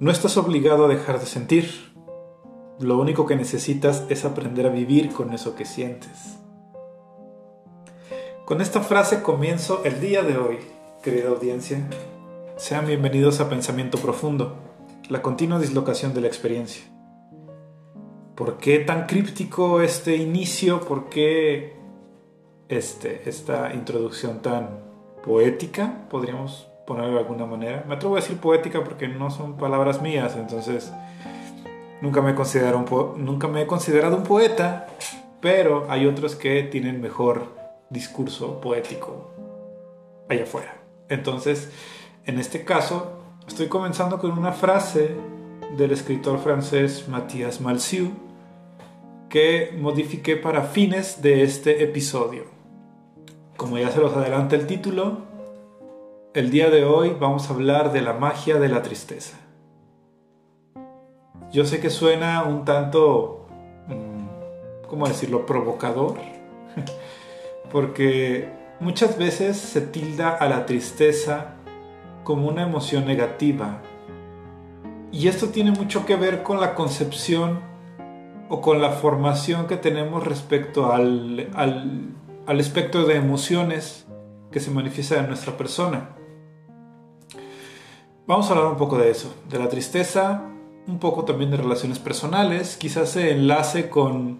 No 0.00 0.10
estás 0.10 0.38
obligado 0.38 0.86
a 0.86 0.88
dejar 0.88 1.20
de 1.20 1.26
sentir. 1.26 1.92
Lo 2.78 2.98
único 2.98 3.26
que 3.26 3.36
necesitas 3.36 4.06
es 4.08 4.24
aprender 4.24 4.64
a 4.64 4.70
vivir 4.70 5.12
con 5.12 5.34
eso 5.34 5.54
que 5.54 5.66
sientes. 5.66 6.38
Con 8.46 8.62
esta 8.62 8.80
frase 8.80 9.22
comienzo 9.22 9.82
el 9.84 10.00
día 10.00 10.22
de 10.22 10.38
hoy, 10.38 10.56
querida 11.02 11.28
audiencia. 11.28 11.86
Sean 12.56 12.86
bienvenidos 12.86 13.40
a 13.40 13.50
Pensamiento 13.50 13.98
Profundo, 13.98 14.56
la 15.10 15.20
continua 15.20 15.58
dislocación 15.58 16.14
de 16.14 16.22
la 16.22 16.28
experiencia. 16.28 16.82
¿Por 18.36 18.56
qué 18.56 18.78
tan 18.78 19.04
críptico 19.04 19.82
este 19.82 20.16
inicio? 20.16 20.80
¿Por 20.80 21.10
qué 21.10 21.76
este, 22.70 23.28
esta 23.28 23.74
introducción 23.74 24.40
tan 24.40 24.80
poética? 25.22 26.08
Podríamos 26.08 26.69
ponerlo 26.86 27.14
de 27.14 27.18
alguna 27.20 27.46
manera. 27.46 27.84
Me 27.86 27.94
atrevo 27.94 28.16
a 28.16 28.20
decir 28.20 28.38
poética 28.38 28.82
porque 28.84 29.08
no 29.08 29.30
son 29.30 29.56
palabras 29.56 30.02
mías, 30.02 30.36
entonces 30.36 30.92
nunca 32.00 32.20
me, 32.22 32.34
considero 32.34 32.78
un 32.78 33.24
nunca 33.24 33.48
me 33.48 33.62
he 33.62 33.66
considerado 33.66 34.16
un 34.16 34.24
poeta, 34.24 34.86
pero 35.40 35.86
hay 35.88 36.06
otros 36.06 36.36
que 36.36 36.62
tienen 36.64 37.00
mejor 37.00 37.54
discurso 37.90 38.60
poético 38.60 39.30
allá 40.28 40.44
afuera. 40.44 40.76
Entonces, 41.08 41.70
en 42.24 42.38
este 42.38 42.64
caso, 42.64 43.20
estoy 43.46 43.68
comenzando 43.68 44.18
con 44.18 44.30
una 44.32 44.52
frase 44.52 45.16
del 45.76 45.92
escritor 45.92 46.38
francés 46.38 47.06
Mathias 47.08 47.60
Malzieu 47.60 48.10
que 49.28 49.74
modifiqué 49.78 50.36
para 50.36 50.62
fines 50.62 51.22
de 51.22 51.42
este 51.42 51.82
episodio. 51.84 52.44
Como 53.56 53.78
ya 53.78 53.90
se 53.90 54.00
los 54.00 54.16
adelanta 54.16 54.56
el 54.56 54.66
título, 54.66 55.29
el 56.32 56.50
día 56.50 56.70
de 56.70 56.84
hoy 56.84 57.16
vamos 57.18 57.50
a 57.50 57.54
hablar 57.54 57.92
de 57.92 58.02
la 58.02 58.12
magia 58.12 58.60
de 58.60 58.68
la 58.68 58.82
tristeza. 58.82 59.36
Yo 61.50 61.64
sé 61.64 61.80
que 61.80 61.90
suena 61.90 62.44
un 62.44 62.64
tanto, 62.64 63.48
mm, 63.88 64.86
¿cómo 64.88 65.08
decirlo?, 65.08 65.44
provocador, 65.44 66.14
porque 67.72 68.48
muchas 68.78 69.18
veces 69.18 69.56
se 69.56 69.80
tilda 69.80 70.30
a 70.30 70.48
la 70.48 70.66
tristeza 70.66 71.54
como 72.22 72.46
una 72.46 72.62
emoción 72.62 73.06
negativa. 73.06 73.80
Y 75.10 75.26
esto 75.26 75.48
tiene 75.48 75.72
mucho 75.72 76.06
que 76.06 76.14
ver 76.14 76.44
con 76.44 76.60
la 76.60 76.76
concepción 76.76 77.58
o 78.48 78.60
con 78.60 78.80
la 78.80 78.90
formación 78.90 79.66
que 79.66 79.76
tenemos 79.76 80.24
respecto 80.24 80.92
al, 80.92 81.50
al, 81.54 82.10
al 82.46 82.60
espectro 82.60 83.04
de 83.04 83.16
emociones 83.16 84.06
que 84.52 84.60
se 84.60 84.70
manifiesta 84.70 85.18
en 85.18 85.26
nuestra 85.26 85.56
persona. 85.56 86.10
Vamos 88.30 88.48
a 88.48 88.52
hablar 88.52 88.70
un 88.70 88.78
poco 88.78 88.96
de 88.96 89.10
eso, 89.10 89.34
de 89.48 89.58
la 89.58 89.68
tristeza, 89.68 90.44
un 90.86 91.00
poco 91.00 91.24
también 91.24 91.50
de 91.50 91.56
relaciones 91.56 91.98
personales, 91.98 92.76
quizás 92.76 93.08
se 93.08 93.32
enlace 93.32 93.90
con 93.90 94.38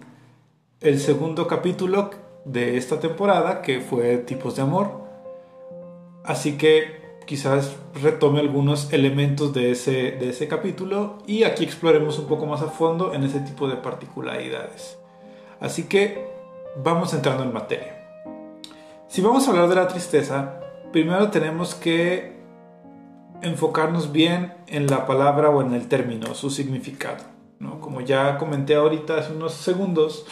el 0.79 0.97
segundo 0.97 1.45
capítulo 1.45 2.09
de 2.45 2.77
esta 2.77 3.01
temporada, 3.01 3.61
que 3.61 3.81
fue 3.81 4.19
tipos 4.19 4.55
de 4.55 4.61
amor. 4.61 4.91
Así 6.23 6.57
que 6.57 7.01
quizás 7.25 7.75
retome 8.01 8.39
algunos 8.39 8.93
elementos 8.93 9.53
de 9.53 9.71
ese, 9.71 10.11
de 10.11 10.29
ese 10.29 10.47
capítulo 10.47 11.17
y 11.27 11.43
aquí 11.43 11.65
exploremos 11.65 12.17
un 12.17 12.27
poco 12.27 12.45
más 12.45 12.61
a 12.61 12.67
fondo 12.67 13.13
en 13.13 13.25
ese 13.25 13.41
tipo 13.41 13.67
de 13.67 13.75
particularidades. 13.75 14.97
Así 15.59 15.89
que 15.89 16.29
vamos 16.81 17.13
entrando 17.13 17.43
en 17.43 17.51
materia. 17.51 18.07
Si 19.09 19.21
vamos 19.21 19.45
a 19.45 19.51
hablar 19.51 19.67
de 19.67 19.75
la 19.75 19.89
tristeza, 19.89 20.61
primero 20.93 21.29
tenemos 21.29 21.75
que 21.75 22.39
enfocarnos 23.41 24.11
bien 24.11 24.53
en 24.67 24.87
la 24.87 25.05
palabra 25.05 25.49
o 25.49 25.61
en 25.61 25.73
el 25.73 25.87
término, 25.87 26.33
su 26.35 26.49
significado. 26.49 27.23
¿no? 27.59 27.79
Como 27.79 28.01
ya 28.01 28.37
comenté 28.37 28.75
ahorita 28.75 29.17
hace 29.17 29.33
unos 29.33 29.53
segundos, 29.53 30.25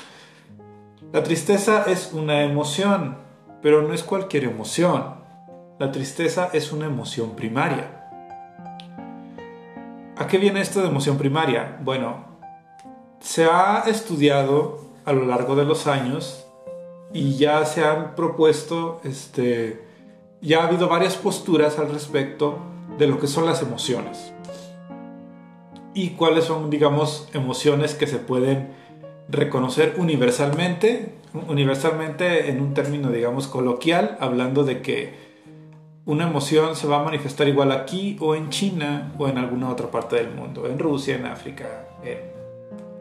la 1.11 1.23
tristeza 1.23 1.83
es 1.87 2.11
una 2.13 2.43
emoción, 2.43 3.17
pero 3.61 3.81
no 3.81 3.93
es 3.93 4.03
cualquier 4.03 4.45
emoción. 4.45 5.15
La 5.79 5.91
tristeza 5.91 6.49
es 6.53 6.71
una 6.71 6.85
emoción 6.85 7.35
primaria. 7.35 7.95
¿A 10.17 10.27
qué 10.27 10.37
viene 10.37 10.61
esto 10.61 10.81
de 10.81 10.87
emoción 10.87 11.17
primaria? 11.17 11.77
Bueno, 11.81 12.25
se 13.19 13.45
ha 13.45 13.83
estudiado 13.87 14.81
a 15.05 15.13
lo 15.13 15.25
largo 15.25 15.55
de 15.55 15.65
los 15.65 15.87
años 15.87 16.45
y 17.13 17.37
ya 17.37 17.65
se 17.65 17.85
han 17.85 18.15
propuesto, 18.15 18.99
este, 19.03 19.87
ya 20.41 20.61
ha 20.61 20.67
habido 20.67 20.89
varias 20.89 21.15
posturas 21.15 21.79
al 21.79 21.91
respecto 21.91 22.59
de 22.99 23.07
lo 23.07 23.19
que 23.19 23.27
son 23.27 23.45
las 23.45 23.63
emociones. 23.63 24.33
Y 25.93 26.11
cuáles 26.11 26.43
son, 26.43 26.69
digamos, 26.69 27.29
emociones 27.33 27.95
que 27.95 28.05
se 28.05 28.17
pueden 28.17 28.67
reconocer 29.29 29.95
universalmente, 29.97 31.13
universalmente 31.47 32.49
en 32.49 32.61
un 32.61 32.73
término, 32.73 33.09
digamos, 33.09 33.47
coloquial, 33.47 34.17
hablando 34.19 34.63
de 34.65 34.81
que 34.81 35.29
una 36.05 36.27
emoción 36.27 36.75
se 36.75 36.87
va 36.87 36.99
a 36.99 37.03
manifestar 37.03 37.47
igual 37.47 37.71
aquí 37.71 38.17
o 38.19 38.35
en 38.35 38.49
China 38.49 39.13
o 39.17 39.27
en 39.27 39.37
alguna 39.37 39.69
otra 39.69 39.89
parte 39.89 40.17
del 40.17 40.33
mundo, 40.33 40.67
en 40.67 40.77
Rusia, 40.77 41.15
en 41.15 41.25
África, 41.25 41.87
en 42.03 42.17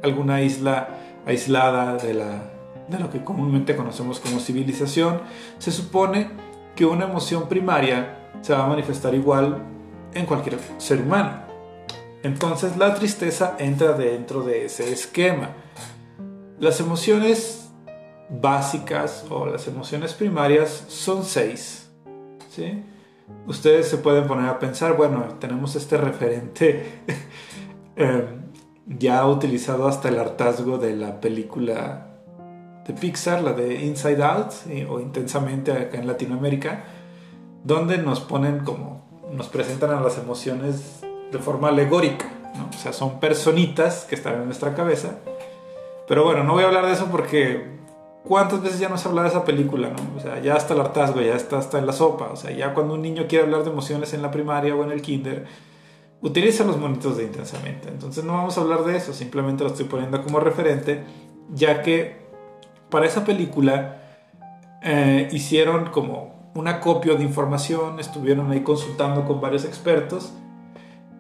alguna 0.03 0.43
isla 0.43 0.89
aislada 1.27 1.97
de, 1.97 2.15
la, 2.15 2.51
de 2.89 2.99
lo 2.99 3.11
que 3.11 3.25
comúnmente 3.25 3.75
conocemos 3.75 4.21
como 4.21 4.39
civilización, 4.39 5.23
se 5.59 5.73
supone 5.73 6.31
que 6.77 6.87
una 6.87 7.07
emoción 7.07 7.49
primaria 7.49 8.31
se 8.43 8.53
va 8.53 8.65
a 8.65 8.69
manifestar 8.69 9.15
igual 9.15 9.78
en 10.19 10.27
cualquier 10.27 10.59
ser 10.79 11.01
humano. 11.01 11.49
Entonces 12.23 12.77
la 12.77 12.95
tristeza 12.95 13.57
entra 13.59 13.93
dentro 13.93 14.43
de 14.43 14.67
ese 14.67 14.93
esquema. 14.93 15.51
Las 16.59 16.81
emociones 16.81 17.71
básicas 18.29 19.25
o 19.31 19.47
las 19.47 19.67
emociones 19.69 20.15
primarias 20.15 20.85
son 20.89 21.25
seis. 21.25 21.89
¿sí? 22.51 22.83
Ustedes 23.47 23.89
se 23.89 23.99
pueden 23.99 24.27
poner 24.27 24.49
a 24.49 24.59
pensar, 24.59 24.97
bueno, 24.97 25.25
tenemos 25.39 25.77
este 25.77 25.97
referente 25.97 27.01
em, 27.97 28.43
ya 28.87 29.27
utilizado 29.27 29.87
hasta 29.87 30.09
el 30.09 30.19
hartazgo 30.19 30.79
de 30.79 30.97
la 30.97 31.21
película 31.21 32.09
de 32.87 32.95
Pixar, 32.95 33.43
la 33.43 33.53
de 33.53 33.85
Inside 33.85 34.23
Out 34.23 34.53
o 34.89 34.99
Intensamente 34.99 35.73
acá 35.73 35.99
en 35.99 36.07
Latinoamérica, 36.07 36.85
donde 37.63 37.99
nos 37.99 38.21
ponen 38.21 38.61
como 38.61 38.98
nos 39.33 39.49
presentan 39.49 39.91
a 39.91 40.01
las 40.01 40.19
emociones 40.19 41.01
de 41.31 41.39
forma 41.39 41.69
alegórica. 41.69 42.27
O 42.71 42.79
sea, 42.79 42.93
son 42.93 43.21
personitas 43.21 44.07
que 44.09 44.15
están 44.15 44.35
en 44.35 44.47
nuestra 44.47 44.75
cabeza. 44.75 45.19
Pero 46.07 46.25
bueno, 46.25 46.45
no 46.45 46.55
voy 46.55 46.65
a 46.65 46.67
hablar 46.67 46.87
de 46.87 46.93
eso 46.93 47.07
porque 47.11 47.79
¿cuántas 48.25 48.63
veces 48.63 48.81
ya 48.81 48.89
nos 48.89 49.05
habla 49.07 49.23
de 49.23 49.29
esa 49.29 49.45
película? 49.45 49.93
O 50.17 50.21
sea, 50.21 50.41
ya 50.41 50.57
está 50.57 50.75
el 50.75 50.81
hartazgo, 50.81 51.21
ya 51.21 51.35
está 51.35 51.59
hasta 51.59 51.79
en 51.79 51.87
la 51.87 51.93
sopa. 51.93 52.31
O 52.33 52.37
sea, 52.37 52.51
ya 52.51 52.75
cuando 52.75 52.95
un 52.95 53.03
niño 53.03 53.27
quiere 53.29 53.45
hablar 53.45 53.65
de 53.65 53.71
emociones 53.71 54.15
en 54.15 54.23
la 54.23 54.31
primaria 54.31 54.75
o 54.75 54.85
en 54.85 54.91
el 54.91 55.03
kinder, 55.03 55.47
utiliza 56.21 56.65
los 56.65 56.79
monitos 56.79 57.17
de 57.17 57.25
intensamente. 57.25 57.89
Entonces 57.89 58.25
no 58.25 58.33
vamos 58.35 58.59
a 58.59 58.63
hablar 58.63 58.85
de 58.85 58.97
eso, 58.97 59.13
simplemente 59.13 59.65
lo 59.65 59.71
estoy 59.71 59.87
poniendo 59.87 60.23
como 60.23 60.41
referente, 60.41 61.05
ya 61.53 61.83
que 61.83 62.29
para 62.91 63.07
esa 63.07 63.25
película 63.25 64.03
eh, 64.83 65.29
hicieron 65.33 65.91
como 65.91 66.38
un 66.59 66.67
acopio 66.67 67.15
de 67.15 67.23
información, 67.23 68.01
estuvieron 68.01 68.51
ahí 68.51 68.63
consultando 68.63 69.25
con 69.25 69.41
varios 69.41 69.65
expertos 69.65 70.33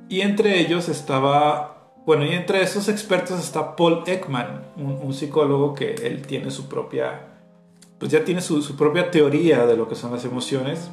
y 0.09 0.22
entre 0.22 0.59
ellos 0.59 0.88
estaba, 0.88 1.93
bueno, 2.04 2.25
y 2.25 2.31
entre 2.31 2.60
esos 2.60 2.88
expertos 2.88 3.38
está 3.38 3.77
Paul 3.77 4.03
Ekman, 4.04 4.65
un, 4.77 5.15
psicólogo 5.15 5.75
que 5.75 5.94
él 5.94 6.22
tiene 6.22 6.50
su 6.50 6.69
propia, 6.69 7.28
pues 8.00 8.10
ya 8.10 8.25
tiene 8.25 8.41
su, 8.41 8.62
su 8.62 8.75
propia 8.75 9.12
teoría 9.12 9.65
de 9.65 9.77
lo 9.77 9.89
que 9.89 9.95
son 9.95 10.10
las 10.10 10.24
emociones 10.24 10.91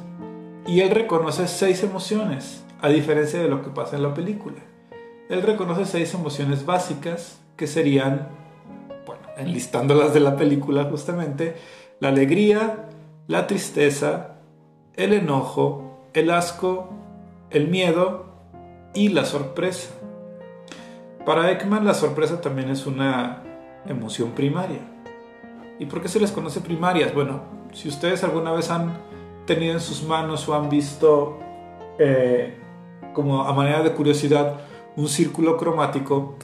y 0.64 0.78
él 0.78 0.90
reconoce 0.90 1.48
seis 1.48 1.82
emociones, 1.82 2.64
a 2.80 2.88
diferencia 2.88 3.40
de 3.40 3.48
lo 3.48 3.62
que 3.62 3.70
pasa 3.70 3.96
en 3.96 4.04
la 4.04 4.14
película. 4.14 4.58
Él 5.28 5.42
reconoce 5.42 5.86
seis 5.86 6.14
emociones 6.14 6.64
básicas 6.64 7.40
que 7.56 7.66
serían, 7.66 8.28
bueno, 9.06 9.22
enlistándolas 9.38 10.14
de 10.14 10.20
la 10.20 10.36
película 10.36 10.84
justamente, 10.84 11.56
la 11.98 12.10
alegría, 12.10 12.90
la 13.26 13.48
tristeza, 13.48 14.35
el 14.96 15.12
enojo, 15.12 16.00
el 16.14 16.30
asco, 16.30 16.88
el 17.50 17.68
miedo 17.68 18.26
y 18.94 19.08
la 19.08 19.24
sorpresa. 19.24 19.90
Para 21.24 21.50
Ekman 21.50 21.84
la 21.84 21.94
sorpresa 21.94 22.40
también 22.40 22.70
es 22.70 22.86
una 22.86 23.42
emoción 23.86 24.30
primaria. 24.30 24.80
¿Y 25.78 25.86
por 25.86 26.00
qué 26.00 26.08
se 26.08 26.20
les 26.20 26.32
conoce 26.32 26.60
primarias? 26.60 27.12
Bueno, 27.12 27.42
si 27.72 27.88
ustedes 27.88 28.24
alguna 28.24 28.52
vez 28.52 28.70
han 28.70 28.96
tenido 29.44 29.74
en 29.74 29.80
sus 29.80 30.02
manos 30.02 30.48
o 30.48 30.54
han 30.54 30.68
visto 30.68 31.38
eh, 31.98 32.56
como 33.12 33.42
a 33.42 33.52
manera 33.52 33.82
de 33.82 33.92
curiosidad 33.92 34.60
un 34.96 35.08
círculo 35.08 35.56
cromático, 35.56 36.36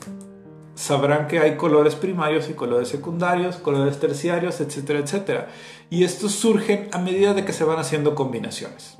sabrán 0.74 1.28
que 1.28 1.38
hay 1.38 1.56
colores 1.56 1.94
primarios 1.94 2.48
y 2.48 2.54
colores 2.54 2.88
secundarios, 2.88 3.56
colores 3.56 4.00
terciarios, 4.00 4.60
etcétera, 4.60 5.00
etcétera. 5.00 5.48
Y 5.90 6.04
estos 6.04 6.32
surgen 6.32 6.88
a 6.92 6.98
medida 6.98 7.34
de 7.34 7.44
que 7.44 7.52
se 7.52 7.64
van 7.64 7.78
haciendo 7.78 8.14
combinaciones. 8.14 8.96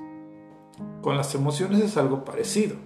Con 1.00 1.16
las 1.16 1.34
emociones 1.34 1.80
es 1.80 1.96
algo 1.96 2.24
parecido. 2.24 2.76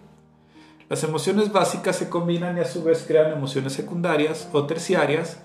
Las 0.88 1.02
emociones 1.02 1.52
básicas 1.52 1.96
se 1.96 2.08
combinan 2.08 2.56
y 2.56 2.60
a 2.60 2.64
su 2.64 2.84
vez 2.84 3.04
crean 3.06 3.32
emociones 3.32 3.72
secundarias 3.72 4.48
o 4.52 4.66
terciarias 4.66 5.40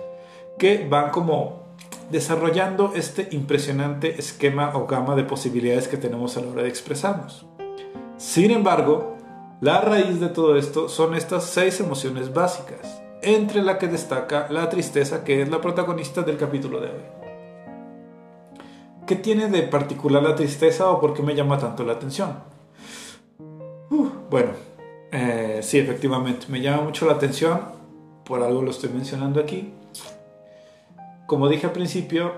que 0.60 0.88
van 0.88 1.10
como 1.10 1.64
desarrollando 2.12 2.94
este 2.96 3.30
impresionante 3.32 4.20
esquema 4.20 4.76
o 4.76 4.86
gama 4.86 5.16
de 5.16 5.24
posibilidades 5.24 5.88
que 5.88 5.98
tenemos 5.98 6.38
a 6.38 6.42
la 6.42 6.52
hora 6.52 6.64
de 6.64 6.70
expresarnos. 6.70 7.48
Sin 8.18 8.52
embargo, 8.52 9.18
la 9.62 9.82
raíz 9.82 10.20
de 10.20 10.30
todo 10.30 10.58
esto 10.58 10.90
son 10.90 11.16
estas 11.16 11.46
seis 11.46 11.80
emociones 11.80 12.34
básicas, 12.34 13.01
entre 13.22 13.62
la 13.62 13.78
que 13.78 13.88
destaca 13.88 14.48
la 14.50 14.70
tristeza, 14.70 15.24
que 15.24 15.42
es 15.42 15.50
la 15.50 15.62
protagonista 15.62 16.22
del 16.24 16.38
capítulo 16.38 16.80
de 16.80 16.88
hoy. 16.88 17.04
¿Qué 19.06 19.16
tiene 19.16 19.50
de 19.50 19.64
particular 19.64 20.24
la 20.24 20.36
tristeza 20.36 20.90
o 20.90 21.00
por 21.00 21.14
qué 21.14 21.22
me 21.22 21.36
llama 21.36 21.58
tanto 21.58 21.84
la 21.84 21.94
atención? 21.94 22.36
Uh, 23.90 24.08
bueno, 24.30 24.52
eh, 25.12 25.60
sí, 25.62 25.80
efectivamente, 25.80 26.46
me 26.50 26.62
llama 26.62 26.84
mucho 26.84 27.06
la 27.06 27.14
atención, 27.14 27.60
por 28.24 28.42
algo 28.42 28.62
lo 28.62 28.72
estoy 28.72 28.90
mencionando 28.90 29.42
aquí. 29.42 29.74
Como 31.28 31.50
dije 31.50 31.68
al 31.68 31.74
principio, 31.74 32.32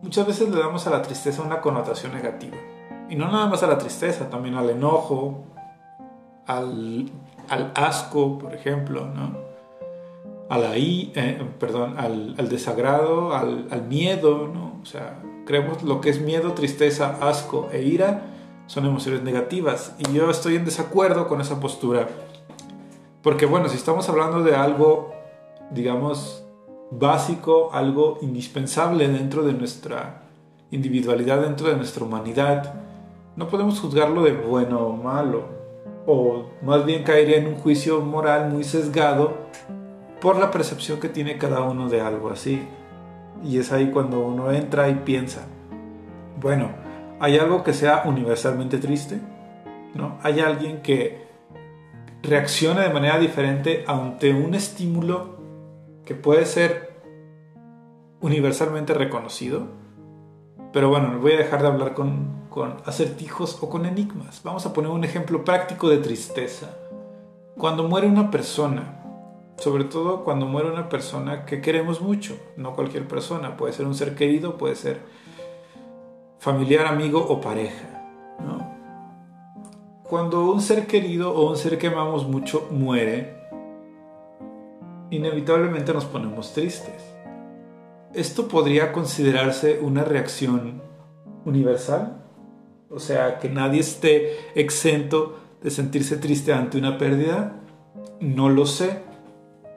muchas 0.00 0.26
veces 0.26 0.48
le 0.48 0.58
damos 0.58 0.86
a 0.86 0.90
la 0.90 1.02
tristeza 1.02 1.42
una 1.42 1.60
connotación 1.60 2.12
negativa. 2.12 2.56
Y 3.08 3.14
no 3.14 3.30
nada 3.30 3.46
más 3.46 3.62
a 3.62 3.68
la 3.68 3.78
tristeza, 3.78 4.28
también 4.28 4.56
al 4.56 4.70
enojo, 4.70 5.44
al, 6.46 7.10
asco, 7.74 8.38
por 8.38 8.54
ejemplo, 8.54 9.06
¿no? 9.06 9.45
A 10.48 10.58
la 10.58 10.76
eh, 10.76 11.42
perdón, 11.58 11.96
al, 11.98 12.48
desagrado, 12.48 13.34
al, 13.34 13.66
al, 13.70 13.82
miedo, 13.82 14.48
¿no? 14.52 14.78
O 14.80 14.86
sea, 14.86 15.20
creemos 15.44 15.82
lo 15.82 16.00
que 16.00 16.10
es 16.10 16.20
miedo, 16.20 16.52
tristeza, 16.52 17.18
asco 17.20 17.68
e 17.72 17.82
ira 17.82 18.32
son 18.66 18.84
emociones 18.84 19.22
negativas. 19.22 19.94
Y 19.98 20.12
yo 20.12 20.30
estoy 20.30 20.56
en 20.56 20.64
desacuerdo 20.64 21.28
con 21.28 21.40
esa 21.40 21.60
postura. 21.60 22.08
Porque 23.22 23.46
bueno, 23.46 23.68
si 23.68 23.76
estamos 23.76 24.08
hablando 24.08 24.42
de 24.42 24.54
algo, 24.54 25.12
digamos, 25.70 26.44
básico, 26.90 27.70
algo 27.72 28.18
indispensable 28.22 29.08
dentro 29.08 29.42
de 29.42 29.52
nuestra 29.52 30.22
individualidad, 30.70 31.40
dentro 31.40 31.68
de 31.68 31.76
nuestra 31.76 32.04
humanidad, 32.04 32.74
no 33.36 33.48
podemos 33.48 33.80
juzgarlo 33.80 34.22
de 34.22 34.32
bueno 34.32 34.80
o 34.80 34.92
malo. 34.92 35.56
O 36.06 36.44
más 36.62 36.84
bien 36.84 37.02
caería 37.02 37.38
en 37.38 37.48
un 37.48 37.56
juicio 37.56 38.00
moral 38.00 38.50
muy 38.50 38.62
sesgado 38.62 39.45
por 40.20 40.38
la 40.38 40.50
percepción 40.50 41.00
que 41.00 41.08
tiene 41.08 41.38
cada 41.38 41.62
uno 41.62 41.88
de 41.88 42.00
algo 42.00 42.30
así. 42.30 42.66
Y 43.44 43.58
es 43.58 43.72
ahí 43.72 43.90
cuando 43.90 44.20
uno 44.20 44.50
entra 44.50 44.88
y 44.88 44.94
piensa, 44.94 45.46
bueno, 46.40 46.70
¿hay 47.20 47.38
algo 47.38 47.62
que 47.62 47.74
sea 47.74 48.02
universalmente 48.06 48.78
triste? 48.78 49.20
¿No? 49.94 50.18
¿Hay 50.22 50.40
alguien 50.40 50.82
que 50.82 51.26
reaccione 52.22 52.82
de 52.82 52.90
manera 52.90 53.18
diferente 53.18 53.84
ante 53.86 54.32
un 54.32 54.54
estímulo 54.54 55.36
que 56.04 56.14
puede 56.14 56.46
ser 56.46 57.00
universalmente 58.20 58.94
reconocido? 58.94 59.66
Pero 60.72 60.88
bueno, 60.88 61.18
voy 61.20 61.32
a 61.32 61.38
dejar 61.38 61.62
de 61.62 61.68
hablar 61.68 61.94
con, 61.94 62.46
con 62.50 62.76
acertijos 62.84 63.62
o 63.62 63.70
con 63.70 63.86
enigmas. 63.86 64.40
Vamos 64.44 64.66
a 64.66 64.72
poner 64.72 64.90
un 64.90 65.04
ejemplo 65.04 65.44
práctico 65.44 65.88
de 65.88 65.98
tristeza. 65.98 66.76
Cuando 67.56 67.84
muere 67.88 68.06
una 68.06 68.30
persona, 68.30 69.05
sobre 69.58 69.84
todo 69.84 70.24
cuando 70.24 70.46
muere 70.46 70.70
una 70.70 70.88
persona 70.88 71.46
que 71.46 71.60
queremos 71.60 72.00
mucho, 72.00 72.36
no 72.56 72.74
cualquier 72.74 73.08
persona, 73.08 73.56
puede 73.56 73.72
ser 73.72 73.86
un 73.86 73.94
ser 73.94 74.14
querido, 74.14 74.58
puede 74.58 74.76
ser 74.76 75.00
familiar, 76.38 76.86
amigo 76.86 77.24
o 77.26 77.40
pareja. 77.40 77.92
Cuando 80.08 80.52
un 80.52 80.60
ser 80.60 80.86
querido 80.86 81.34
o 81.34 81.50
un 81.50 81.56
ser 81.56 81.78
que 81.78 81.88
amamos 81.88 82.28
mucho 82.28 82.68
muere, 82.70 83.34
inevitablemente 85.10 85.92
nos 85.92 86.04
ponemos 86.04 86.52
tristes. 86.52 87.02
¿Esto 88.14 88.46
podría 88.46 88.92
considerarse 88.92 89.80
una 89.82 90.04
reacción 90.04 90.80
universal? 91.44 92.22
O 92.88 93.00
sea, 93.00 93.40
que 93.40 93.48
nadie 93.48 93.80
esté 93.80 94.36
exento 94.54 95.40
de 95.60 95.70
sentirse 95.72 96.18
triste 96.18 96.52
ante 96.52 96.78
una 96.78 96.98
pérdida. 96.98 97.56
No 98.20 98.48
lo 98.48 98.64
sé 98.64 99.05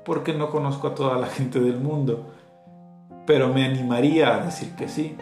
porque 0.10 0.34
no 0.34 0.50
conozco 0.50 0.88
a 0.88 0.96
toda 0.96 1.20
la 1.20 1.28
gente 1.28 1.60
del 1.60 1.80
mundo, 1.80 2.32
pero 3.28 3.54
me 3.54 3.64
animaría 3.64 4.34
a 4.34 4.44
decir 4.44 4.72
que 4.72 4.90
sí. 4.90 5.16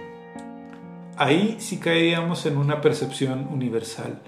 Ahí 1.18 1.57
sí 1.60 1.78
caeríamos 1.78 2.45
en 2.45 2.56
una 2.56 2.80
percepción 2.80 3.50
universal, 3.51 4.22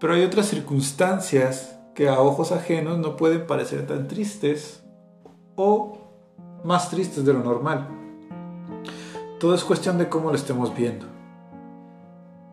pero 0.00 0.14
hay 0.14 0.24
otras 0.24 0.46
circunstancias 0.46 1.78
que 1.94 2.08
a 2.08 2.20
ojos 2.20 2.52
ajenos 2.52 2.96
no 2.96 3.16
pueden 3.16 3.46
parecer 3.46 3.86
tan 3.86 4.08
tristes 4.08 4.82
o 5.56 5.98
más 6.64 6.88
tristes 6.88 7.26
de 7.26 7.34
lo 7.34 7.40
normal. 7.40 7.88
Todo 9.38 9.54
es 9.54 9.62
cuestión 9.62 9.98
de 9.98 10.08
cómo 10.08 10.30
lo 10.30 10.36
estemos 10.36 10.74
viendo. 10.74 11.04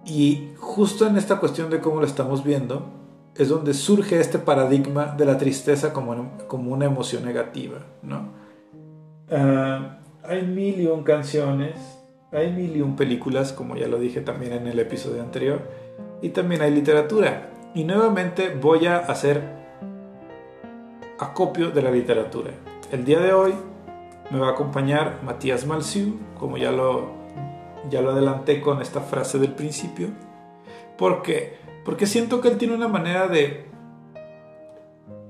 Y 0.04 0.50
justo 0.60 1.08
en 1.08 1.16
esta 1.16 1.40
cuestión 1.40 1.70
de 1.70 1.80
cómo 1.80 2.02
lo 2.02 2.06
estamos 2.06 2.44
viendo, 2.44 3.05
es 3.38 3.50
donde 3.50 3.74
surge 3.74 4.20
este 4.20 4.40
paradigma 4.40 5.08
de 5.18 5.26
la 5.26 5.38
tristeza 5.38 5.92
como, 5.92 6.38
como 6.48 6.72
una 6.72 6.86
emoción 6.86 7.26
negativa, 7.26 7.80
¿no? 8.02 8.30
Ah, 9.30 10.00
hay 10.24 10.44
mil 10.44 10.80
y 10.80 10.88
un 10.88 11.04
canciones, 11.04 11.76
hay 12.32 12.52
mil 12.52 12.76
y 12.76 12.82
un 12.82 12.96
películas, 12.96 13.52
como 13.52 13.76
ya 13.76 13.88
lo 13.88 14.00
dije 14.00 14.22
también 14.22 14.54
en 14.54 14.68
el 14.68 14.80
episodio 14.80 15.22
anterior, 15.22 15.62
y 16.22 16.30
también 16.30 16.62
hay 16.62 16.72
literatura. 16.72 17.50
Y 17.74 17.84
nuevamente 17.84 18.56
voy 18.56 18.86
a 18.88 19.00
hacer 19.00 19.42
acopio 21.20 21.72
de 21.72 21.82
la 21.82 21.92
literatura. 21.92 22.52
El 22.92 23.04
día 23.04 23.20
de 23.20 23.34
hoy 23.34 23.54
me 24.32 24.40
va 24.40 24.50
a 24.50 24.52
acompañar 24.52 25.20
Matías 25.24 25.66
Malsiu, 25.66 26.20
como 26.40 26.58
ya 26.58 26.72
lo, 26.72 27.12
ya 27.90 28.02
lo 28.02 28.12
adelanté 28.12 28.62
con 28.62 28.82
esta 28.82 29.02
frase 29.02 29.40
del 29.40 29.52
principio, 29.54 30.08
porque 30.98 31.65
porque 31.86 32.08
siento 32.08 32.42
que 32.42 32.50
él 32.50 32.58
tiene 32.58 32.74
una 32.74 32.88
manera 32.88 33.28
de 33.28 33.68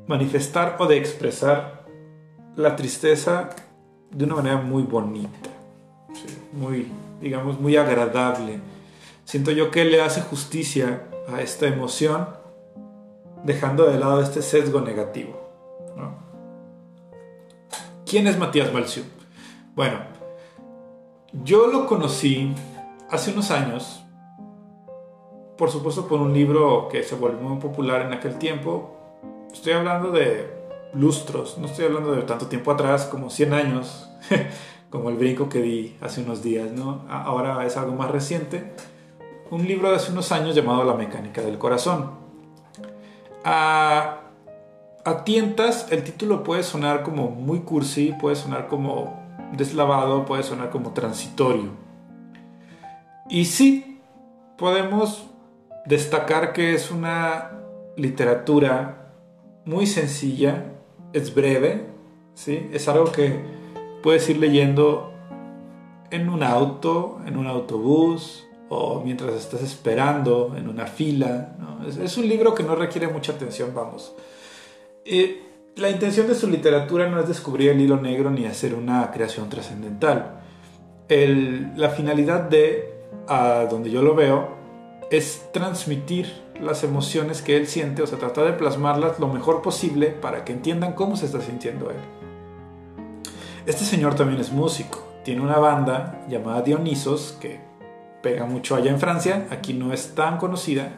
manifestar 0.07 0.77
o 0.79 0.87
de 0.87 0.97
expresar 0.97 1.85
la 2.55 2.77
tristeza 2.77 3.49
de 4.09 4.23
una 4.23 4.35
manera 4.35 4.57
muy 4.57 4.83
bonita, 4.83 5.49
muy, 6.53 6.87
digamos, 7.21 7.59
muy 7.59 7.75
agradable. 7.75 8.61
Siento 9.25 9.51
yo 9.51 9.69
que 9.69 9.81
él 9.81 9.91
le 9.91 10.01
hace 10.01 10.21
justicia 10.21 11.03
a 11.27 11.41
esta 11.41 11.67
emoción, 11.67 12.29
dejando 13.43 13.85
de 13.85 13.99
lado 13.99 14.21
este 14.21 14.41
sesgo 14.41 14.79
negativo. 14.79 15.41
¿Quién 18.05 18.27
es 18.27 18.37
Matías 18.37 18.71
Balciú? 18.71 19.03
Bueno, 19.75 19.97
yo 21.43 21.67
lo 21.67 21.85
conocí 21.85 22.53
hace 23.09 23.33
unos 23.33 23.51
años 23.51 24.04
por 25.57 25.69
supuesto 25.69 26.07
por 26.07 26.19
un 26.19 26.33
libro 26.33 26.87
que 26.89 27.03
se 27.03 27.15
volvió 27.15 27.39
muy 27.39 27.59
popular 27.59 28.01
en 28.01 28.13
aquel 28.13 28.37
tiempo. 28.37 28.95
Estoy 29.51 29.73
hablando 29.73 30.11
de 30.11 30.53
lustros, 30.93 31.57
no 31.57 31.67
estoy 31.67 31.85
hablando 31.85 32.13
de 32.13 32.23
tanto 32.23 32.47
tiempo 32.47 32.71
atrás, 32.71 33.05
como 33.05 33.29
100 33.29 33.53
años, 33.53 34.09
como 34.89 35.09
el 35.09 35.15
brinco 35.15 35.49
que 35.49 35.61
di 35.61 35.97
hace 36.01 36.21
unos 36.21 36.43
días, 36.43 36.71
¿no? 36.71 37.05
Ahora 37.09 37.65
es 37.65 37.77
algo 37.77 37.93
más 37.95 38.11
reciente. 38.11 38.73
Un 39.51 39.67
libro 39.67 39.89
de 39.89 39.95
hace 39.95 40.11
unos 40.11 40.31
años 40.31 40.55
llamado 40.55 40.83
La 40.83 40.95
mecánica 40.95 41.41
del 41.41 41.57
corazón. 41.57 42.11
A, 43.43 44.21
a 45.05 45.23
tientas, 45.23 45.91
el 45.91 46.03
título 46.03 46.43
puede 46.43 46.63
sonar 46.63 47.03
como 47.03 47.29
muy 47.29 47.59
cursi, 47.59 48.13
puede 48.19 48.35
sonar 48.35 48.67
como 48.67 49.23
deslavado, 49.53 50.25
puede 50.25 50.43
sonar 50.43 50.69
como 50.71 50.91
transitorio. 50.91 51.69
Y 53.29 53.45
sí, 53.45 54.01
podemos 54.57 55.29
destacar 55.85 56.53
que 56.53 56.73
es 56.73 56.91
una 56.91 57.51
literatura 57.95 59.11
muy 59.65 59.85
sencilla, 59.85 60.73
es 61.13 61.33
breve, 61.33 61.85
¿sí? 62.33 62.69
es 62.73 62.87
algo 62.87 63.11
que 63.11 63.39
puedes 64.03 64.27
ir 64.29 64.37
leyendo 64.37 65.13
en 66.11 66.29
un 66.29 66.43
auto, 66.43 67.19
en 67.25 67.37
un 67.37 67.47
autobús 67.47 68.45
o 68.69 69.01
mientras 69.03 69.33
estás 69.33 69.61
esperando 69.61 70.55
en 70.57 70.67
una 70.67 70.87
fila. 70.87 71.55
Es, 71.87 72.17
un 72.17 72.27
libro 72.27 72.53
que 72.53 72.63
no 72.63 72.75
requiere 72.75 73.07
mucha 73.07 73.33
atención, 73.33 73.71
vamos. 73.73 74.13
la 75.75 75.89
intención 75.89 76.27
de 76.27 76.35
su 76.35 76.49
literatura 76.49 77.09
no 77.09 77.19
es 77.19 77.27
descubrir 77.27 77.69
el 77.69 77.81
hilo 77.81 77.97
negro 77.97 78.31
ni 78.31 78.45
hacer 78.45 78.73
una 78.73 79.11
creación 79.11 79.49
trascendental. 79.49 80.41
la 81.09 81.89
finalidad 81.89 82.49
de, 82.49 82.93
a 83.27 83.65
donde 83.69 83.91
yo 83.91 84.01
lo 84.01 84.15
veo, 84.15 84.64
es 85.11 85.49
transmitir 85.51 86.43
las 86.59 86.83
emociones 86.83 87.41
que 87.41 87.57
él 87.57 87.67
siente, 87.67 88.01
o 88.01 88.07
sea, 88.07 88.17
tratar 88.17 88.45
de 88.45 88.53
plasmarlas 88.53 89.19
lo 89.19 89.27
mejor 89.27 89.61
posible 89.61 90.07
para 90.07 90.45
que 90.45 90.53
entiendan 90.53 90.93
cómo 90.93 91.15
se 91.15 91.25
está 91.25 91.41
sintiendo 91.41 91.89
él. 91.89 91.97
Este 93.65 93.83
señor 93.83 94.15
también 94.15 94.39
es 94.39 94.51
músico, 94.51 95.03
tiene 95.23 95.41
una 95.41 95.57
banda 95.57 96.25
llamada 96.29 96.61
Dionisos 96.61 97.37
que 97.41 97.59
pega 98.21 98.45
mucho 98.45 98.75
allá 98.75 98.91
en 98.91 98.99
Francia, 98.99 99.47
aquí 99.49 99.73
no 99.73 99.93
es 99.93 100.15
tan 100.15 100.37
conocida. 100.37 100.91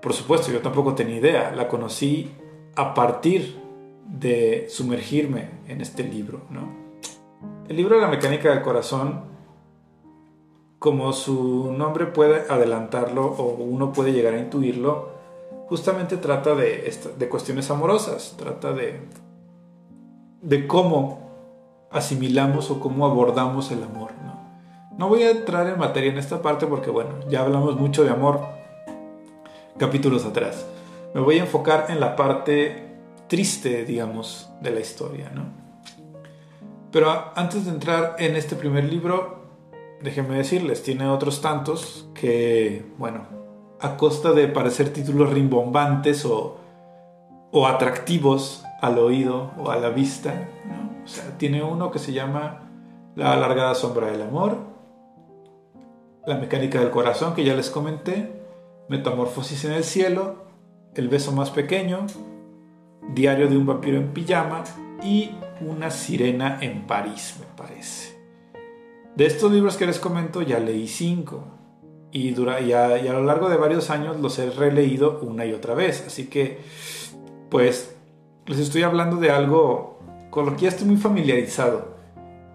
Por 0.00 0.12
supuesto, 0.12 0.52
yo 0.52 0.60
tampoco 0.60 0.94
tenía 0.94 1.16
idea, 1.16 1.52
la 1.52 1.68
conocí 1.68 2.30
a 2.76 2.94
partir 2.94 3.60
de 4.06 4.66
sumergirme 4.68 5.48
en 5.68 5.80
este 5.80 6.04
libro. 6.04 6.42
¿no? 6.50 6.84
El 7.68 7.76
libro 7.76 7.96
de 7.96 8.02
la 8.02 8.08
mecánica 8.08 8.50
del 8.50 8.62
corazón, 8.62 9.33
como 10.84 11.14
su 11.14 11.72
nombre 11.72 12.04
puede 12.04 12.44
adelantarlo 12.52 13.24
o 13.24 13.54
uno 13.54 13.94
puede 13.94 14.12
llegar 14.12 14.34
a 14.34 14.38
intuirlo, 14.38 15.08
justamente 15.66 16.18
trata 16.18 16.54
de, 16.54 16.94
cuestiones 17.30 17.70
amorosas, 17.70 18.34
trata 18.36 18.74
de, 18.74 19.00
de 20.42 20.66
cómo 20.66 21.30
asimilamos 21.90 22.70
o 22.70 22.80
cómo 22.80 23.06
abordamos 23.06 23.70
el 23.70 23.82
amor. 23.82 24.10
¿no? 24.26 24.98
no 24.98 25.08
voy 25.08 25.22
a 25.22 25.30
entrar 25.30 25.66
en 25.68 25.78
materia 25.78 26.12
en 26.12 26.18
esta 26.18 26.42
parte 26.42 26.66
porque, 26.66 26.90
bueno, 26.90 27.12
ya 27.30 27.40
hablamos 27.40 27.76
mucho 27.76 28.04
de 28.04 28.10
amor 28.10 28.40
capítulos 29.78 30.26
atrás. 30.26 30.66
Me 31.14 31.22
voy 31.22 31.38
a 31.38 31.44
enfocar 31.44 31.86
en 31.88 31.98
la 31.98 32.14
parte 32.14 32.98
triste, 33.26 33.86
digamos, 33.86 34.50
de 34.60 34.70
la 34.70 34.80
historia, 34.80 35.30
¿no? 35.34 35.46
Pero 36.92 37.32
antes 37.34 37.64
de 37.64 37.70
entrar 37.70 38.16
en 38.18 38.36
este 38.36 38.54
primer 38.54 38.84
libro, 38.84 39.43
déjenme 40.04 40.36
decirles, 40.36 40.82
tiene 40.82 41.08
otros 41.08 41.40
tantos 41.40 42.06
que, 42.14 42.84
bueno, 42.98 43.26
a 43.80 43.96
costa 43.96 44.32
de 44.32 44.48
parecer 44.48 44.92
títulos 44.92 45.32
rimbombantes 45.32 46.26
o, 46.26 46.58
o 47.50 47.66
atractivos 47.66 48.64
al 48.82 48.98
oído 48.98 49.52
o 49.58 49.70
a 49.70 49.76
la 49.76 49.88
vista. 49.88 50.46
O 51.02 51.08
sea, 51.08 51.38
tiene 51.38 51.62
uno 51.62 51.90
que 51.90 51.98
se 51.98 52.12
llama 52.12 52.68
La 53.16 53.32
alargada 53.32 53.74
sombra 53.74 54.08
del 54.08 54.20
amor, 54.20 54.58
La 56.26 56.36
mecánica 56.36 56.80
del 56.80 56.90
corazón, 56.90 57.34
que 57.34 57.44
ya 57.44 57.54
les 57.54 57.70
comenté, 57.70 58.44
Metamorfosis 58.90 59.64
en 59.64 59.72
el 59.72 59.84
cielo, 59.84 60.44
El 60.94 61.08
beso 61.08 61.32
más 61.32 61.50
pequeño, 61.50 62.06
Diario 63.14 63.48
de 63.48 63.56
un 63.56 63.64
vampiro 63.64 63.96
en 63.96 64.12
pijama 64.12 64.64
y 65.02 65.30
Una 65.62 65.90
sirena 65.90 66.58
en 66.60 66.86
París, 66.86 67.36
me 67.40 67.46
parece. 67.56 68.13
De 69.16 69.26
estos 69.26 69.52
libros 69.52 69.76
que 69.76 69.86
les 69.86 70.00
comento 70.00 70.42
ya 70.42 70.58
leí 70.58 70.88
cinco 70.88 71.44
y, 72.10 72.32
dura, 72.32 72.60
y, 72.60 72.72
a, 72.72 72.86
a 72.86 73.12
lo 73.12 73.24
largo 73.24 73.48
de 73.48 73.56
varios 73.56 73.90
años 73.90 74.18
los 74.20 74.38
he 74.38 74.50
releído 74.50 75.20
una 75.20 75.46
y 75.46 75.52
otra 75.52 75.74
vez. 75.74 76.04
Así 76.06 76.26
que, 76.26 76.58
pues, 77.48 77.94
les 78.46 78.58
estoy 78.58 78.82
hablando 78.82 79.16
de 79.16 79.30
algo 79.30 80.00
con 80.30 80.46
lo 80.46 80.56
que 80.56 80.62
ya 80.62 80.68
estoy 80.68 80.86
muy 80.86 80.96
familiarizado. 80.96 81.94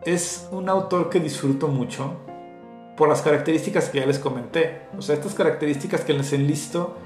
Es 0.06 0.50
un 0.52 0.68
autor 0.68 1.10
que 1.10 1.20
disfruto 1.20 1.70
mucho 1.70 2.14
por 2.98 3.08
las 3.08 3.22
características 3.22 3.88
que 3.88 4.02
ya 4.02 4.06
les 4.06 4.20
comenté. 4.20 4.82
O 4.98 5.02
sea, 5.02 5.16
estas 5.16 5.34
características 5.34 6.02
que 6.02 6.14
les 6.14 6.34
enlisto 6.34 6.98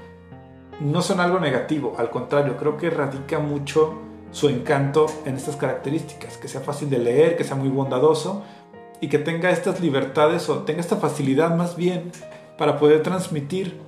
no 0.80 1.00
son 1.00 1.20
algo 1.20 1.38
negativo, 1.38 1.94
al 1.96 2.10
contrario, 2.10 2.56
creo 2.56 2.76
que 2.76 2.90
radica 2.90 3.38
mucho 3.38 3.94
su 4.32 4.48
encanto 4.48 5.06
en 5.24 5.36
estas 5.36 5.54
características, 5.54 6.36
que 6.38 6.48
sea 6.48 6.60
fácil 6.60 6.90
de 6.90 6.98
leer, 6.98 7.36
que 7.36 7.44
sea 7.44 7.54
muy 7.54 7.68
bondadoso 7.68 8.42
y 9.04 9.08
que 9.10 9.18
tenga 9.18 9.50
estas 9.50 9.82
libertades 9.82 10.48
o 10.48 10.60
tenga 10.60 10.80
esta 10.80 10.96
facilidad 10.96 11.54
más 11.54 11.76
bien 11.76 12.10
para 12.56 12.78
poder 12.78 13.02
transmitir 13.02 13.78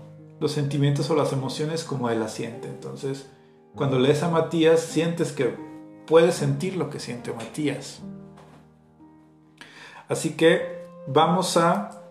los 0.40 0.52
sentimientos 0.52 1.08
o 1.08 1.16
las 1.16 1.32
emociones 1.32 1.84
como 1.84 2.10
él 2.10 2.20
las 2.20 2.34
siente. 2.34 2.68
Entonces, 2.68 3.26
cuando 3.74 3.98
lees 3.98 4.22
a 4.22 4.28
Matías, 4.28 4.78
sientes 4.78 5.32
que 5.32 5.56
puedes 6.06 6.34
sentir 6.34 6.76
lo 6.76 6.90
que 6.90 7.00
siente 7.00 7.32
Matías. 7.32 8.02
Así 10.06 10.36
que 10.36 10.84
vamos 11.06 11.56
a 11.56 12.02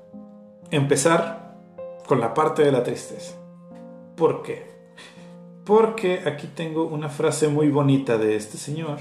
empezar 0.71 1.59
con 2.07 2.19
la 2.19 2.33
parte 2.33 2.63
de 2.63 2.71
la 2.71 2.81
tristeza. 2.81 3.35
¿Por 4.15 4.41
qué? 4.41 4.65
Porque 5.63 6.24
aquí 6.25 6.47
tengo 6.47 6.85
una 6.85 7.09
frase 7.09 7.50
muy 7.50 7.69
bonita 7.69 8.17
de 8.17 8.35
este 8.35 8.57
señor 8.57 8.97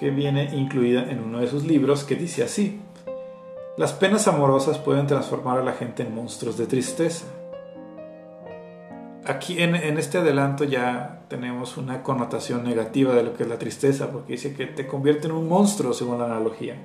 que 0.00 0.08
viene 0.08 0.56
incluida 0.56 1.10
en 1.10 1.22
uno 1.22 1.40
de 1.40 1.46
sus 1.46 1.64
libros 1.64 2.04
que 2.04 2.16
dice 2.16 2.42
así. 2.42 2.80
Las 3.76 3.92
penas 3.92 4.26
amorosas 4.28 4.78
pueden 4.78 5.06
transformar 5.06 5.58
a 5.58 5.62
la 5.62 5.74
gente 5.74 6.02
en 6.02 6.14
monstruos 6.14 6.56
de 6.56 6.66
tristeza. 6.66 7.26
Aquí 9.26 9.62
en, 9.62 9.74
este 9.74 10.16
adelanto 10.16 10.64
ya 10.64 11.24
tenemos 11.28 11.76
una 11.76 12.02
connotación 12.02 12.64
negativa 12.64 13.14
de 13.14 13.24
lo 13.24 13.34
que 13.34 13.42
es 13.42 13.48
la 13.50 13.58
tristeza, 13.58 14.10
porque 14.10 14.32
dice 14.32 14.54
que 14.54 14.64
te 14.64 14.86
convierte 14.86 15.26
en 15.26 15.34
un 15.34 15.46
monstruo 15.46 15.92
según 15.92 16.18
la 16.18 16.24
analogía. 16.24 16.76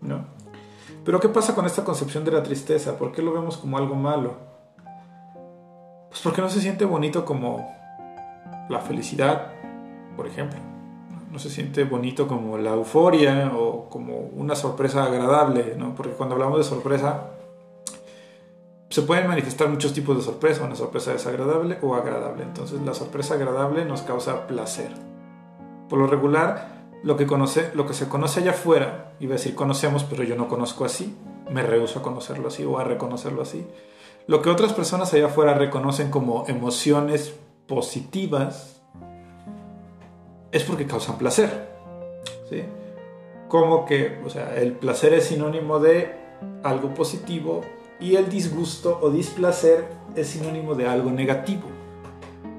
¿no? 0.00 0.24
Pero 1.04 1.20
¿qué 1.20 1.28
pasa 1.28 1.54
con 1.54 1.66
esta 1.66 1.84
concepción 1.84 2.24
de 2.24 2.32
la 2.32 2.42
tristeza? 2.42 2.96
¿Por 2.96 3.12
qué 3.12 3.20
lo 3.20 3.34
vemos 3.34 3.58
como 3.58 3.76
algo 3.76 3.94
malo? 3.94 4.38
Pues 6.08 6.22
porque 6.22 6.40
no 6.40 6.48
se 6.48 6.62
siente 6.62 6.86
bonito 6.86 7.26
como 7.26 7.70
la 8.70 8.80
felicidad, 8.80 9.52
por 10.16 10.26
ejemplo. 10.26 10.73
No 11.34 11.40
se 11.40 11.50
siente 11.50 11.82
bonito 11.82 12.28
como 12.28 12.58
la 12.58 12.74
euforia 12.74 13.50
o 13.58 13.90
como 13.90 14.16
una 14.36 14.54
sorpresa 14.54 15.02
agradable, 15.02 15.74
¿no? 15.76 15.92
Porque 15.96 16.12
cuando 16.12 16.36
hablamos 16.36 16.58
de 16.58 16.62
sorpresa, 16.62 17.30
se 18.88 19.02
pueden 19.02 19.26
manifestar 19.26 19.68
muchos 19.68 19.92
tipos 19.92 20.16
de 20.16 20.22
sorpresa, 20.22 20.62
una 20.62 20.76
sorpresa 20.76 21.12
desagradable 21.12 21.78
o 21.82 21.96
agradable. 21.96 22.44
Entonces 22.44 22.80
la 22.82 22.94
sorpresa 22.94 23.34
agradable 23.34 23.84
nos 23.84 24.02
causa 24.02 24.46
placer. 24.46 24.92
Por 25.88 25.98
lo 25.98 26.06
regular, 26.06 26.84
lo 27.02 27.16
que, 27.16 27.26
conoce, 27.26 27.72
lo 27.74 27.84
que 27.84 27.94
se 27.94 28.08
conoce 28.08 28.38
allá 28.38 28.52
afuera, 28.52 29.14
iba 29.18 29.34
a 29.34 29.38
decir 29.38 29.56
conocemos, 29.56 30.04
pero 30.04 30.22
yo 30.22 30.36
no 30.36 30.46
conozco 30.46 30.84
así, 30.84 31.16
me 31.50 31.64
rehuso 31.64 31.98
a 31.98 32.02
conocerlo 32.02 32.46
así 32.46 32.64
o 32.64 32.78
a 32.78 32.84
reconocerlo 32.84 33.42
así, 33.42 33.66
lo 34.28 34.40
que 34.40 34.50
otras 34.50 34.72
personas 34.72 35.12
allá 35.12 35.26
afuera 35.26 35.54
reconocen 35.54 36.12
como 36.12 36.44
emociones 36.46 37.34
positivas 37.66 38.73
es 40.54 40.62
porque 40.62 40.86
causan 40.86 41.18
placer. 41.18 41.50
¿sí? 42.48 42.62
Como 43.48 43.84
que, 43.84 44.20
o 44.24 44.30
sea, 44.30 44.56
el 44.56 44.72
placer 44.72 45.12
es 45.12 45.24
sinónimo 45.24 45.80
de 45.80 46.14
algo 46.62 46.94
positivo 46.94 47.62
y 47.98 48.14
el 48.14 48.30
disgusto 48.30 49.00
o 49.02 49.10
displacer 49.10 49.84
es 50.14 50.28
sinónimo 50.28 50.76
de 50.76 50.86
algo 50.86 51.10
negativo. 51.10 51.64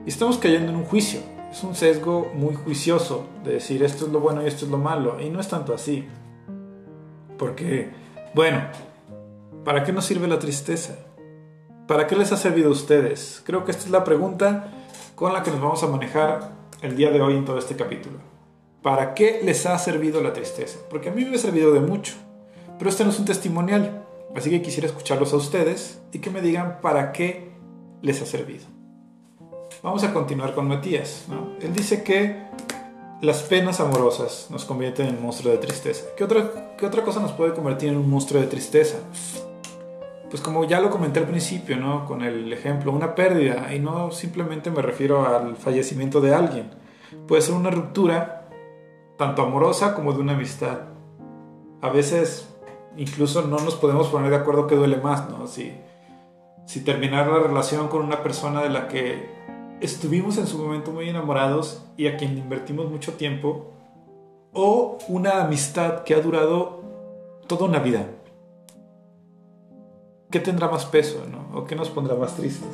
Y 0.06 0.10
estamos 0.10 0.38
cayendo 0.38 0.74
en 0.74 0.78
un 0.78 0.84
juicio. 0.84 1.22
Es 1.50 1.64
un 1.64 1.74
sesgo 1.74 2.30
muy 2.34 2.54
juicioso 2.54 3.28
de 3.46 3.54
decir 3.54 3.82
esto 3.82 4.08
es 4.08 4.12
lo 4.12 4.20
bueno 4.20 4.44
y 4.44 4.48
esto 4.48 4.66
es 4.66 4.72
lo 4.72 4.78
malo. 4.78 5.22
Y 5.22 5.30
no 5.30 5.40
es 5.40 5.48
tanto 5.48 5.74
así. 5.74 6.06
Porque, 7.38 7.92
bueno, 8.34 8.62
¿para 9.64 9.86
qué 9.86 9.94
nos 9.94 10.04
sirve 10.04 10.28
la 10.28 10.38
tristeza? 10.38 10.98
¿Para 11.88 12.08
qué 12.08 12.18
les 12.18 12.34
ha 12.34 12.38
servido 12.38 12.68
a 12.68 12.74
ustedes? 12.74 13.42
Creo 13.46 13.64
que 13.64 13.72
esta 13.72 13.86
es 13.86 13.92
la 13.92 14.04
pregunta 14.04 14.70
con 15.16 15.32
la 15.32 15.44
que 15.44 15.52
nos 15.52 15.62
vamos 15.62 15.82
a 15.82 15.88
manejar 15.88 16.55
el 16.86 16.96
día 16.96 17.12
de 17.12 17.22
hoy 17.22 17.36
en 17.36 17.46
todo 17.46 17.58
este 17.58 17.76
capítulo. 17.76 18.18
¿Para 18.82 19.14
qué 19.16 19.42
les 19.44 19.66
ha 19.66 19.78
servido 19.80 20.22
la 20.22 20.34
tristeza? 20.34 20.80
Porque 20.90 21.10
a 21.10 21.12
mí 21.12 21.26
me 21.26 21.36
ha 21.36 21.40
servido 21.40 21.74
de 21.74 21.80
mucho. 21.80 22.14
Pero 22.78 22.90
este 22.90 23.04
no 23.04 23.10
es 23.10 23.20
un 23.20 23.26
testimonial. 23.26 24.06
Así 24.36 24.50
que 24.50 24.62
quisiera 24.62 24.88
escucharlos 24.88 25.34
a 25.34 25.38
ustedes 25.38 26.02
y 26.12 26.20
que 26.20 26.30
me 26.30 26.42
digan 26.42 26.80
para 26.82 27.12
qué 27.12 27.52
les 28.02 28.22
ha 28.22 28.26
servido. 28.26 28.66
Vamos 29.82 30.04
a 30.04 30.14
continuar 30.14 30.54
con 30.54 30.68
Matías. 30.68 31.26
Él 31.62 31.74
dice 31.74 32.04
que 32.04 32.44
las 33.22 33.44
penas 33.44 33.80
amorosas 33.80 34.48
nos 34.50 34.66
convierten 34.66 35.08
en 35.08 35.22
monstruo 35.22 35.52
de 35.52 35.60
tristeza. 35.60 36.06
¿Qué 36.16 36.24
otra, 36.24 36.76
¿Qué 36.78 36.86
otra 36.86 37.04
cosa 37.04 37.20
nos 37.20 37.32
puede 37.32 37.54
convertir 37.54 37.90
en 37.90 37.98
un 37.98 38.10
monstruo 38.10 38.42
de 38.42 38.48
tristeza? 38.48 38.98
Pues 40.30 40.42
como 40.42 40.64
ya 40.66 40.80
lo 40.80 40.90
comenté 40.90 41.20
al 41.20 41.28
principio, 41.28 41.78
¿no? 41.78 42.06
Con 42.06 42.22
el 42.22 42.52
ejemplo, 42.52 42.92
una 42.92 43.16
pérdida, 43.16 43.74
y 43.74 43.80
no 43.80 44.12
simplemente 44.12 44.72
me 44.72 44.82
refiero 44.82 45.26
al 45.26 45.56
fallecimiento 45.56 46.22
de 46.22 46.34
alguien. 46.34 46.72
Puede 47.28 47.42
ser 47.42 47.56
una 47.56 47.70
ruptura, 47.70 48.50
tanto 49.18 49.44
amorosa 49.44 49.94
como 49.94 50.14
de 50.14 50.20
una 50.20 50.34
amistad. 50.34 50.80
A 51.82 51.90
veces 51.90 52.50
incluso 52.98 53.44
no 53.44 53.60
nos 53.60 53.76
podemos 53.76 54.08
poner 54.08 54.30
de 54.30 54.38
acuerdo 54.38 54.68
qué 54.68 54.76
duele 54.76 54.98
más, 54.98 55.30
¿no? 55.30 55.48
Si, 55.48 55.74
si 56.66 56.84
terminar 56.84 57.28
la 57.28 57.40
relación 57.40 57.88
con 57.88 58.02
una 58.02 58.24
persona 58.24 58.62
de 58.62 58.70
la 58.70 58.88
que 58.88 59.30
estuvimos 59.82 60.38
en 60.38 60.48
su 60.48 60.58
momento 60.58 60.92
muy 60.92 61.10
enamorados 61.10 61.86
y 61.98 62.08
a 62.08 62.18
quien 62.18 62.38
invertimos 62.38 62.90
mucho 62.90 63.14
tiempo, 63.14 63.72
o 64.54 64.98
una 65.10 65.44
amistad 65.44 66.04
que 66.04 66.16
ha 66.16 66.22
durado 66.22 66.82
toda 67.48 67.66
una 67.66 67.80
vida. 67.80 68.08
¿Qué 70.36 70.42
tendrá 70.42 70.68
más 70.68 70.86
peso, 70.86 71.26
¿no? 71.32 71.58
¿O 71.58 71.64
qué 71.64 71.78
nos 71.78 71.90
pondrá 71.90 72.14
más 72.14 72.36
tristes? 72.36 72.68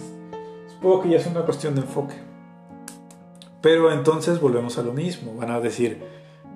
Supongo 0.67 1.03
que 1.03 1.09
ya 1.09 1.17
es 1.17 1.27
una 1.27 1.41
cuestión 1.41 1.75
de 1.75 1.81
enfoque. 1.81 2.15
Pero 3.61 3.91
entonces 3.91 4.41
volvemos 4.41 4.79
a 4.79 4.81
lo 4.81 4.93
mismo. 4.93 5.35
Van 5.35 5.51
a 5.51 5.59
decir, 5.59 6.03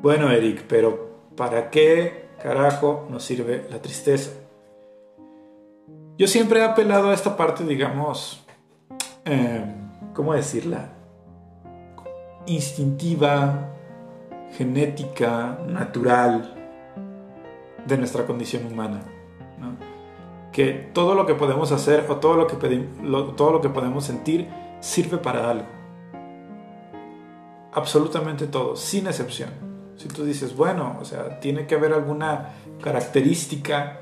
bueno, 0.01 0.31
Eric, 0.31 0.63
pero 0.67 1.27
¿para 1.37 1.69
qué 1.69 2.29
carajo 2.41 3.05
nos 3.11 3.23
sirve 3.23 3.67
la 3.69 3.83
tristeza? 3.83 4.31
Yo 6.17 6.25
siempre 6.25 6.61
he 6.61 6.63
apelado 6.63 7.11
a 7.11 7.13
esta 7.13 7.37
parte, 7.37 7.63
digamos, 7.65 8.43
eh, 9.25 9.63
¿cómo 10.15 10.33
decirla? 10.33 10.89
Instintiva, 12.47 13.75
genética, 14.57 15.59
natural 15.67 16.55
de 17.85 17.95
nuestra 17.95 18.25
condición 18.25 18.65
humana. 18.65 19.03
¿no? 19.59 19.94
Que 20.55 20.71
todo 20.93 21.15
lo 21.15 21.25
que 21.25 21.35
podemos 21.35 21.73
hacer 21.73 22.05
o 22.07 22.15
todo 22.15 22.37
lo 22.37 22.47
que, 22.47 22.55
todo 23.35 23.51
lo 23.51 23.59
que 23.59 23.67
podemos 23.67 24.05
sentir 24.05 24.47
sirve 24.79 25.17
para 25.17 25.49
algo. 25.49 25.65
absolutamente 27.73 28.47
todo, 28.47 28.77
sin 28.77 29.05
excepción. 29.07 29.49
Si 29.97 30.07
tú 30.07 30.23
dices, 30.23 30.55
bueno, 30.55 30.97
o 31.01 31.03
sea, 31.03 31.41
tiene 31.41 31.67
que 31.67 31.75
haber 31.75 31.91
alguna 31.91 32.53
característica 32.81 33.99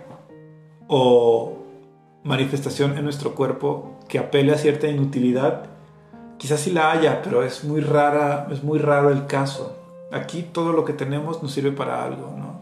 o 0.88 1.58
manifestación 2.24 3.00
en 3.00 3.04
nuestro 3.04 3.34
cuerpo 3.34 3.98
que 4.08 4.20
apele 4.20 4.54
a 4.54 4.58
cierta 4.60 4.88
inutilidad, 4.88 5.72
quizás 6.38 6.60
sí 6.60 6.72
la 6.72 6.92
haya, 6.92 7.24
pero 7.24 7.42
es 7.42 7.64
muy 7.64 7.82
rara, 7.82 8.48
es 8.52 8.64
muy 8.64 8.78
raro 8.78 9.10
el 9.10 9.26
caso. 9.26 9.76
Aquí 10.12 10.44
todo 10.44 10.72
lo 10.72 10.86
que 10.86 10.94
tenemos 10.94 11.42
nos 11.42 11.52
sirve 11.52 11.72
para 11.72 12.06
algo, 12.06 12.32
¿no? 12.38 12.53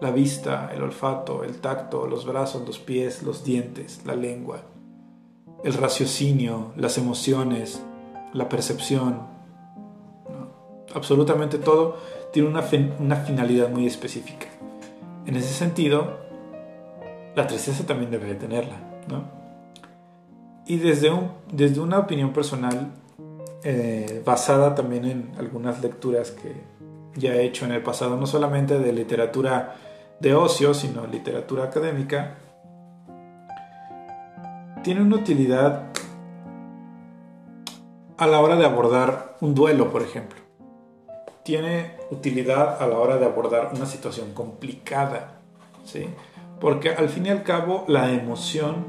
La 0.00 0.10
vista, 0.10 0.70
el 0.72 0.82
olfato, 0.82 1.44
el 1.44 1.60
tacto, 1.60 2.06
los 2.06 2.24
brazos, 2.24 2.66
los 2.66 2.78
pies, 2.78 3.22
los 3.22 3.44
dientes, 3.44 4.02
la 4.04 4.14
lengua, 4.14 4.62
el 5.64 5.74
raciocinio, 5.74 6.72
las 6.76 6.98
emociones, 6.98 7.82
la 8.32 8.48
percepción. 8.48 9.26
Absolutamente 10.94 11.58
todo 11.58 11.96
tiene 12.32 12.48
una, 12.48 12.64
una 13.00 13.16
finalidad 13.16 13.68
muy 13.70 13.86
específica. 13.86 14.46
En 15.26 15.36
ese 15.36 15.52
sentido, 15.52 16.18
la 17.34 17.46
tristeza 17.46 17.84
también 17.84 18.10
debe 18.10 18.26
de 18.26 18.34
tenerla. 18.34 18.76
¿no? 19.08 19.24
Y 20.66 20.76
desde, 20.76 21.10
un, 21.10 21.32
desde 21.52 21.80
una 21.80 21.98
opinión 21.98 22.32
personal, 22.32 22.92
eh, 23.64 24.22
basada 24.24 24.74
también 24.74 25.04
en 25.04 25.32
algunas 25.38 25.82
lecturas 25.82 26.30
que 26.30 26.52
ya 27.16 27.34
he 27.34 27.44
hecho 27.44 27.64
en 27.64 27.72
el 27.72 27.82
pasado, 27.82 28.16
no 28.16 28.26
solamente 28.26 28.78
de 28.78 28.92
literatura 28.92 29.76
de 30.20 30.34
ocio, 30.34 30.74
sino 30.74 31.06
literatura 31.06 31.64
académica, 31.64 32.34
tiene 34.82 35.02
una 35.02 35.16
utilidad 35.16 35.84
a 38.16 38.26
la 38.26 38.40
hora 38.40 38.56
de 38.56 38.64
abordar 38.64 39.36
un 39.40 39.54
duelo, 39.54 39.90
por 39.90 40.02
ejemplo. 40.02 40.38
Tiene 41.44 41.96
utilidad 42.10 42.82
a 42.82 42.86
la 42.86 42.98
hora 42.98 43.16
de 43.16 43.26
abordar 43.26 43.70
una 43.74 43.86
situación 43.86 44.34
complicada, 44.34 45.40
¿sí? 45.84 46.08
Porque 46.60 46.90
al 46.90 47.08
fin 47.08 47.26
y 47.26 47.30
al 47.30 47.42
cabo 47.42 47.84
la 47.86 48.12
emoción 48.12 48.86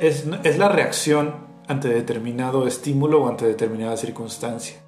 es, 0.00 0.26
es 0.44 0.58
la 0.58 0.68
reacción 0.68 1.48
ante 1.66 1.88
determinado 1.88 2.66
estímulo 2.66 3.22
o 3.22 3.28
ante 3.28 3.46
determinada 3.46 3.96
circunstancia. 3.96 4.78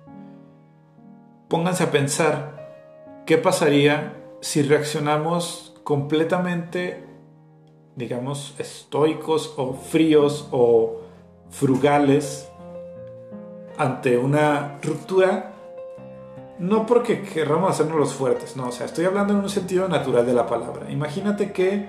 Pónganse 1.49 1.85
a 1.85 1.91
pensar 1.91 3.23
qué 3.27 3.39
pasaría 3.39 4.20
si 4.41 4.63
reaccionamos 4.63 5.75
completamente, 5.85 7.05
digamos, 7.97 8.55
estoicos 8.59 9.55
o 9.57 9.75
fríos 9.75 10.49
o 10.51 11.01
frugales 11.51 12.49
ante 13.77 14.19
una 14.19 14.79
ruptura, 14.83 15.53
no 16.59 16.85
porque 16.85 17.23
querramos 17.23 17.71
hacernos 17.71 17.99
los 17.99 18.13
fuertes, 18.13 18.57
no, 18.57 18.69
o 18.69 18.73
sea, 18.73 18.87
estoy 18.87 19.07
hablando 19.07 19.33
en 19.33 19.41
un 19.41 19.49
sentido 19.49 19.89
natural 19.89 20.27
de 20.27 20.35
la 20.35 20.47
palabra. 20.47 20.91
Imagínate 20.91 21.53
que 21.53 21.87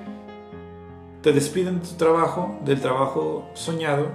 te 1.21 1.33
despiden 1.33 1.81
de 1.81 1.87
tu 1.87 1.95
trabajo, 1.95 2.57
del 2.63 2.81
trabajo 2.81 3.49
soñado, 3.53 4.07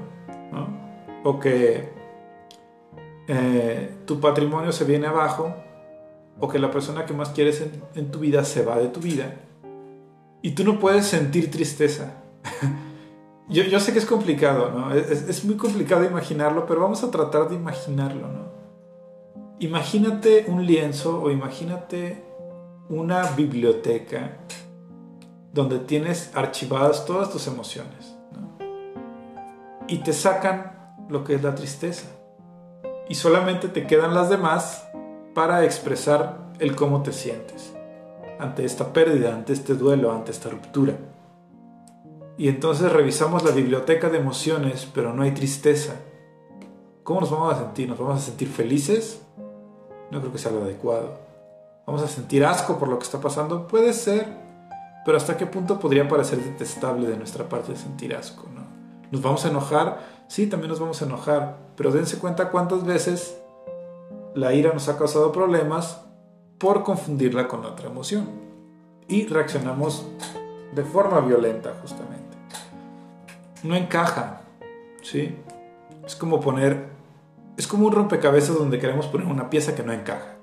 o 1.22 1.38
que 1.38 1.92
eh, 3.28 3.96
tu 4.06 4.20
patrimonio 4.20 4.72
se 4.72 4.84
viene 4.84 5.06
abajo, 5.06 5.54
o 6.38 6.48
que 6.48 6.58
la 6.58 6.70
persona 6.70 7.06
que 7.06 7.14
más 7.14 7.30
quieres 7.30 7.62
en 7.94 8.10
tu 8.10 8.18
vida 8.18 8.44
se 8.44 8.64
va 8.64 8.78
de 8.78 8.88
tu 8.88 9.00
vida, 9.00 9.34
y 10.46 10.52
tú 10.52 10.62
no 10.62 10.78
puedes 10.78 11.06
sentir 11.06 11.50
tristeza. 11.50 12.22
Yo, 13.48 13.80
sé 13.80 13.92
que 13.92 13.98
es 13.98 14.06
complicado, 14.06 14.70
¿no? 14.70 14.94
Es, 14.94 15.44
muy 15.44 15.56
complicado 15.56 16.04
imaginarlo, 16.04 16.66
pero 16.66 16.80
vamos 16.80 17.02
a 17.02 17.10
tratar 17.10 17.48
de 17.48 17.56
imaginarlo, 17.56 18.28
¿no? 18.28 18.46
Imagínate 19.58 20.44
un 20.46 20.64
lienzo 20.64 21.20
o 21.20 21.32
imagínate 21.32 22.22
una 22.88 23.22
biblioteca 23.32 24.36
donde 25.52 25.80
tienes 25.80 26.30
archivadas 26.34 27.06
todas 27.06 27.30
tus 27.30 27.48
emociones. 27.48 28.16
Y 29.88 29.98
te 29.98 30.12
sacan 30.12 30.94
lo 31.08 31.24
que 31.24 31.34
es 31.34 31.42
la 31.42 31.56
tristeza. 31.56 32.06
Y 33.08 33.16
solamente 33.16 33.66
te 33.66 33.86
quedan 33.88 34.14
las 34.14 34.30
demás 34.30 34.85
para 35.36 35.66
expresar 35.66 36.38
el 36.60 36.74
cómo 36.74 37.02
te 37.02 37.12
sientes 37.12 37.74
ante 38.38 38.64
esta 38.64 38.94
pérdida, 38.94 39.34
ante 39.34 39.52
este 39.52 39.74
duelo, 39.74 40.10
ante 40.10 40.30
esta 40.30 40.48
ruptura. 40.48 40.94
Y 42.38 42.48
entonces 42.48 42.90
revisamos 42.90 43.44
la 43.44 43.50
biblioteca 43.50 44.08
de 44.08 44.16
emociones, 44.16 44.88
pero 44.94 45.12
no 45.12 45.24
hay 45.24 45.32
tristeza. 45.32 45.96
¿Cómo 47.02 47.20
nos 47.20 47.30
vamos 47.30 47.52
a 47.52 47.58
sentir? 47.58 47.86
¿Nos 47.86 47.98
vamos 47.98 48.16
a 48.16 48.24
sentir 48.24 48.48
felices? 48.48 49.20
No 50.10 50.20
creo 50.20 50.32
que 50.32 50.38
sea 50.38 50.52
lo 50.52 50.62
adecuado. 50.62 51.18
¿Vamos 51.86 52.00
a 52.00 52.08
sentir 52.08 52.42
asco 52.42 52.78
por 52.78 52.88
lo 52.88 52.98
que 52.98 53.04
está 53.04 53.20
pasando? 53.20 53.68
Puede 53.68 53.92
ser, 53.92 54.26
pero 55.04 55.18
¿hasta 55.18 55.36
qué 55.36 55.44
punto 55.44 55.78
podría 55.78 56.08
parecer 56.08 56.42
detestable 56.42 57.08
de 57.08 57.18
nuestra 57.18 57.46
parte 57.46 57.76
sentir 57.76 58.16
asco? 58.16 58.46
¿no? 58.54 58.62
¿Nos 59.10 59.20
vamos 59.20 59.44
a 59.44 59.50
enojar? 59.50 60.00
Sí, 60.28 60.46
también 60.46 60.70
nos 60.70 60.80
vamos 60.80 61.02
a 61.02 61.04
enojar, 61.04 61.58
pero 61.76 61.92
dense 61.92 62.18
cuenta 62.18 62.50
cuántas 62.50 62.86
veces 62.86 63.36
la 64.36 64.54
ira 64.54 64.72
nos 64.72 64.88
ha 64.88 64.96
causado 64.96 65.32
problemas 65.32 66.04
por 66.58 66.84
confundirla 66.84 67.48
con 67.48 67.64
otra 67.64 67.88
emoción. 67.88 68.28
Y 69.08 69.26
reaccionamos 69.26 70.06
de 70.72 70.84
forma 70.84 71.20
violenta 71.20 71.74
justamente 71.80 72.26
no 73.66 73.76
encaja, 73.76 74.40
¿sí? 75.02 75.36
Es 76.04 76.16
como 76.16 76.40
poner, 76.40 76.88
es 77.56 77.66
como 77.66 77.86
un 77.86 77.92
rompecabezas 77.92 78.56
donde 78.56 78.78
queremos 78.78 79.06
poner 79.06 79.26
una 79.26 79.50
pieza 79.50 79.74
que 79.74 79.82
no 79.82 79.92
encaja. 79.92 80.36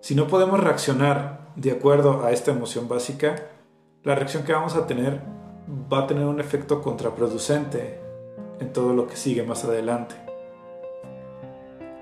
Si 0.00 0.14
no 0.14 0.26
podemos 0.26 0.60
reaccionar 0.60 1.52
de 1.56 1.72
acuerdo 1.72 2.24
a 2.24 2.32
esta 2.32 2.50
emoción 2.50 2.88
básica, 2.88 3.36
la 4.02 4.14
reacción 4.14 4.44
que 4.44 4.52
vamos 4.52 4.74
a 4.74 4.86
tener 4.86 5.20
va 5.92 6.00
a 6.00 6.06
tener 6.06 6.24
un 6.24 6.40
efecto 6.40 6.82
contraproducente 6.82 8.00
en 8.58 8.72
todo 8.72 8.94
lo 8.94 9.06
que 9.06 9.16
sigue 9.16 9.42
más 9.44 9.64
adelante. 9.64 10.31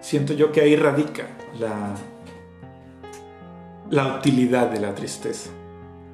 Siento 0.01 0.33
yo 0.33 0.53
que 0.53 0.61
ahí 0.61 0.77
radica 0.77 1.29
la, 1.59 1.95
la 3.91 4.17
utilidad 4.17 4.71
de 4.71 4.81
la 4.81 4.95
tristeza. 4.95 5.51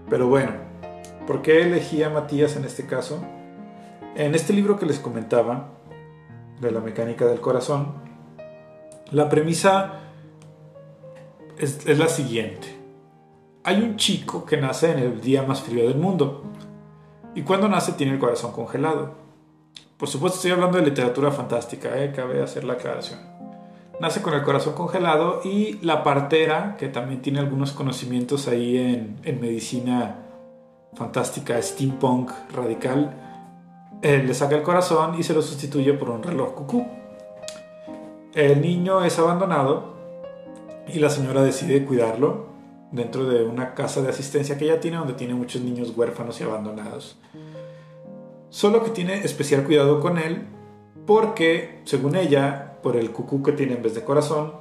Pero 0.08 0.28
bueno, 0.28 0.52
¿por 1.26 1.42
qué 1.42 1.62
elegí 1.62 2.02
a 2.02 2.10
Matías 2.10 2.56
en 2.56 2.64
este 2.64 2.86
caso? 2.86 3.22
En 4.14 4.34
este 4.34 4.52
libro 4.52 4.78
que 4.78 4.86
les 4.86 4.98
comentaba, 4.98 5.76
de 6.60 6.70
la 6.70 6.80
mecánica 6.80 7.26
del 7.26 7.40
corazón, 7.40 7.94
la 9.10 9.28
premisa 9.28 10.00
es, 11.58 11.86
la 11.98 12.08
siguiente. 12.08 12.74
Hay 13.64 13.82
un 13.82 13.96
chico 13.96 14.44
que 14.44 14.56
nace 14.56 14.92
en 14.92 14.98
el 14.98 15.20
día 15.20 15.42
más 15.42 15.62
frío 15.62 15.86
del 15.86 15.96
mundo 15.96 16.44
y 17.34 17.42
cuando 17.42 17.68
nace 17.68 17.92
tiene 17.92 18.14
el 18.14 18.18
corazón 18.18 18.52
congelado. 18.52 19.14
Por 19.96 20.08
supuesto 20.08 20.36
estoy 20.36 20.52
hablando 20.52 20.78
de 20.78 20.84
literatura 20.84 21.30
fantástica, 21.30 22.02
¿eh? 22.02 22.12
cabe 22.14 22.42
hacer 22.42 22.64
la 22.64 22.74
aclaración. 22.74 23.35
Nace 23.98 24.20
con 24.20 24.34
el 24.34 24.42
corazón 24.42 24.74
congelado 24.74 25.40
y 25.42 25.78
la 25.80 26.02
partera, 26.02 26.76
que 26.76 26.88
también 26.88 27.22
tiene 27.22 27.38
algunos 27.38 27.72
conocimientos 27.72 28.46
ahí 28.46 28.76
en, 28.76 29.40
medicina 29.40 30.16
fantástica, 30.94 31.60
steampunk 31.62 32.30
radical, 32.54 33.14
le 34.02 34.34
saca 34.34 34.54
el 34.54 34.62
corazón 34.62 35.18
y 35.18 35.22
se 35.22 35.32
lo 35.32 35.40
sustituye 35.40 35.94
por 35.94 36.10
un 36.10 36.22
reloj 36.22 36.54
cucú. 36.54 36.86
El 38.34 38.60
niño 38.60 39.02
es 39.02 39.18
abandonado 39.18 39.94
y 40.86 40.98
la 40.98 41.08
señora 41.08 41.42
decide 41.42 41.86
cuidarlo 41.86 42.46
dentro 42.92 43.24
de 43.24 43.44
una 43.44 43.74
casa 43.74 44.02
de 44.02 44.10
asistencia 44.10 44.58
que 44.58 44.66
ella 44.66 44.78
tiene 44.78 44.98
donde 44.98 45.14
tiene 45.14 45.34
muchos 45.34 45.62
niños 45.62 45.96
huérfanos 45.96 46.38
y 46.40 46.44
abandonados. 46.44 47.16
Solo 48.50 48.84
que 48.84 48.90
tiene 48.90 49.24
especial 49.24 49.64
cuidado 49.64 50.00
con 50.00 50.18
él 50.18 50.46
porque, 51.06 51.80
según 51.84 52.14
ella, 52.16 52.75
por 52.86 52.96
el 52.96 53.10
cucú 53.10 53.42
que 53.42 53.50
tiene 53.50 53.72
en 53.72 53.82
vez 53.82 53.96
de 53.96 54.04
corazón, 54.04 54.52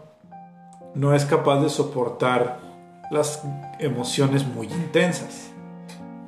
no 0.95 1.13
es 1.13 1.25
capaz 1.25 1.61
de 1.61 1.69
soportar 1.69 2.59
las 3.11 3.43
emociones 3.77 4.47
muy 4.47 4.65
intensas. 4.65 5.51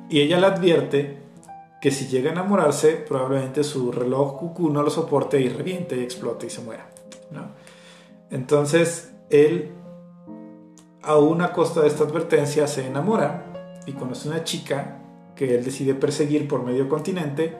Y 0.08 0.20
ella 0.20 0.38
le 0.38 0.46
advierte 0.46 1.18
que 1.80 1.90
si 1.90 2.06
llega 2.06 2.30
a 2.30 2.34
enamorarse, 2.34 2.92
probablemente 2.92 3.64
su 3.64 3.90
reloj 3.90 4.38
cucú 4.38 4.70
no 4.70 4.84
lo 4.84 4.90
soporte 4.90 5.40
y 5.40 5.48
reviente 5.48 5.96
y 5.96 6.04
explote 6.04 6.46
y 6.46 6.50
se 6.50 6.60
muera. 6.60 6.88
Entonces, 8.30 9.12
él, 9.28 9.72
aún 11.02 11.42
a 11.42 11.52
costa 11.52 11.80
de 11.80 11.88
esta 11.88 12.04
advertencia, 12.04 12.68
se 12.68 12.86
enamora 12.86 13.80
y 13.86 13.92
conoce 13.94 14.28
una 14.28 14.44
chica 14.44 15.00
que 15.34 15.56
él 15.56 15.64
decide 15.64 15.94
perseguir 15.94 16.46
por 16.46 16.62
medio 16.62 16.88
continente 16.88 17.56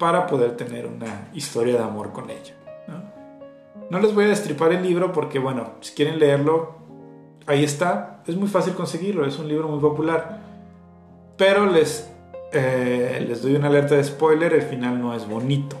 para 0.00 0.26
poder 0.26 0.56
tener 0.56 0.84
una 0.88 1.28
historia 1.32 1.74
de 1.74 1.84
amor 1.84 2.10
con 2.10 2.28
ella. 2.28 2.56
¿No? 3.92 4.00
les 4.00 4.14
voy 4.14 4.24
a 4.24 4.28
destripar 4.28 4.72
el 4.72 4.82
libro 4.82 5.12
porque, 5.12 5.38
bueno, 5.38 5.74
si 5.80 5.94
quieren 5.94 6.18
leerlo, 6.18 6.76
ahí 7.46 7.62
está. 7.62 8.22
Es 8.26 8.36
muy 8.36 8.48
fácil 8.48 8.74
conseguirlo, 8.74 9.26
es 9.26 9.38
un 9.38 9.48
libro 9.48 9.68
muy 9.68 9.80
popular. 9.80 10.40
Pero 11.36 11.66
les 11.66 12.12
eh, 12.52 13.24
les 13.26 13.42
doy 13.42 13.54
una 13.54 13.68
alerta 13.68 13.94
de 13.94 14.04
spoiler, 14.04 14.52
el 14.52 14.62
final 14.62 15.00
no 15.00 15.14
es 15.14 15.26
bonito. 15.26 15.76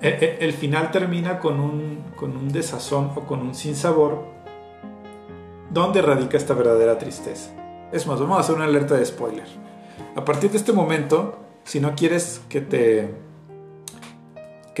e, 0.00 0.08
e, 0.40 0.44
el, 0.44 0.52
final 0.52 0.90
termina 0.90 1.38
con 1.38 1.60
un, 1.60 2.04
con 2.16 2.36
un 2.36 2.50
desazón 2.50 3.12
o 3.14 3.20
con 3.20 3.40
un 3.40 3.54
sinsabor. 3.54 4.24
¿Dónde 5.70 6.02
radica 6.02 6.36
esta 6.36 6.54
verdadera 6.54 6.98
tristeza? 6.98 7.50
Es 7.92 8.08
más, 8.08 8.18
vamos 8.18 8.38
a 8.38 8.40
hacer 8.40 8.56
una 8.56 8.64
alerta 8.64 8.96
de 8.96 9.06
spoiler. 9.06 9.46
A 10.16 10.24
partir 10.24 10.50
de 10.50 10.56
este 10.56 10.72
momento, 10.72 11.38
si 11.62 11.78
no 11.78 11.94
quieres 11.94 12.40
que 12.48 12.60
te 12.60 13.14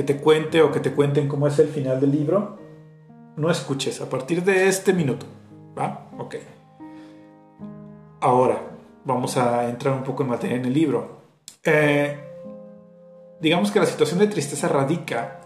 que 0.00 0.14
te 0.14 0.16
cuente 0.16 0.62
o 0.62 0.72
que 0.72 0.80
te 0.80 0.92
cuenten 0.92 1.28
cómo 1.28 1.46
es 1.46 1.58
el 1.58 1.68
final 1.68 2.00
del 2.00 2.12
libro, 2.12 2.56
no 3.36 3.50
escuches 3.50 4.00
a 4.00 4.08
partir 4.08 4.42
de 4.42 4.66
este 4.66 4.94
minuto. 4.94 5.26
¿Va? 5.78 6.08
Ok. 6.16 6.36
Ahora, 8.22 8.62
vamos 9.04 9.36
a 9.36 9.68
entrar 9.68 9.94
un 9.94 10.02
poco 10.02 10.22
en 10.22 10.30
materia 10.30 10.56
en 10.56 10.64
el 10.64 10.72
libro. 10.72 11.18
Eh, 11.62 12.18
digamos 13.42 13.70
que 13.70 13.78
la 13.78 13.84
situación 13.84 14.20
de 14.20 14.28
tristeza 14.28 14.68
radica 14.68 15.42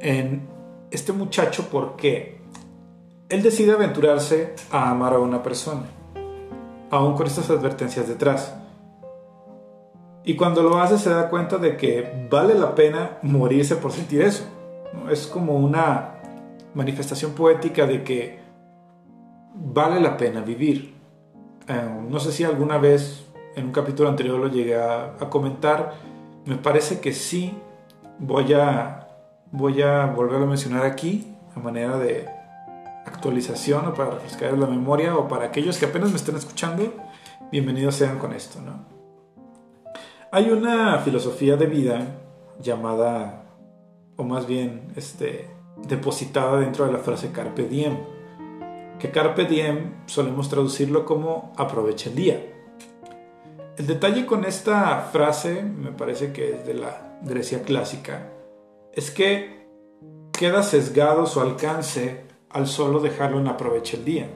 en 0.00 0.48
este 0.90 1.12
muchacho 1.12 1.68
porque 1.70 2.40
él 3.28 3.42
decide 3.42 3.72
aventurarse 3.72 4.54
a 4.70 4.88
amar 4.88 5.12
a 5.12 5.18
una 5.18 5.42
persona, 5.42 5.84
aún 6.90 7.14
con 7.14 7.26
estas 7.26 7.50
advertencias 7.50 8.08
detrás. 8.08 8.54
Y 10.24 10.36
cuando 10.36 10.62
lo 10.62 10.78
hace 10.78 10.98
se 10.98 11.10
da 11.10 11.28
cuenta 11.28 11.58
de 11.58 11.76
que 11.76 12.26
vale 12.30 12.54
la 12.54 12.74
pena 12.74 13.18
morirse 13.22 13.76
por 13.76 13.92
sentir 13.92 14.22
eso. 14.22 14.44
Es 15.10 15.26
como 15.26 15.56
una 15.56 16.14
manifestación 16.74 17.32
poética 17.32 17.86
de 17.86 18.02
que 18.02 18.38
vale 19.54 20.00
la 20.00 20.16
pena 20.16 20.40
vivir. 20.40 20.94
Eh, 21.68 21.88
no 22.08 22.18
sé 22.20 22.32
si 22.32 22.42
alguna 22.42 22.78
vez 22.78 23.26
en 23.54 23.66
un 23.66 23.72
capítulo 23.72 24.08
anterior 24.08 24.38
lo 24.38 24.48
llegué 24.48 24.76
a, 24.76 25.16
comentar. 25.28 25.92
Me 26.46 26.56
parece 26.56 27.00
que 27.00 27.12
sí. 27.12 27.58
Voy 28.18 28.54
a, 28.54 29.08
voy 29.52 29.82
a 29.82 30.06
volverlo 30.06 30.46
a 30.46 30.48
mencionar 30.48 30.86
aquí 30.86 31.34
a 31.54 31.60
manera 31.60 31.98
de 31.98 32.26
actualización 33.04 33.88
o 33.88 33.94
para 33.94 34.12
refrescar 34.12 34.56
la 34.56 34.66
memoria 34.66 35.16
o 35.16 35.28
para 35.28 35.46
aquellos 35.46 35.78
que 35.78 35.84
apenas 35.84 36.10
me 36.10 36.16
estén 36.16 36.36
escuchando. 36.36 36.94
Bienvenidos 37.52 37.96
sean 37.96 38.18
con 38.18 38.32
esto, 38.32 38.60
¿no? 38.62 38.93
Hay 40.34 40.50
una 40.50 40.98
filosofía 40.98 41.56
de 41.56 41.66
vida 41.66 42.08
llamada, 42.60 43.44
o 44.16 44.24
más 44.24 44.48
bien, 44.48 44.92
este, 44.96 45.48
depositada 45.86 46.58
dentro 46.58 46.84
de 46.86 46.92
la 46.92 46.98
frase 46.98 47.30
carpe 47.30 47.68
diem. 47.68 47.98
Que 48.98 49.12
carpe 49.12 49.44
diem 49.44 49.92
solemos 50.06 50.48
traducirlo 50.48 51.06
como 51.06 51.52
aprovecha 51.56 52.10
el 52.10 52.16
día. 52.16 52.52
El 53.76 53.86
detalle 53.86 54.26
con 54.26 54.44
esta 54.44 55.02
frase, 55.12 55.62
me 55.62 55.92
parece 55.92 56.32
que 56.32 56.54
es 56.54 56.66
de 56.66 56.74
la 56.74 57.16
Grecia 57.22 57.62
clásica, 57.62 58.32
es 58.92 59.12
que 59.12 59.68
queda 60.32 60.64
sesgado 60.64 61.26
su 61.26 61.40
alcance 61.40 62.24
al 62.50 62.66
solo 62.66 62.98
dejarlo 62.98 63.38
en 63.38 63.46
aprovecha 63.46 63.96
el 63.96 64.04
día. 64.04 64.26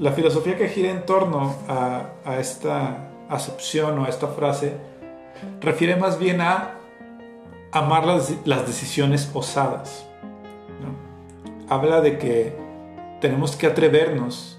La 0.00 0.10
filosofía 0.10 0.56
que 0.56 0.68
gira 0.68 0.90
en 0.90 1.06
torno 1.06 1.54
a, 1.68 2.14
a 2.24 2.40
esta 2.40 3.12
acepción 3.28 3.98
o 3.98 4.06
esta 4.06 4.28
frase 4.28 4.76
refiere 5.60 5.96
más 5.96 6.18
bien 6.18 6.40
a 6.40 6.74
amar 7.72 8.06
las, 8.06 8.34
las 8.44 8.66
decisiones 8.66 9.30
osadas. 9.34 10.06
Habla 11.68 12.00
de 12.00 12.18
que 12.18 12.56
tenemos 13.20 13.56
que 13.56 13.66
atrevernos 13.66 14.58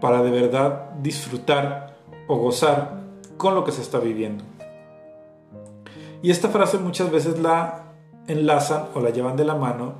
para 0.00 0.22
de 0.22 0.30
verdad 0.30 0.90
disfrutar 1.00 1.96
o 2.26 2.36
gozar 2.36 3.00
con 3.36 3.54
lo 3.54 3.64
que 3.64 3.72
se 3.72 3.82
está 3.82 3.98
viviendo. 3.98 4.44
Y 6.22 6.30
esta 6.30 6.48
frase 6.48 6.78
muchas 6.78 7.10
veces 7.10 7.38
la 7.38 7.84
enlazan 8.26 8.86
o 8.94 9.00
la 9.00 9.10
llevan 9.10 9.36
de 9.36 9.44
la 9.44 9.54
mano 9.54 9.94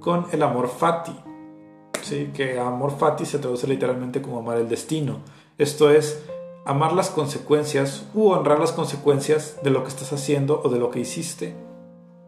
con 0.00 0.26
el 0.32 0.42
amor 0.42 0.68
fati, 0.68 1.16
¿sí? 2.02 2.30
que 2.34 2.58
amor 2.58 2.90
fati 2.98 3.24
se 3.24 3.38
traduce 3.38 3.68
literalmente 3.68 4.20
como 4.20 4.38
amar 4.38 4.58
el 4.58 4.68
destino. 4.68 5.18
Esto 5.58 5.90
es 5.90 6.24
amar 6.64 6.92
las 6.92 7.10
consecuencias 7.10 8.06
u 8.14 8.28
honrar 8.28 8.60
las 8.60 8.72
consecuencias 8.72 9.56
de 9.62 9.70
lo 9.70 9.82
que 9.82 9.88
estás 9.88 10.12
haciendo 10.12 10.60
o 10.64 10.68
de 10.68 10.78
lo 10.78 10.90
que 10.90 11.00
hiciste, 11.00 11.54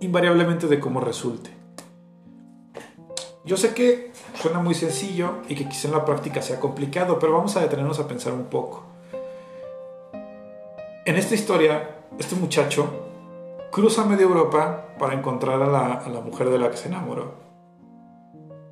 invariablemente 0.01 0.67
de 0.67 0.81
cómo 0.81 1.01
resulte. 1.01 1.51
Yo 3.45 3.57
sé 3.57 3.75
que 3.75 4.13
suena 4.35 4.59
muy 4.59 4.75
sencillo 4.75 5.43
y 5.49 5.55
que 5.55 5.69
quizá 5.69 5.89
en 5.89 5.95
la 5.95 6.05
práctica 6.05 6.43
sea 6.43 6.59
complicado, 6.59 7.19
pero 7.19 7.35
vamos 7.35 7.57
a 7.57 7.61
detenernos 7.61 8.01
a 8.01 8.09
pensar 8.09 8.33
un 8.33 8.45
poco. 8.45 8.85
En 11.05 11.17
esta 11.17 11.35
historia, 11.35 12.07
este 12.19 12.35
muchacho 12.35 12.89
cruza 13.71 14.05
media 14.05 14.25
Europa 14.25 14.95
para 14.99 15.15
encontrar 15.15 15.61
a 15.61 15.67
la, 15.67 16.21
mujer 16.21 16.49
de 16.49 16.59
la 16.59 16.71
que 16.71 16.77
se 16.77 16.89
enamoró. 16.89 17.35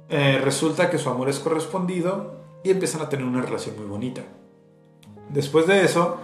Eh, 0.08 0.40
resulta 0.42 0.88
que 0.88 0.98
su 0.98 1.10
amor 1.10 1.28
es 1.28 1.38
correspondido 1.38 2.40
y 2.64 2.70
empiezan 2.70 3.02
a 3.02 3.08
tener 3.08 3.26
una 3.26 3.42
relación 3.42 3.76
muy 3.76 3.86
bonita. 3.86 4.22
Después 5.32 5.66
de 5.66 5.84
eso, 5.84 6.18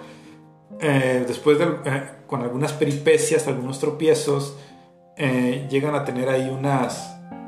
eh, 0.81 1.25
después 1.27 1.59
de, 1.59 1.65
eh, 1.65 2.03
con 2.27 2.43
algunas 2.43 2.73
peripecias, 2.73 3.49
algunos 3.49 3.79
tropiezos, 3.79 4.57
eh, 5.17 5.67
llegan 5.71 5.95
a 5.95 6.05
tener 6.05 6.29
ahí 6.29 6.51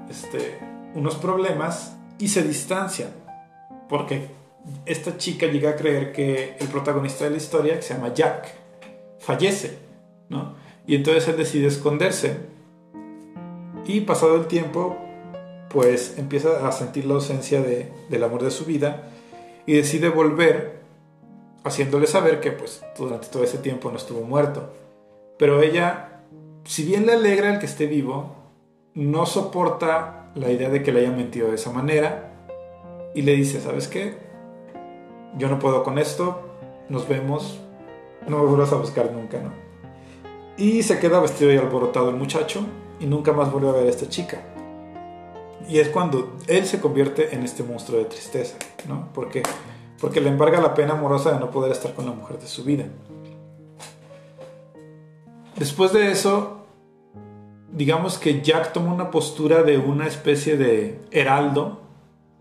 este, 0.09 0.59
unos 0.95 1.17
problemas 1.17 1.97
y 2.19 2.29
se 2.29 2.43
distancian. 2.43 3.11
Porque 3.89 4.29
esta 4.87 5.17
chica 5.17 5.47
llega 5.47 5.71
a 5.71 5.77
creer 5.77 6.13
que 6.13 6.57
el 6.59 6.69
protagonista 6.69 7.25
de 7.25 7.31
la 7.31 7.37
historia, 7.37 7.77
que 7.77 7.83
se 7.83 7.95
llama 7.95 8.15
Jack, 8.15 8.55
fallece, 9.19 9.79
¿no? 10.29 10.55
Y 10.87 10.95
entonces 10.97 11.29
él 11.29 11.37
decide 11.37 11.67
esconderse. 11.67 12.37
Y 13.87 14.01
pasado 14.01 14.37
el 14.37 14.47
tiempo, 14.47 14.97
pues 15.71 16.19
empieza 16.19 16.67
a 16.67 16.73
sentir 16.73 17.05
la 17.05 17.15
ausencia 17.15 17.61
de, 17.61 17.93
del 18.09 18.25
amor 18.25 18.43
de 18.43 18.51
su 18.51 18.65
vida 18.65 19.11
y 19.67 19.75
decide 19.75 20.09
volver 20.09 20.80
haciéndole 21.65 22.07
saber 22.07 22.41
que 22.41 22.53
pues 22.53 22.83
durante 22.97 23.29
todo 23.29 23.45
ese 23.45 23.59
tiempo 23.59 23.91
no 23.91 23.97
estuvo 23.97 24.23
muerto. 24.23 24.71
Pero 25.39 25.63
ella, 25.63 26.23
si 26.65 26.85
bien 26.85 27.07
le 27.07 27.15
alegra 27.15 27.53
el 27.53 27.59
que 27.59 27.67
esté 27.67 27.87
vivo, 27.87 28.37
no 28.95 29.27
soporta 29.27 30.31
la 30.35 30.51
idea 30.51 30.69
de 30.69 30.83
que 30.83 30.93
le 30.93 31.01
hayan 31.01 31.17
mentido 31.17 31.49
de 31.49 31.57
esa 31.57 31.73
manera 31.73 32.33
y 33.15 33.23
le 33.23 33.33
dice, 33.33 33.61
¿sabes 33.61 33.89
qué? 33.89 34.15
Yo 35.37 35.49
no 35.49 35.59
puedo 35.59 35.83
con 35.83 35.99
esto, 35.99 36.41
nos 36.89 37.09
vemos, 37.09 37.61
no 38.27 38.39
me 38.39 38.47
vuelvas 38.47 38.73
a 38.73 38.77
buscar 38.77 39.13
nunca, 39.13 39.41
¿no? 39.41 39.53
Y 40.57 40.83
se 40.83 40.99
queda 40.99 41.21
vestido 41.21 41.53
y 41.53 41.57
alborotado 41.57 42.11
el 42.11 42.17
muchacho 42.17 42.67
y 42.99 43.07
nunca 43.07 43.33
más 43.33 43.51
vuelve 43.51 43.71
a 43.71 43.73
ver 43.73 43.87
a 43.87 43.91
esta 43.91 44.09
chica. 44.09 44.43
Y 45.69 45.79
es 45.79 45.89
cuando 45.89 46.37
él 46.49 46.67
se 46.67 46.81
convierte 46.81 47.35
en 47.35 47.43
este 47.45 47.63
monstruo 47.63 47.99
de 47.99 48.07
tristeza, 48.07 48.57
¿no? 48.89 49.09
Porque 49.15 49.43
porque 50.01 50.21
le 50.21 50.31
embarga 50.31 50.61
la 50.61 50.75
pena 50.75 50.95
amorosa 50.95 51.33
de 51.33 51.41
no 51.41 51.51
poder 51.51 51.73
estar 51.73 51.95
con 51.95 52.07
la 52.07 52.13
mujer 52.13 52.39
de 52.39 52.47
su 52.47 52.65
vida. 52.65 52.87
Después 55.57 55.93
de 55.93 56.11
eso, 56.11 56.65
digamos 57.71 58.19
que 58.19 58.41
Jack 58.41 58.73
toma 58.73 58.95
una 58.95 59.11
postura 59.11 59.63
de 59.63 59.77
una 59.77 60.07
especie 60.07 60.57
de 60.57 61.01
heraldo 61.11 61.81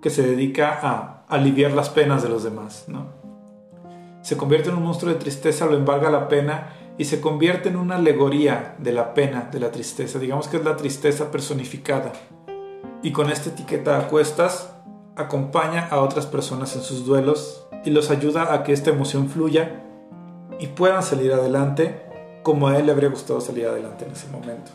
que 0.02 0.10
se 0.10 0.24
dedica 0.24 0.80
a 0.82 1.26
aliviar 1.28 1.74
las 1.74 1.90
penas 1.90 2.24
de 2.24 2.30
los 2.30 2.44
demás, 2.44 2.86
¿no? 2.88 3.08
Se 4.22 4.38
convierte 4.38 4.70
en 4.70 4.76
un 4.76 4.84
monstruo 4.84 5.14
de 5.14 5.20
tristeza, 5.20 5.66
lo 5.66 5.76
embarga 5.76 6.10
la 6.10 6.28
pena 6.30 6.74
y 6.98 7.06
se 7.06 7.20
convierte 7.20 7.70
en 7.70 7.78
una 7.78 7.96
alegoría 7.96 8.76
de 8.78 8.94
la 8.94 9.14
pena, 9.14 9.50
de 9.52 9.60
la 9.60 9.72
tristeza. 9.72 10.20
Digamos 10.20 10.48
que 10.48 10.58
es 10.58 10.64
la 10.64 10.76
tristeza 10.76 11.32
personificada. 11.32 12.12
Y 13.02 13.12
con 13.12 13.30
esta 13.30 13.50
etiqueta 13.50 13.98
a 13.98 14.08
cuestas 14.08 14.74
acompaña 15.20 15.88
a 15.90 16.00
otras 16.02 16.26
personas 16.26 16.76
en 16.76 16.82
sus 16.82 17.06
duelos 17.06 17.68
y 17.86 17.92
los 17.92 18.10
ayuda 18.10 18.54
a 18.54 18.64
que 18.64 18.74
esta 18.74 18.90
emoción 18.90 19.30
fluya 19.30 19.84
y 20.60 20.68
puedan 20.68 21.04
salir 21.04 21.34
adelante 21.34 22.02
como 22.44 22.68
a 22.68 22.78
él 22.78 22.86
le 22.86 22.92
habría 22.92 23.10
gustado 23.10 23.42
salir 23.42 23.68
adelante 23.68 24.06
en 24.06 24.12
ese 24.12 24.28
momento. 24.30 24.72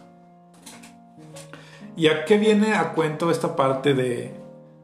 ¿Y 1.97 2.09
a 2.09 2.25
qué 2.25 2.39
viene 2.39 2.75
a 2.75 2.93
cuento 2.93 3.31
esta 3.31 3.55
parte 3.55 3.95
de, 3.95 4.35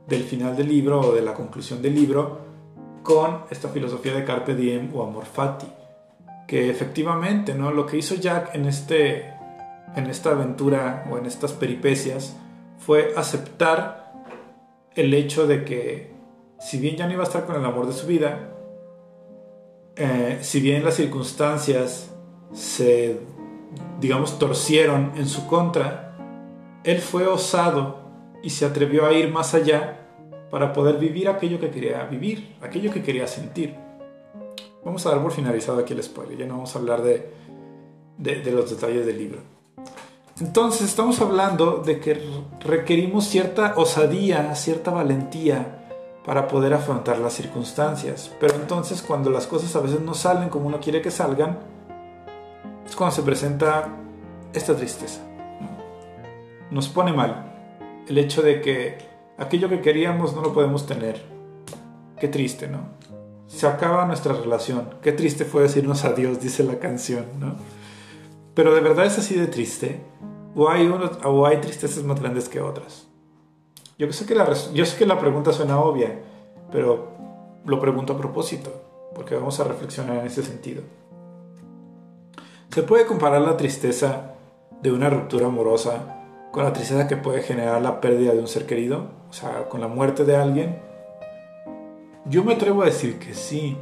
del 0.07 0.23
final 0.25 0.57
del 0.57 0.69
libro 0.69 1.01
o 1.01 1.13
de 1.13 1.23
la 1.23 1.35
conclusión 1.35 1.83
del 1.83 1.95
libro 1.95 2.39
con 3.03 3.43
esta 3.51 3.69
filosofía 3.69 4.15
de 4.15 4.25
Carpe 4.25 4.55
Diem 4.55 4.95
o 4.95 5.03
Amor 5.03 5.25
Fati? 5.25 5.67
Que 6.47 6.71
efectivamente, 6.71 7.55
¿no? 7.55 7.73
Lo 7.73 7.87
que 7.87 7.97
hizo 7.97 8.15
Jack 8.15 8.55
en, 8.55 8.67
este, 8.67 9.35
en 9.97 10.07
esta 10.07 10.31
aventura 10.31 11.05
o 11.11 11.19
en 11.19 11.27
estas 11.27 11.53
peripecias 11.53 12.37
fue 12.79 13.13
aceptar 13.17 14.00
el 14.95 15.15
hecho 15.15 15.47
de 15.47 15.65
que, 15.65 16.11
si 16.59 16.79
bien 16.79 16.97
ya 16.97 17.07
no 17.07 17.13
iba 17.13 17.23
a 17.23 17.27
estar 17.27 17.47
con 17.47 17.57
el 17.57 17.65
amor 17.65 17.87
de 17.87 17.93
su 17.93 18.07
vida, 18.07 18.55
eh, 19.97 20.39
si 20.41 20.61
bien 20.61 20.85
las 20.85 20.95
circunstancias 20.95 22.15
se, 22.53 23.21
digamos, 24.01 24.39
torcieron 24.39 25.13
en 25.17 25.27
su 25.27 25.47
contra, 25.47 26.17
él 26.85 26.99
fue 26.99 27.27
osado 27.27 28.01
y 28.43 28.51
se 28.51 28.65
atrevió 28.65 29.07
a 29.07 29.13
ir 29.13 29.31
más 29.31 29.55
allá 29.55 30.09
para 30.51 30.73
poder 30.73 30.99
vivir 30.99 31.29
aquello 31.29 31.61
que 31.61 31.71
quería 31.71 32.05
vivir, 32.05 32.57
aquello 32.61 32.93
que 32.93 33.03
quería 33.03 33.27
sentir. 33.27 33.77
Vamos 34.85 35.05
a 35.07 35.11
dar 35.11 35.23
por 35.23 35.33
finalizado 35.33 35.79
aquí 35.79 35.93
el 35.93 36.03
spoiler, 36.03 36.39
ya 36.39 36.47
no 36.47 36.55
vamos 36.55 36.75
a 36.75 36.79
hablar 36.79 37.03
de, 37.03 37.31
de 38.17 38.51
los 38.51 38.71
detalles 38.71 39.05
del 39.07 39.19
libro. 39.19 39.60
Entonces 40.41 40.89
estamos 40.89 41.21
hablando 41.21 41.83
de 41.85 42.01
que 42.01 42.19
requerimos 42.61 43.27
cierta 43.27 43.75
osadía, 43.77 44.55
cierta 44.55 44.91
valentía 44.91 45.77
para 46.25 46.49
poder 46.49 46.73
afrontar 46.73 47.19
las 47.19 47.35
circunstancias. 47.35 48.35
Pero 48.41 48.55
entonces 48.55 49.03
cuando 49.03 49.29
las 49.29 49.47
cosas 49.47 49.77
a 49.77 49.81
veces 49.81 50.01
no 50.01 50.15
salen 50.15 50.49
como 50.49 50.67
uno 50.67 50.81
quiere 50.81 51.03
que 51.03 51.11
salgan, 51.11 51.59
es 52.87 52.97
cuando 52.97 53.15
se 53.15 53.23
presenta 53.23 53.89
esta 54.55 54.75
tristeza. 54.75 55.21
Nos 56.71 56.89
pone 56.89 57.13
mal 57.13 57.53
el 58.09 58.17
hecho 58.17 58.41
de 58.41 58.63
que 58.63 58.99
aquello 59.37 59.69
que 59.69 59.83
queríamos 59.83 60.35
no 60.35 60.41
lo 60.41 60.55
podemos 60.55 60.87
tener. 60.87 61.23
Qué 62.19 62.29
triste, 62.29 62.67
¿no? 62.67 62.79
Se 63.47 63.67
acaba 63.67 64.07
nuestra 64.07 64.33
relación. 64.33 64.95
Qué 65.03 65.13
triste 65.13 65.45
fue 65.45 65.63
decirnos 65.63 66.05
adiós, 66.05 66.41
dice 66.41 66.65
la 66.65 66.79
canción, 66.79 67.27
¿no? 67.39 67.57
Pero 68.55 68.75
de 68.75 68.81
verdad 68.81 69.07
es 69.07 69.19
así 69.19 69.35
de 69.35 69.47
triste. 69.47 70.01
O 70.55 70.69
hay, 70.69 70.89
o 70.89 71.47
hay 71.47 71.59
tristezas 71.59 72.03
más 72.05 72.21
grandes 72.21 72.49
que 72.49 72.61
otras. 72.61 73.07
Yo 73.99 74.11
sé 74.13 74.25
que, 74.25 74.35
la, 74.35 74.51
yo 74.73 74.87
sé 74.87 74.97
que 74.97 75.07
la 75.07 75.19
pregunta 75.19 75.53
suena 75.53 75.79
obvia, 75.79 76.19
pero 76.73 77.11
lo 77.67 77.81
pregunto 77.81 78.15
a 78.15 78.19
propósito, 78.19 78.73
porque 79.15 79.35
vamos 79.35 79.61
a 79.61 79.65
reflexionar 79.65 80.17
en 80.17 80.27
ese 80.27 80.43
sentido. 80.43 80.83
¿Se 82.71 82.83
puede 82.83 83.05
comparar 83.05 83.43
la 83.43 83.57
tristeza 83.57 84.37
de 84.81 84.93
una 84.93 85.11
ruptura 85.11 85.47
amorosa 85.47 86.17
con 86.51 86.65
la 86.65 86.73
tristeza 86.73 87.09
que 87.09 87.17
puede 87.17 87.43
generar 87.43 87.83
la 87.83 88.01
pérdida 88.01 88.33
de 88.33 88.39
un 88.39 88.49
ser 88.49 88.65
querido? 88.65 89.11
O 89.29 89.33
sea, 89.33 89.69
con 89.69 89.81
la 89.81 89.89
muerte 89.89 90.25
de 90.25 90.37
alguien. 90.37 90.79
Yo 92.27 92.45
me 92.45 92.55
atrevo 92.55 92.83
a 92.83 92.87
decir 92.87 93.19
que 93.19 93.35
sí, 93.35 93.77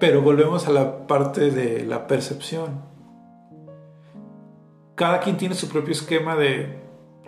pero 0.00 0.22
volvemos 0.22 0.66
a 0.66 0.72
la 0.72 1.06
parte 1.06 1.50
de 1.50 1.84
la 1.84 2.06
percepción. 2.06 2.93
Cada 4.94 5.18
quien 5.20 5.36
tiene 5.36 5.56
su 5.56 5.68
propio 5.68 5.92
esquema 5.92 6.36
de 6.36 6.78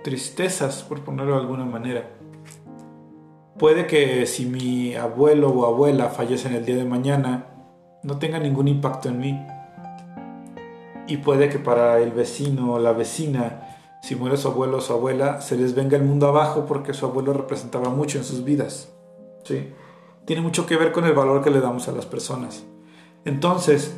tristezas, 0.05 0.85
por 0.85 1.01
ponerlo 1.03 1.35
de 1.35 1.41
alguna 1.41 1.65
manera. 1.65 2.09
Puede 3.59 3.89
que 3.89 4.25
si 4.27 4.47
mi 4.47 4.95
abuelo 4.95 5.49
o 5.49 5.67
abuela 5.67 6.11
fallece 6.11 6.47
en 6.47 6.55
el 6.55 6.65
día 6.65 6.77
de 6.77 6.85
mañana, 6.85 7.47
no 8.05 8.19
tenga 8.19 8.39
ningún 8.39 8.69
impacto 8.69 9.09
en 9.09 9.19
mí. 9.19 9.47
Y 11.09 11.17
puede 11.17 11.49
que 11.49 11.59
para 11.59 11.99
el 11.99 12.13
vecino 12.13 12.75
o 12.75 12.79
la 12.79 12.93
vecina, 12.93 13.77
si 14.01 14.15
muere 14.15 14.37
su 14.37 14.47
abuelo 14.47 14.77
o 14.77 14.81
su 14.81 14.93
abuela, 14.93 15.41
se 15.41 15.57
les 15.57 15.75
venga 15.75 15.97
el 15.97 16.05
mundo 16.05 16.29
abajo 16.29 16.67
porque 16.67 16.95
su 16.95 17.05
abuelo 17.05 17.33
representaba 17.33 17.89
mucho 17.89 18.19
en 18.19 18.25
sus 18.25 18.45
vidas. 18.45 18.93
¿Sí? 19.43 19.73
Tiene 20.25 20.43
mucho 20.43 20.67
que 20.67 20.77
ver 20.77 20.93
con 20.93 21.05
el 21.05 21.15
valor 21.15 21.43
que 21.43 21.51
le 21.51 21.61
damos 21.61 21.89
a 21.89 21.93
las 21.93 22.07
personas. 22.07 22.65
Entonces, 23.25 23.97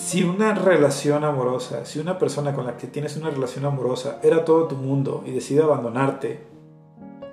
si 0.00 0.24
una 0.24 0.54
relación 0.54 1.24
amorosa, 1.24 1.84
si 1.84 1.98
una 1.98 2.18
persona 2.18 2.54
con 2.54 2.64
la 2.64 2.78
que 2.78 2.86
tienes 2.86 3.18
una 3.18 3.28
relación 3.28 3.66
amorosa 3.66 4.18
era 4.22 4.46
todo 4.46 4.66
tu 4.66 4.74
mundo 4.74 5.22
y 5.26 5.30
decide 5.30 5.62
abandonarte, 5.62 6.40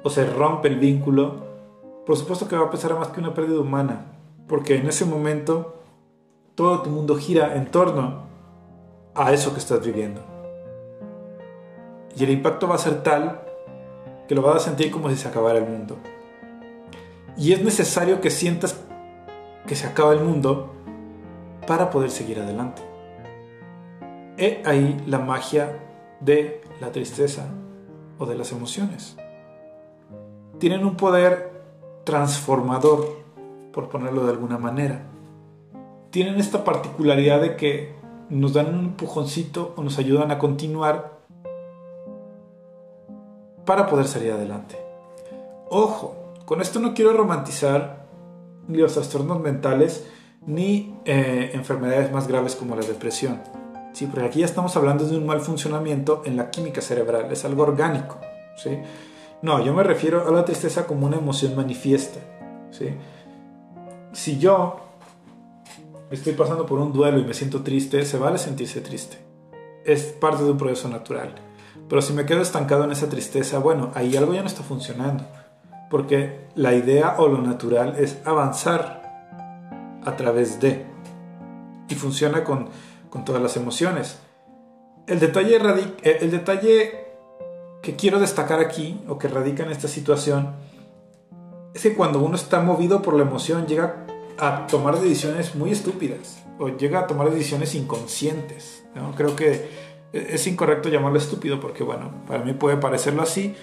o 0.04 0.10
se 0.10 0.30
rompe 0.30 0.68
el 0.68 0.78
vínculo, 0.78 1.46
por 2.06 2.18
supuesto 2.18 2.48
que 2.48 2.58
va 2.58 2.66
a 2.66 2.70
pesar 2.70 2.94
más 3.00 3.08
que 3.08 3.22
una 3.22 3.34
pérdida 3.34 3.62
humana, 3.62 4.08
porque 4.50 4.76
en 4.76 4.86
ese 4.88 5.06
momento 5.06 5.82
todo 6.56 6.82
tu 6.82 6.90
mundo 6.90 7.16
gira 7.16 7.56
en 7.56 7.72
torno 7.72 8.26
a 9.16 9.32
eso 9.32 9.54
que 9.54 9.60
estás 9.60 9.84
viviendo. 9.84 10.22
Y 12.18 12.26
el 12.26 12.32
impacto 12.32 12.68
va 12.68 12.76
a 12.76 12.80
ser 12.80 13.02
tal 13.02 13.44
que 14.28 14.36
lo 14.36 14.42
vas 14.42 14.58
a 14.58 14.66
sentir 14.66 14.92
como 14.92 15.10
si 15.10 15.16
se 15.16 15.30
acabara 15.30 15.58
el 15.58 15.66
mundo. 15.66 15.98
Y 17.38 17.54
es 17.54 17.64
necesario 17.64 18.20
que 18.20 18.30
sientas 18.30 18.78
que 19.66 19.76
se 19.76 19.88
acaba 19.88 20.12
el 20.12 20.20
mundo 20.20 20.74
para 21.68 21.92
poder 21.92 22.10
seguir 22.10 22.40
adelante. 22.40 22.82
He 24.38 24.64
ahí 24.66 25.04
la 25.06 25.20
magia 25.20 25.78
de 26.22 26.62
la 26.80 26.92
tristeza 26.92 27.46
o 28.18 28.26
de 28.26 28.36
las 28.36 28.52
emociones. 28.52 29.18
Tienen 30.58 30.86
un 30.86 30.96
poder 30.96 31.52
transformador, 32.04 33.18
por 33.72 33.90
ponerlo 33.90 34.24
de 34.24 34.32
alguna 34.32 34.58
manera. 34.58 35.04
Tienen 36.10 36.40
esta 36.40 36.64
particularidad 36.64 37.42
de 37.42 37.56
que 37.58 37.94
nos 38.30 38.54
dan 38.54 38.74
un 38.74 38.86
empujoncito 38.86 39.74
o 39.76 39.84
nos 39.84 40.00
ayudan 40.00 40.32
a 40.32 40.40
continuar 40.40 41.20
para 43.66 43.88
poder 43.88 44.08
salir 44.08 44.32
adelante. 44.32 44.78
Ojo, 45.70 46.16
con 46.46 46.62
esto 46.62 46.80
no 46.80 46.94
quiero 46.94 47.14
romantizar 47.14 48.08
los 48.68 48.94
trastornos 48.94 49.42
mentales 49.42 50.10
ni 50.48 50.96
eh, 51.06 51.52
enfermedades 51.54 52.12
más 52.12 52.28
graves 52.28 52.56
como 52.56 52.76
la 52.76 52.82
depresión. 52.82 53.42
Sí, 53.94 54.08
porque 54.08 54.26
aquí 54.26 54.40
ya 54.40 54.46
estamos 54.46 54.76
hablando 54.76 55.06
de 55.06 55.18
un 55.18 55.26
mal 55.26 55.42
funcionamiento 55.42 56.24
en 56.26 56.38
la 56.38 56.50
química 56.50 56.82
cerebral, 56.82 57.32
es 57.32 57.46
algo 57.46 57.64
orgánico. 57.64 58.18
¿sí? 58.56 58.80
No, 59.42 59.64
yo 59.64 59.74
me 59.74 59.84
refiero 59.84 60.28
a 60.28 60.32
la 60.32 60.46
tristeza 60.46 60.88
como 60.88 61.06
una 61.06 61.18
emoción 61.18 61.56
manifiesta. 61.56 62.20
¿sí? 62.72 62.90
Si 64.14 64.40
yo 64.40 64.78
estoy 66.10 66.34
pasando 66.34 66.66
por 66.66 66.80
un 66.80 66.94
duelo 66.94 67.20
y 67.20 67.26
me 67.26 67.34
siento 67.34 67.62
triste, 67.62 68.06
se 68.06 68.18
vale 68.18 68.38
sentirse 68.38 68.82
triste. 68.82 69.18
Es 69.84 70.04
parte 70.04 70.44
de 70.44 70.52
un 70.52 70.58
proceso 70.58 70.88
natural. 70.88 71.36
Pero 71.90 72.02
si 72.02 72.14
me 72.14 72.26
quedo 72.26 72.42
estancado 72.42 72.84
en 72.86 72.92
esa 72.92 73.10
tristeza, 73.10 73.60
bueno, 73.60 73.92
ahí 73.96 74.16
algo 74.16 74.34
ya 74.34 74.42
no 74.42 74.48
está 74.48 74.64
funcionando. 74.64 75.26
Porque 75.90 76.48
la 76.56 76.74
idea 76.74 77.16
o 77.18 77.28
lo 77.28 77.42
natural 77.42 77.96
es 77.98 78.20
avanzar 78.26 79.07
a 80.08 80.16
través 80.16 80.60
de. 80.62 80.86
Y 81.90 81.96
funciona 81.96 82.44
con, 82.44 82.70
todas 83.26 83.42
las 83.42 83.58
emociones. 83.58 84.20
El 85.08 85.20
detalle, 85.20 85.58
eh, 86.04 86.20
el 86.22 86.32
detalle 86.32 87.08
que 87.82 87.96
quiero 87.96 88.20
destacar 88.20 88.60
aquí, 88.60 89.02
o 89.08 89.18
que 89.18 89.28
radica 89.28 89.64
en 89.64 89.72
esta 89.72 89.88
situación, 89.88 90.56
es 91.74 91.82
que 91.82 91.94
cuando 91.94 92.20
uno 92.20 92.36
está 92.36 92.62
movido 92.62 93.02
por 93.02 93.16
la 93.16 93.24
emoción 93.24 93.68
llega 93.68 94.06
a 94.38 94.68
tomar 94.68 95.00
decisiones 95.00 95.56
muy 95.56 95.72
estúpidas, 95.72 96.44
o 96.60 96.70
llega 96.70 97.00
a 97.00 97.08
tomar 97.08 97.30
decisiones 97.32 97.76
inconscientes. 97.76 98.86
¿no? 98.96 99.14
Creo 99.16 99.36
que 99.36 99.70
es 100.14 100.48
incorrecto 100.48 100.90
llamarlo 100.90 101.18
estúpido 101.18 101.60
porque, 101.60 101.84
bueno, 101.84 102.12
para 102.28 102.44
mí 102.44 102.54
puede 102.54 102.78
parecerlo 102.78 103.24
así, 103.24 103.56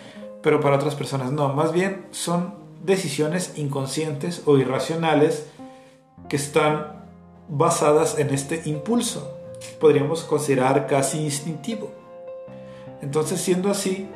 pero 0.42 0.60
para 0.60 0.76
otras 0.76 0.94
personas 0.94 1.32
no. 1.32 1.52
Más 1.54 1.72
bien 1.72 2.06
son 2.10 2.54
decisiones 2.82 3.52
inconscientes 3.56 4.42
o 4.46 4.58
irracionales 4.58 5.46
que 6.28 6.36
están 6.36 7.04
basadas 7.48 8.18
en 8.18 8.30
este 8.30 8.62
impulso. 8.64 9.38
Podríamos 9.80 10.24
considerar 10.24 10.86
casi 10.86 11.22
instintivo. 11.22 11.92
Entonces, 13.02 13.40
siendo 13.40 13.70
así, 13.70 14.08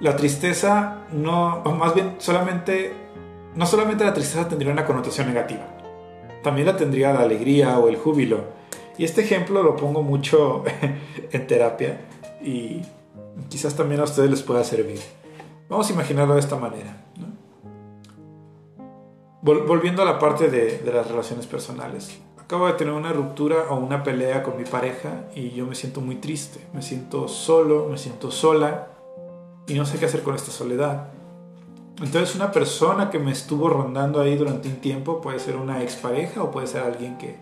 la 0.00 0.16
tristeza 0.16 1.04
no, 1.12 1.62
más 1.62 1.94
bien 1.94 2.16
solamente, 2.18 2.92
no 3.54 3.66
solamente 3.66 4.04
la 4.04 4.14
tristeza 4.14 4.48
tendría 4.48 4.72
una 4.72 4.84
connotación 4.84 5.26
negativa, 5.26 5.66
también 6.42 6.66
la 6.66 6.76
tendría 6.76 7.12
la 7.12 7.20
alegría 7.20 7.78
o 7.78 7.88
el 7.88 7.96
júbilo. 7.96 8.56
Y 8.96 9.04
este 9.04 9.22
ejemplo 9.22 9.62
lo 9.62 9.76
pongo 9.76 10.02
mucho 10.02 10.64
en 11.32 11.46
terapia 11.46 12.00
y 12.42 12.82
quizás 13.48 13.76
también 13.76 14.00
a 14.00 14.04
ustedes 14.04 14.30
les 14.30 14.42
pueda 14.42 14.64
servir. 14.64 15.00
Vamos 15.68 15.90
a 15.90 15.92
imaginarlo 15.92 16.34
de 16.34 16.40
esta 16.40 16.56
manera 16.56 17.04
volviendo 19.42 20.02
a 20.02 20.04
la 20.04 20.18
parte 20.18 20.48
de, 20.48 20.82
las 20.92 21.08
relaciones 21.08 21.46
personales. 21.46 22.18
Acabo 22.38 22.66
de 22.66 22.72
tener 22.74 22.94
una 22.94 23.12
ruptura 23.12 23.66
o 23.68 23.76
una 23.76 24.02
pelea 24.02 24.42
con 24.42 24.56
mi 24.56 24.64
pareja 24.64 25.24
y 25.34 25.50
yo 25.50 25.66
me 25.66 25.74
siento 25.74 26.00
muy 26.00 26.16
triste, 26.16 26.66
me 26.72 26.82
siento 26.82 27.28
solo, 27.28 27.88
me 27.90 27.98
siento 27.98 28.30
sola 28.30 28.88
y 29.66 29.74
no 29.74 29.84
sé 29.84 29.98
qué 29.98 30.06
hacer 30.06 30.22
con 30.22 30.34
esta 30.34 30.50
soledad. 30.50 31.08
Entonces 32.00 32.34
una 32.36 32.52
persona 32.52 33.10
que 33.10 33.18
me 33.18 33.32
estuvo 33.32 33.68
rondando 33.68 34.20
ahí 34.20 34.36
durante 34.36 34.68
un 34.68 34.76
tiempo, 34.76 35.20
puede 35.20 35.38
ser 35.40 35.56
una 35.56 35.82
expareja 35.82 36.42
o 36.42 36.50
puede 36.50 36.66
ser 36.66 36.82
alguien 36.82 37.18
que, 37.18 37.36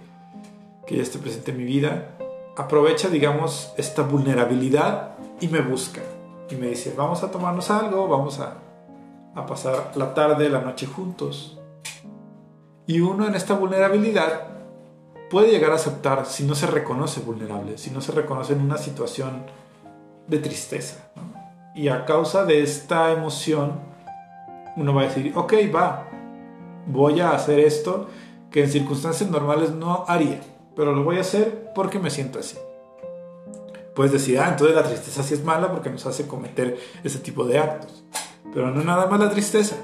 que 0.87 0.97
ya 0.97 1.03
esté 1.03 1.19
presente 1.19 1.53
en 1.53 1.59
mi 1.59 1.65
vida, 1.65 2.17
aprovecha, 2.57 3.09
digamos, 3.09 3.73
esta 3.77 4.03
vulnerabilidad 4.03 5.17
y 5.41 5.49
me 5.49 5.61
busca. 5.61 6.01
Y 6.51 6.57
me 6.57 6.69
dice, 6.69 6.95
vamos 6.97 7.23
a 7.23 7.31
tomarnos 7.31 7.71
algo, 7.71 8.09
vamos 8.09 8.41
a, 8.41 8.57
a 9.35 9.47
pasar 9.47 9.93
la 9.95 10.15
tarde, 10.15 10.49
la 10.49 10.63
noche 10.63 10.87
juntos. 10.87 11.56
Y 12.87 13.01
uno 13.01 13.27
en 13.27 13.35
esta 13.35 13.55
vulnerabilidad 13.55 14.49
puede 15.29 15.51
llegar 15.51 15.73
a 15.73 15.75
aceptar 15.75 16.27
si 16.27 16.45
no 16.45 16.55
se 16.55 16.67
reconoce 16.67 17.21
vulnerable, 17.21 17.79
si 17.79 17.91
no 17.91 18.01
se 18.01 18.13
reconoce 18.13 18.53
en 18.53 18.61
una 18.61 18.79
situación 18.79 19.43
de 20.29 20.39
tristeza. 20.39 21.11
Y 21.75 21.89
a 21.89 22.05
causa 22.05 22.45
de 22.45 22.63
esta 22.63 23.13
emoción, 23.13 23.81
uno 24.77 24.95
va 24.95 25.03
a 25.03 25.05
decir, 25.07 25.33
ok, 25.35 25.55
va, 25.75 26.09
voy 26.87 27.21
a 27.21 27.33
hacer 27.33 27.59
esto 27.59 28.09
que 28.51 28.63
en 28.63 28.71
circunstancias 28.71 29.31
normales 29.31 29.73
no 29.73 30.05
haría, 30.07 30.41
pero 30.75 30.95
lo 30.95 31.03
voy 31.03 31.19
a 31.19 31.23
hacer 31.23 31.73
porque 31.75 31.99
me 31.99 32.11
siento 32.11 32.39
así. 32.39 32.57
Puedes 33.95 34.13
decir, 34.13 34.39
ah, 34.39 34.49
entonces 34.51 34.77
la 34.77 34.83
tristeza 34.85 35.23
sí 35.23 35.35
es 35.35 35.43
mala 35.43 35.73
porque 35.73 35.91
nos 35.91 36.07
hace 36.07 36.27
cometer 36.27 36.79
ese 37.03 37.19
tipo 37.19 37.45
de 37.45 37.59
actos. 37.59 38.05
Pero 38.53 38.71
no 38.71 38.83
nada 38.85 39.07
más 39.07 39.19
la 39.19 39.31
tristeza. 39.31 39.77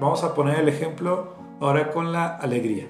Vamos 0.00 0.22
a 0.22 0.34
poner 0.34 0.60
el 0.60 0.68
ejemplo 0.68 1.34
Ahora 1.60 1.90
con 1.90 2.12
la 2.12 2.36
alegría. 2.36 2.86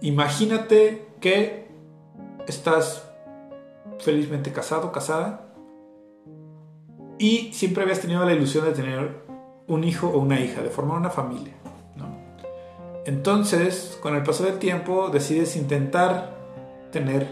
Imagínate 0.00 1.06
que 1.20 1.68
estás 2.46 3.06
felizmente 3.98 4.52
casado, 4.52 4.92
casada, 4.92 5.46
y 7.18 7.52
siempre 7.52 7.82
habías 7.82 8.00
tenido 8.00 8.24
la 8.24 8.32
ilusión 8.32 8.64
de 8.64 8.72
tener 8.72 9.20
un 9.66 9.84
hijo 9.84 10.08
o 10.08 10.18
una 10.18 10.40
hija, 10.40 10.62
de 10.62 10.70
formar 10.70 10.96
una 10.96 11.10
familia. 11.10 11.52
Entonces, 13.04 13.98
con 14.02 14.14
el 14.14 14.22
paso 14.22 14.44
del 14.44 14.58
tiempo, 14.58 15.08
decides 15.08 15.56
intentar 15.56 16.34
tener 16.92 17.28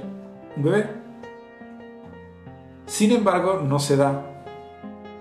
un 0.56 0.62
bebé. 0.62 0.90
Sin 2.86 3.12
embargo, 3.12 3.62
no 3.62 3.78
se 3.78 3.96
da. 3.96 4.24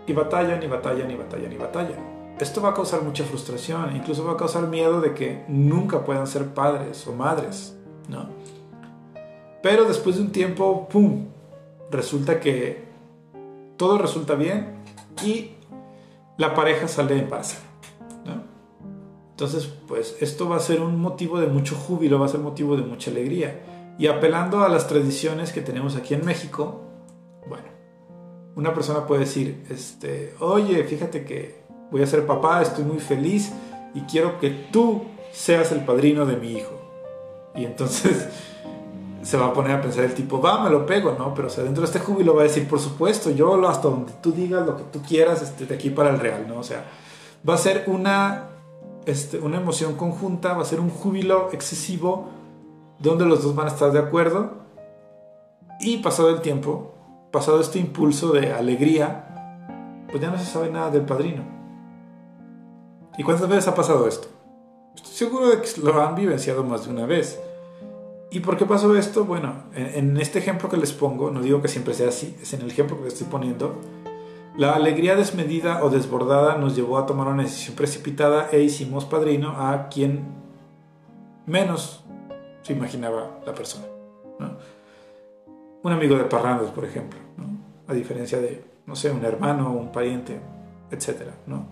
Y 0.06 0.14
batallan, 0.14 0.64
y 0.64 0.68
batallan, 0.68 1.12
y 1.12 1.16
batallan, 1.16 1.52
y 1.52 1.58
batallan. 1.58 2.17
Esto 2.39 2.62
va 2.62 2.69
a 2.69 2.73
causar 2.73 3.02
mucha 3.02 3.23
frustración, 3.23 3.95
incluso 3.95 4.23
va 4.23 4.34
a 4.34 4.38
causar 4.38 4.67
miedo 4.67 5.02
de 5.02 5.13
que 5.13 5.43
nunca 5.47 6.06
puedan 6.06 6.28
ser 6.28 6.54
padres 6.54 7.08
o 7.08 7.13
madres, 7.13 7.76
¿no? 8.10 8.30
Pero 9.63 9.86
después 9.86 10.17
de 10.17 10.21
un 10.21 10.32
tiempo, 10.32 10.88
¡pum! 10.88 11.26
Resulta 11.89 12.39
que 12.39 12.86
todo 13.76 13.97
resulta 13.97 14.36
bien 14.36 14.84
y 15.26 15.52
la 16.38 16.54
pareja 16.54 16.88
sale 16.88 17.17
en 17.17 17.28
paz. 17.28 17.60
Entonces, 19.38 19.71
pues 19.88 20.17
esto 20.19 20.50
va 20.50 20.56
a 20.56 20.60
ser 20.60 20.82
un 20.82 21.00
motivo 21.00 21.39
de 21.39 21.45
mucho 21.45 21.76
júbilo, 21.76 22.19
va 22.19 22.26
a 22.26 22.30
ser 22.30 22.39
motivo 22.39 22.76
de 22.76 22.82
mucha 22.82 23.12
alegría. 23.12 23.93
Y 24.00 24.08
apelando 24.08 24.63
a 24.63 24.69
las 24.69 24.88
tradiciones 24.88 25.54
que 25.54 25.62
tenemos 25.62 25.95
aquí 25.95 26.15
en 26.15 26.26
México, 26.26 26.82
bueno, 27.47 27.65
una 28.56 28.73
persona 28.73 29.06
puede 29.06 29.21
decir, 29.21 29.63
este, 29.69 30.34
oye, 30.39 30.84
fíjate 30.86 31.23
que 31.23 31.67
voy 31.91 32.02
a 32.02 32.08
ser 32.08 32.26
papá, 32.26 32.62
estoy 32.62 32.84
muy 32.84 33.00
feliz 33.00 33.52
y 33.93 34.02
quiero 34.02 34.39
que 34.39 34.50
tú 34.50 35.04
seas 35.32 35.71
el 35.71 35.86
padrino 35.86 36.26
de 36.26 36.38
mi 36.38 36.54
hijo. 36.54 36.73
Y 37.56 37.65
entonces 37.65 38.30
se 39.21 39.38
va 39.38 39.47
a 39.47 39.54
poner 39.54 39.73
a 39.73 39.82
pensar 39.82 40.06
el 40.06 40.13
tipo, 40.13 40.41
va, 40.41 40.63
me 40.63 40.69
lo 40.69 40.86
pego, 40.86 41.15
¿no? 41.17 41.34
Pero 41.34 41.47
o 41.47 41.52
sea, 41.52 41.63
dentro 41.63 41.82
de 41.82 41.88
este 41.88 42.00
júbilo 42.00 42.36
va 42.36 42.41
a 42.41 42.45
decir, 42.45 42.67
por 42.67 42.80
supuesto, 42.80 43.32
yo 43.32 43.67
hasta 43.67 43.88
donde 43.88 44.13
tú 44.21 44.32
digas 44.32 44.65
lo 44.65 44.78
que 44.78 44.84
tú 44.84 45.02
quieras, 45.02 45.41
este, 45.41 45.65
de 45.65 45.76
aquí 45.76 45.89
para 45.89 46.10
el 46.10 46.19
real, 46.19 46.45
¿no? 46.47 46.60
O 46.60 46.63
sea, 46.63 46.86
va 47.47 47.56
a 47.56 47.58
ser 47.58 47.84
una 47.88 48.50
este, 49.08 49.39
una 49.39 49.56
emoción 49.56 49.95
conjunta, 49.95 50.54
va 50.54 50.63
a 50.63 50.65
ser 50.65 50.82
un 50.82 50.89
júbilo 50.89 51.50
excesivo 51.54 52.28
donde 53.00 53.26
los 53.26 53.41
dos 53.41 53.56
van 53.56 53.67
a 53.67 53.69
estar 53.69 53.89
de 53.93 54.00
acuerdo 54.00 54.52
y 55.80 56.00
pasado 56.00 56.30
el 56.30 56.41
tiempo, 56.41 56.93
pasado 57.32 57.62
este 57.62 57.80
impulso 57.80 58.34
de 58.34 58.52
alegría, 58.52 60.06
pues 60.12 60.21
ya 60.21 60.30
no 60.30 60.38
se 60.38 60.43
sabe 60.43 60.69
nada 60.69 60.91
del 60.91 61.04
padrino. 61.04 61.57
¿Y 63.18 63.24
cuántas 63.24 63.50
veces 63.50 63.68
ha 63.68 63.76
pasado 63.76 64.08
esto? 64.08 64.28
Estoy 64.96 65.14
seguro 65.14 65.50
de 65.50 65.62
que 65.62 65.82
lo 65.82 66.02
han 66.02 66.16
vivenciado 66.16 66.64
más 66.64 66.86
de 66.86 66.92
una 66.92 67.06
vez. 67.06 67.40
¿Y 68.30 68.42
por 68.42 68.58
qué 68.58 68.66
pasó 68.66 68.96
esto? 68.96 69.26
Bueno, 69.26 69.64
en, 69.74 70.18
este 70.18 70.40
ejemplo 70.40 70.70
que 70.70 70.78
les 70.78 70.92
pongo, 70.92 71.32
no 71.32 71.42
digo 71.42 71.62
que 71.62 71.68
siempre 71.68 71.94
sea 71.94 72.10
así, 72.10 72.38
es 72.42 72.54
en 72.54 72.62
el 72.62 72.72
ejemplo 72.72 72.98
que 72.98 73.06
les 73.06 73.14
estoy 73.14 73.28
poniendo, 73.28 73.80
la 74.58 74.74
alegría 74.74 75.16
desmedida 75.16 75.84
o 75.84 75.90
desbordada 75.90 76.58
nos 76.58 76.76
llevó 76.76 76.98
a 76.98 77.06
tomar 77.06 77.28
una 77.28 77.44
decisión 77.44 77.76
precipitada 77.76 78.50
e 78.52 78.62
hicimos 78.62 79.06
padrino 79.06 79.52
a 79.52 79.88
quien 79.88 80.26
menos 81.46 82.04
se 82.64 82.74
imaginaba 82.74 83.40
la 83.46 83.54
persona. 83.54 83.86
Un 85.84 85.92
amigo 85.92 86.18
de 86.18 86.26
parrandos, 86.26 86.72
por 86.72 86.86
ejemplo, 86.86 87.20
a 87.88 87.94
diferencia 87.94 88.40
de, 88.40 88.64
no 88.86 88.96
sé, 88.96 89.10
un 89.12 89.24
hermano, 89.24 89.72
un 89.72 89.92
pariente, 89.92 90.40
etc. 90.92 91.22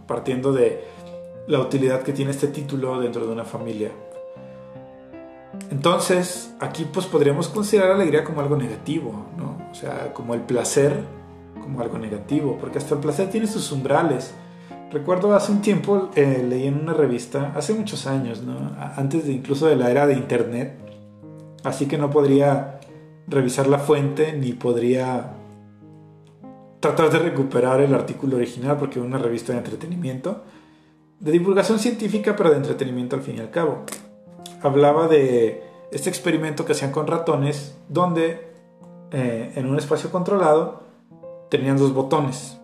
Partiendo 0.08 0.54
de 0.54 0.84
la 1.48 1.60
utilidad 1.60 2.02
que 2.02 2.14
tiene 2.14 2.32
este 2.32 2.48
título 2.48 3.00
dentro 3.00 3.26
de 3.26 3.32
una 3.32 3.44
familia. 3.44 3.92
Entonces, 5.72 6.54
aquí 6.60 6.86
pues 6.92 7.06
podríamos 7.06 7.48
considerar 7.48 7.90
la 7.90 7.96
alegría 7.96 8.24
como 8.24 8.42
algo 8.42 8.58
negativo, 8.58 9.26
¿no? 9.38 9.58
o 9.72 9.76
sea, 9.76 10.14
como 10.14 10.34
el 10.34 10.42
placer 10.42 11.00
como 11.62 11.82
algo 11.82 11.98
negativo, 11.98 12.58
porque 12.60 12.78
hasta 12.78 12.96
el 12.96 13.02
placer 13.02 13.30
tiene 13.30 13.48
sus 13.48 13.72
umbrales. 13.72 14.34
Recuerdo 14.92 15.34
hace 15.34 15.52
un 15.52 15.62
tiempo 15.62 16.10
eh, 16.16 16.46
leí 16.48 16.68
en 16.68 16.80
una 16.80 16.94
revista, 16.94 17.54
hace 17.56 17.74
muchos 17.74 18.06
años, 18.06 18.44
¿no? 18.44 18.76
antes 18.96 19.26
de 19.26 19.34
incluso 19.34 19.68
de 19.68 19.76
la 19.76 19.90
era 19.90 20.06
de 20.06 20.14
internet, 20.14 20.78
así 21.64 21.88
que 21.88 21.98
no 21.98 22.10
podría 22.10 22.80
revisar 23.28 23.68
la 23.68 23.80
fuente 23.80 24.34
ni 24.34 24.54
podría 24.54 25.34
tratar 26.80 27.10
de 27.10 27.20
recuperar 27.20 27.82
el 27.82 27.96
artículo 27.96 28.38
original 28.38 28.78
porque 28.78 29.00
es 29.00 29.06
una 29.06 29.18
revista 29.18 29.54
de 29.54 29.60
entretenimiento, 29.60 30.44
de 31.20 31.32
divulgación 31.32 31.80
científica 31.80 32.36
pero 32.36 32.52
de 32.52 32.58
entretenimiento 32.58 33.16
al 33.16 33.22
fin 33.22 33.38
y 33.38 33.40
al 33.40 33.52
cabo. 33.52 33.84
Hablaba 34.62 35.08
de 35.08 35.64
este 35.92 36.10
experimento 36.10 36.66
que 36.66 36.74
hacían 36.74 36.92
con 36.92 37.08
ratones 37.08 37.78
donde 37.90 38.52
eh, 39.12 39.54
en 39.56 39.68
un 39.68 39.78
espacio 39.78 40.12
controlado 40.12 40.84
tenían 41.50 41.78
dos 41.78 41.94
botones. 41.94 42.60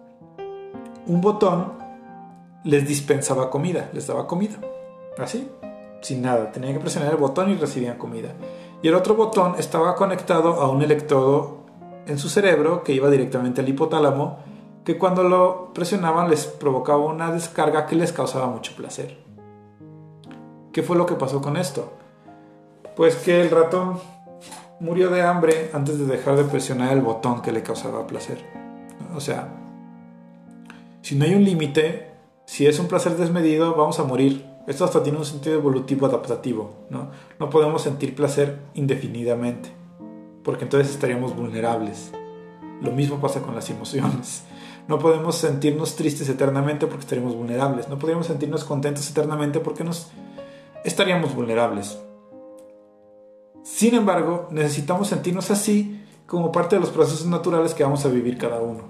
Un 1.07 1.21
botón 1.21 1.73
les 2.63 2.87
dispensaba 2.87 3.49
comida, 3.49 3.89
les 3.93 4.07
daba 4.07 4.27
comida. 4.27 4.59
Así, 5.17 5.49
sin 6.01 6.21
nada. 6.21 6.51
Tenían 6.51 6.73
que 6.73 6.79
presionar 6.79 7.11
el 7.11 7.17
botón 7.17 7.51
y 7.51 7.55
recibían 7.55 7.97
comida. 7.97 8.33
Y 8.81 8.87
el 8.87 8.95
otro 8.95 9.15
botón 9.15 9.55
estaba 9.57 9.95
conectado 9.95 10.61
a 10.61 10.69
un 10.69 10.81
electrodo 10.81 11.61
en 12.07 12.17
su 12.17 12.29
cerebro 12.29 12.83
que 12.83 12.93
iba 12.93 13.09
directamente 13.09 13.61
al 13.61 13.69
hipotálamo, 13.69 14.39
que 14.83 14.97
cuando 14.97 15.23
lo 15.23 15.73
presionaban 15.73 16.29
les 16.29 16.45
provocaba 16.45 16.99
una 17.05 17.31
descarga 17.31 17.85
que 17.85 17.95
les 17.95 18.11
causaba 18.11 18.47
mucho 18.47 18.75
placer. 18.75 19.17
¿Qué 20.71 20.83
fue 20.83 20.95
lo 20.95 21.05
que 21.05 21.15
pasó 21.15 21.41
con 21.41 21.57
esto? 21.57 21.93
Pues 22.95 23.15
que 23.15 23.41
el 23.41 23.49
ratón 23.49 23.99
murió 24.79 25.09
de 25.09 25.21
hambre 25.21 25.69
antes 25.73 25.99
de 25.99 26.05
dejar 26.05 26.35
de 26.35 26.45
presionar 26.45 26.93
el 26.93 27.01
botón 27.01 27.41
que 27.41 27.51
le 27.51 27.61
causaba 27.61 28.07
placer. 28.07 28.43
O 29.15 29.19
sea, 29.19 29.49
si 31.01 31.15
no 31.15 31.25
hay 31.25 31.35
un 31.35 31.43
límite, 31.43 32.11
si 32.45 32.65
es 32.65 32.79
un 32.79 32.87
placer 32.87 33.15
desmedido, 33.15 33.75
vamos 33.75 33.99
a 33.99 34.03
morir. 34.03 34.45
Esto 34.67 34.85
hasta 34.85 35.03
tiene 35.03 35.17
un 35.17 35.25
sentido 35.25 35.55
evolutivo 35.55 36.05
adaptativo, 36.05 36.73
¿no? 36.89 37.09
No 37.39 37.49
podemos 37.49 37.81
sentir 37.81 38.15
placer 38.15 38.59
indefinidamente, 38.73 39.69
porque 40.43 40.63
entonces 40.63 40.91
estaríamos 40.91 41.35
vulnerables. 41.35 42.11
Lo 42.81 42.91
mismo 42.91 43.19
pasa 43.19 43.41
con 43.41 43.55
las 43.55 43.69
emociones. 43.69 44.43
No 44.91 44.99
podemos 44.99 45.37
sentirnos 45.37 45.95
tristes 45.95 46.27
eternamente 46.27 46.85
porque 46.85 47.03
estaríamos 47.03 47.33
vulnerables. 47.33 47.87
No 47.87 47.97
podríamos 47.97 48.27
sentirnos 48.27 48.65
contentos 48.65 49.09
eternamente 49.09 49.61
porque 49.61 49.85
nos 49.85 50.09
estaríamos 50.83 51.33
vulnerables. 51.33 51.97
Sin 53.63 53.95
embargo, 53.95 54.49
necesitamos 54.51 55.07
sentirnos 55.07 55.49
así 55.49 56.03
como 56.27 56.51
parte 56.51 56.75
de 56.75 56.81
los 56.81 56.89
procesos 56.89 57.25
naturales 57.25 57.73
que 57.73 57.85
vamos 57.85 58.05
a 58.05 58.09
vivir 58.09 58.37
cada 58.37 58.59
uno. 58.59 58.83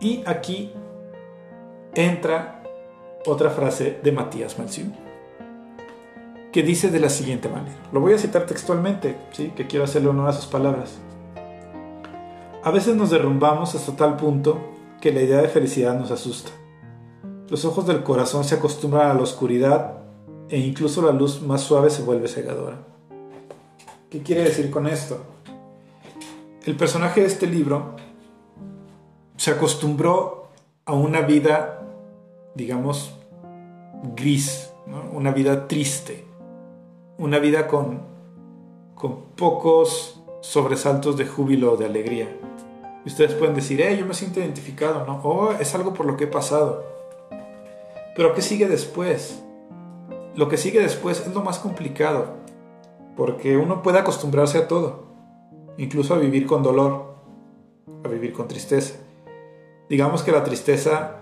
Y 0.00 0.22
aquí 0.24 0.72
entra 1.94 2.62
otra 3.26 3.50
frase 3.50 4.00
de 4.02 4.12
Matías 4.12 4.58
Malziu, 4.58 4.86
que 6.54 6.62
dice 6.62 6.90
de 6.90 7.00
la 7.00 7.10
siguiente 7.10 7.50
manera. 7.50 7.76
Lo 7.92 8.00
voy 8.00 8.14
a 8.14 8.18
citar 8.18 8.46
textualmente, 8.46 9.14
¿sí? 9.32 9.52
que 9.54 9.66
quiero 9.66 9.84
hacerle 9.84 10.08
honor 10.08 10.30
a 10.30 10.32
sus 10.32 10.46
palabras. 10.46 11.00
A 12.66 12.72
veces 12.72 12.96
nos 12.96 13.10
derrumbamos 13.10 13.76
hasta 13.76 13.94
tal 13.94 14.16
punto 14.16 14.58
que 15.00 15.12
la 15.12 15.22
idea 15.22 15.40
de 15.40 15.46
felicidad 15.46 15.96
nos 15.96 16.10
asusta. 16.10 16.50
Los 17.48 17.64
ojos 17.64 17.86
del 17.86 18.02
corazón 18.02 18.42
se 18.42 18.56
acostumbran 18.56 19.08
a 19.08 19.14
la 19.14 19.22
oscuridad 19.22 19.98
e 20.48 20.58
incluso 20.58 21.00
la 21.00 21.12
luz 21.12 21.40
más 21.42 21.60
suave 21.60 21.90
se 21.90 22.02
vuelve 22.02 22.26
cegadora. 22.26 22.78
¿Qué 24.10 24.20
quiere 24.20 24.42
decir 24.42 24.72
con 24.72 24.88
esto? 24.88 25.20
El 26.64 26.74
personaje 26.74 27.20
de 27.20 27.28
este 27.28 27.46
libro 27.46 27.94
se 29.36 29.52
acostumbró 29.52 30.48
a 30.86 30.92
una 30.92 31.20
vida, 31.20 31.86
digamos, 32.56 33.14
gris, 34.16 34.72
una 35.12 35.30
vida 35.30 35.68
triste, 35.68 36.24
una 37.16 37.38
vida 37.38 37.68
con, 37.68 38.00
con 38.96 39.26
pocos 39.36 40.20
sobresaltos 40.40 41.16
de 41.16 41.26
júbilo 41.26 41.74
o 41.74 41.76
de 41.76 41.86
alegría. 41.86 42.36
Ustedes 43.06 43.34
pueden 43.34 43.54
decir, 43.54 43.80
eh, 43.80 43.96
yo 43.96 44.04
me 44.04 44.14
siento 44.14 44.40
identificado, 44.40 45.06
¿no? 45.06 45.20
O 45.22 45.52
es 45.52 45.74
algo 45.74 45.94
por 45.94 46.04
lo 46.04 46.16
que 46.16 46.24
he 46.24 46.28
pasado. 46.28 46.84
Pero 48.14 48.34
¿qué 48.34 48.42
sigue 48.42 48.66
después? 48.66 49.42
Lo 50.34 50.48
que 50.48 50.58
sigue 50.58 50.80
después 50.80 51.24
es 51.26 51.32
lo 51.32 51.42
más 51.42 51.58
complicado, 51.58 52.34
porque 53.16 53.56
uno 53.56 53.82
puede 53.82 53.98
acostumbrarse 53.98 54.58
a 54.58 54.68
todo, 54.68 55.04
incluso 55.78 56.14
a 56.14 56.18
vivir 56.18 56.46
con 56.46 56.62
dolor, 56.62 57.14
a 58.04 58.08
vivir 58.08 58.32
con 58.34 58.48
tristeza 58.48 58.96
digamos 59.88 60.22
que 60.22 60.32
la 60.32 60.44
tristeza 60.44 61.18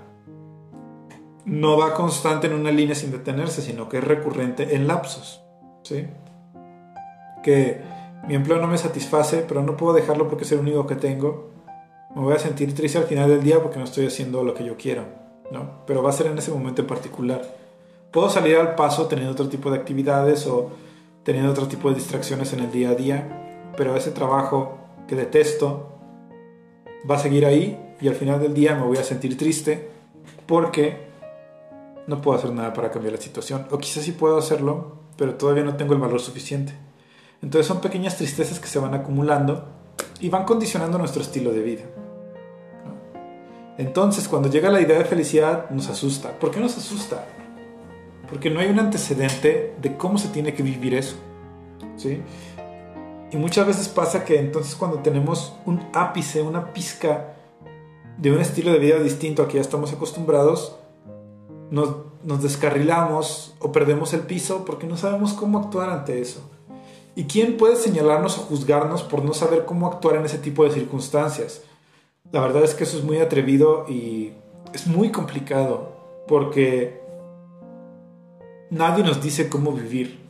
no 1.45 1.77
va 1.77 1.95
constante 1.95 2.47
en 2.47 2.55
una 2.55 2.71
línea 2.71 2.95
sin 2.95 3.11
detenerse, 3.11 3.63
sino 3.63 3.89
que 3.89 3.99
es 3.99 4.05
recurrente 4.05 4.75
en 4.75 4.87
lapsos. 4.87 5.43
¿sí? 5.83 6.07
Que 7.43 7.83
mi 8.27 8.35
empleo 8.35 8.59
no 8.59 8.67
me 8.67 8.79
satisface, 8.79 9.45
pero 9.47 9.63
no 9.63 9.77
puedo 9.77 9.93
dejarlo 9.93 10.29
porque 10.29 10.45
es 10.45 10.53
el 10.53 10.61
único 10.61 10.87
que 10.87 10.97
tengo. 10.97 11.51
Me 12.15 12.23
voy 12.23 12.35
a 12.35 12.39
sentir 12.39 12.75
triste 12.75 12.99
al 12.99 13.05
final 13.05 13.29
del 13.29 13.43
día 13.43 13.61
porque 13.61 13.79
no 13.79 13.85
estoy 13.85 14.07
haciendo 14.07 14.45
lo 14.45 14.55
que 14.55 14.65
yo 14.65 14.77
quiero. 14.77 15.25
¿no? 15.51 15.85
Pero 15.87 16.03
va 16.03 16.11
a 16.11 16.13
ser 16.13 16.27
en 16.27 16.39
ese 16.39 16.51
momento 16.51 16.83
en 16.83 16.89
particular. 16.89 17.43
Puedo 18.11 18.31
salir 18.31 18.57
al 18.57 18.75
paso 18.75 19.07
teniendo 19.07 19.33
otro 19.33 19.49
tipo 19.49 19.71
de 19.71 19.79
actividades 19.79 20.47
o 20.47 20.71
teniendo 21.23 21.51
otro 21.51 21.67
tipo 21.67 21.89
de 21.89 21.97
distracciones 21.97 22.53
en 22.53 22.61
el 22.61 22.71
día 22.71 22.91
a 22.91 22.95
día, 22.95 23.73
pero 23.77 23.97
ese 23.97 24.11
trabajo 24.11 24.79
que 25.09 25.17
detesto 25.17 25.99
va 27.11 27.17
a 27.17 27.19
seguir 27.19 27.47
ahí 27.47 27.79
y 28.01 28.09
al 28.09 28.15
final 28.15 28.41
del 28.41 28.55
día 28.55 28.75
me 28.75 28.87
voy 28.87 28.99
a 28.99 29.05
sentir 29.05 29.37
triste 29.37 29.91
porque 30.47 31.05
no 32.07 32.21
puedo 32.21 32.39
hacer 32.39 32.53
nada 32.53 32.73
para 32.73 32.91
cambiar 32.91 33.15
la 33.15 33.21
situación. 33.21 33.67
O 33.71 33.79
quizás 33.79 34.05
sí 34.05 34.13
puedo 34.13 34.37
hacerlo, 34.37 34.99
pero 35.17 35.35
todavía 35.35 35.65
no 35.65 35.77
tengo 35.77 35.95
el 35.95 36.01
valor 36.01 36.21
suficiente. 36.21 36.73
Entonces 37.43 37.67
son 37.67 37.81
pequeñas 37.81 38.17
tristezas 38.17 38.61
que 38.61 38.69
se 38.69 38.79
van 38.79 38.95
acumulando 38.95 39.69
y 40.21 40.29
van 40.29 40.45
condicionando 40.45 40.99
nuestro 40.99 41.23
estilo 41.23 41.53
de 41.53 41.63
vida. 41.63 41.83
Entonces 43.77 44.29
cuando 44.29 44.49
llega 44.49 44.71
la 44.71 44.81
idea 44.81 44.99
de 44.99 45.05
felicidad 45.05 45.71
nos 45.71 45.89
asusta. 45.89 46.39
¿Por 46.39 46.51
qué 46.51 46.61
nos 46.61 46.77
asusta? 46.77 47.27
Porque 48.29 48.51
no 48.51 48.61
hay 48.61 48.69
un 48.69 48.79
antecedente 48.79 49.75
de 49.81 49.97
cómo 49.97 50.19
se 50.19 50.29
tiene 50.29 50.55
que 50.55 50.63
vivir 50.63 50.95
eso. 50.95 51.17
¿sí? 51.97 52.23
Y 53.33 53.37
muchas 53.37 53.67
veces 53.67 53.89
pasa 53.89 54.25
que 54.25 54.39
entonces 54.39 54.77
cuando 54.77 54.99
tenemos 54.99 55.55
un 55.67 55.83
ápice, 55.93 56.41
una 56.41 56.73
pizca 56.73 57.35
de 58.17 58.31
un 58.31 58.41
estilo 58.41 58.73
de 58.73 58.79
vida 58.79 58.99
distinto 59.01 59.43
a 59.43 59.49
que 59.49 59.55
ya 59.55 59.61
estamos 59.61 59.93
acostumbrados, 59.93 60.77
nos, 61.71 61.97
nos 62.23 62.43
descarrilamos 62.43 63.55
o 63.59 63.73
perdemos 63.73 64.13
el 64.15 64.21
piso 64.21 64.65
porque 64.65 64.87
no 64.87 64.97
sabemos 64.97 65.33
cómo 65.33 65.59
actuar 65.59 65.91
ante 65.91 66.21
eso. 66.21 66.49
¿Y 67.17 67.25
quién 67.25 67.57
puede 67.57 67.77
señalarnos 67.77 68.39
o 68.39 68.43
juzgarnos 68.43 69.03
por 69.03 69.25
no 69.25 69.35
saber 69.35 69.65
cómo 69.65 69.87
actuar 69.87 70.17
en 70.17 70.27
ese 70.27 70.39
tipo 70.39 70.65
de 70.65 70.71
circunstancias? 70.71 71.63
La 72.33 72.41
verdad 72.41 72.65
es 72.65 72.75
que 72.75 72.85
eso 72.85 72.99
es 72.99 73.05
muy 73.05 73.19
atrevido 73.19 73.87
y 73.89 74.33
es 74.73 74.87
muy 74.87 75.11
complicado 75.11 75.93
porque 76.27 77.01
nadie 78.71 79.05
nos 79.05 79.23
dice 79.23 79.49
cómo 79.49 79.73
vivir. 79.73 80.21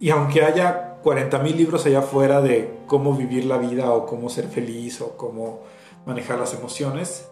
Y 0.00 0.10
aunque 0.10 0.44
haya 0.44 1.00
40.000 1.02 1.54
libros 1.54 1.86
allá 1.86 2.00
afuera 2.00 2.40
de 2.40 2.78
cómo 2.86 3.14
vivir 3.14 3.46
la 3.46 3.58
vida 3.58 3.90
o 3.92 4.06
cómo 4.06 4.28
ser 4.28 4.46
feliz 4.48 5.00
o 5.00 5.16
cómo 5.16 5.60
manejar 6.06 6.38
las 6.38 6.54
emociones, 6.54 7.28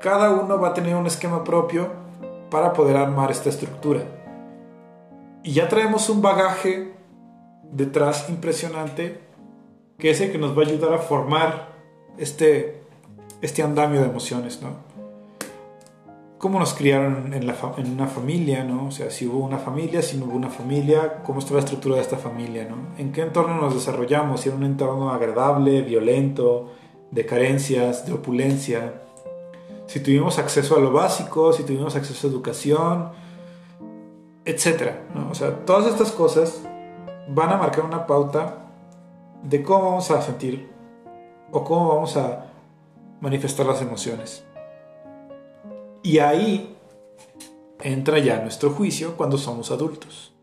cada 0.00 0.30
uno 0.30 0.60
va 0.60 0.68
a 0.68 0.74
tener 0.74 0.94
un 0.96 1.06
esquema 1.06 1.44
propio 1.44 1.88
para 2.50 2.72
poder 2.72 2.96
armar 2.96 3.30
esta 3.30 3.48
estructura. 3.48 4.02
Y 5.42 5.52
ya 5.52 5.68
traemos 5.68 6.08
un 6.10 6.20
bagaje 6.20 6.92
detrás 7.70 8.28
impresionante 8.28 9.20
que 9.98 10.10
es 10.10 10.20
el 10.20 10.30
que 10.30 10.38
nos 10.38 10.56
va 10.56 10.62
a 10.62 10.66
ayudar 10.66 10.92
a 10.92 10.98
formar 10.98 11.74
este, 12.18 12.83
este 13.44 13.62
andamio 13.62 14.00
de 14.00 14.06
emociones, 14.06 14.62
¿no? 14.62 14.70
Cómo 16.38 16.58
nos 16.58 16.72
criaron 16.72 17.34
en, 17.34 17.46
la 17.46 17.54
en, 17.76 17.92
una 17.92 18.06
familia, 18.06 18.64
¿no? 18.64 18.86
O 18.86 18.90
sea, 18.90 19.10
si 19.10 19.26
hubo 19.26 19.44
una 19.44 19.58
familia, 19.58 20.00
si 20.00 20.16
no 20.16 20.24
hubo 20.24 20.34
una 20.34 20.48
familia, 20.48 21.22
cómo 21.22 21.40
está 21.40 21.52
la 21.52 21.60
estructura 21.60 21.96
de 21.96 22.00
esta 22.00 22.16
familia, 22.16 22.66
¿no? 22.66 22.76
En 22.96 23.12
qué 23.12 23.20
entorno 23.20 23.60
nos 23.60 23.74
desarrollamos, 23.74 24.40
si 24.40 24.48
era 24.48 24.56
un 24.56 24.64
entorno 24.64 25.10
agradable, 25.10 25.82
violento, 25.82 26.72
de 27.10 27.26
carencias, 27.26 28.06
de 28.06 28.14
opulencia, 28.14 29.02
si 29.86 30.00
tuvimos 30.00 30.38
acceso 30.38 30.76
a 30.78 30.80
lo 30.80 30.90
básico, 30.90 31.52
si 31.52 31.64
tuvimos 31.64 31.94
acceso 31.96 32.26
a 32.26 32.30
educación, 32.30 33.10
etcétera, 34.46 35.02
¿no? 35.14 35.30
O 35.30 35.34
sea, 35.34 35.66
todas 35.66 35.86
estas 35.86 36.12
cosas 36.12 36.62
van 37.28 37.50
a 37.50 37.58
marcar 37.58 37.84
una 37.84 38.06
pauta 38.06 38.70
de 39.42 39.62
cómo 39.62 39.84
vamos 39.84 40.10
a 40.10 40.22
sentir 40.22 40.70
o 41.52 41.62
cómo 41.62 41.88
vamos 41.88 42.16
a 42.16 42.53
manifestar 43.24 43.64
las 43.64 43.80
emociones. 43.80 44.44
Y 46.02 46.18
ahí 46.18 46.76
entra 47.80 48.18
ya 48.18 48.40
nuestro 48.42 48.70
juicio 48.70 49.16
cuando 49.16 49.38
somos 49.38 49.70
adultos. 49.70 50.34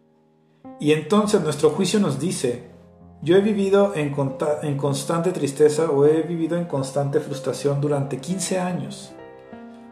Y 0.79 0.91
entonces 0.91 1.41
nuestro 1.41 1.69
juicio 1.69 1.99
nos 1.99 2.19
dice, 2.19 2.71
yo 3.21 3.37
he 3.37 3.41
vivido 3.41 3.93
en, 3.93 4.15
en, 4.63 4.77
constante 4.77 5.31
tristeza 5.31 5.91
o 5.91 6.07
he 6.07 6.23
vivido 6.23 6.57
en 6.57 6.65
constante 6.65 7.19
frustración 7.19 7.79
durante 7.79 8.17
15 8.17 8.59
años. 8.59 9.13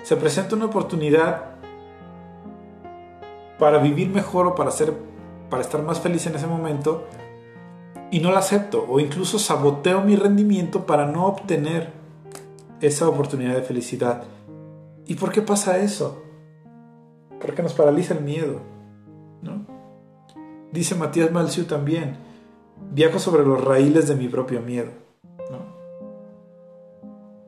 Se 0.01 0.15
presenta 0.15 0.55
una 0.55 0.65
oportunidad 0.65 1.51
para 3.59 3.77
vivir 3.77 4.09
mejor 4.09 4.47
o 4.47 4.55
para 4.55 4.71
ser 4.71 4.93
para 5.49 5.63
estar 5.63 5.81
más 5.81 5.99
feliz 5.99 6.27
en 6.27 6.35
ese 6.35 6.45
momento 6.45 7.05
y 8.11 8.19
no 8.19 8.31
la 8.31 8.39
acepto 8.39 8.85
o 8.87 8.99
incluso 8.99 9.39
saboteo 9.39 10.01
mi 10.01 10.15
rendimiento 10.15 10.85
para 10.85 11.07
no 11.07 11.25
obtener 11.25 11.98
esa 12.81 13.07
oportunidad 13.07 13.55
de 13.55 13.61
felicidad. 13.61 14.23
¿Y 15.05 15.15
por 15.15 15.31
qué 15.31 15.41
pasa 15.41 15.79
eso? 15.79 16.23
Porque 17.41 17.63
nos 17.63 17.73
paraliza 17.73 18.13
el 18.13 18.23
miedo. 18.23 18.61
¿no? 19.41 19.65
Dice 20.71 20.95
Matías 20.95 21.31
Malciu 21.31 21.65
también, 21.65 22.17
viajo 22.91 23.19
sobre 23.19 23.45
los 23.45 23.63
raíles 23.63 24.07
de 24.07 24.15
mi 24.15 24.27
propio 24.27 24.61
miedo. 24.61 24.91
¿no? 25.51 25.59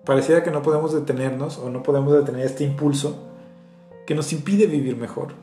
Pareciera 0.06 0.44
que 0.44 0.52
no 0.52 0.62
podemos 0.62 0.94
detenernos 0.94 1.58
o 1.58 1.70
no 1.70 1.84
podemos 1.84 2.14
detener 2.14 2.46
este 2.46 2.64
impulso 2.64 3.28
que 4.06 4.16
nos 4.16 4.34
impide 4.34 4.66
vivir 4.66 4.98
mejor. 4.98 5.34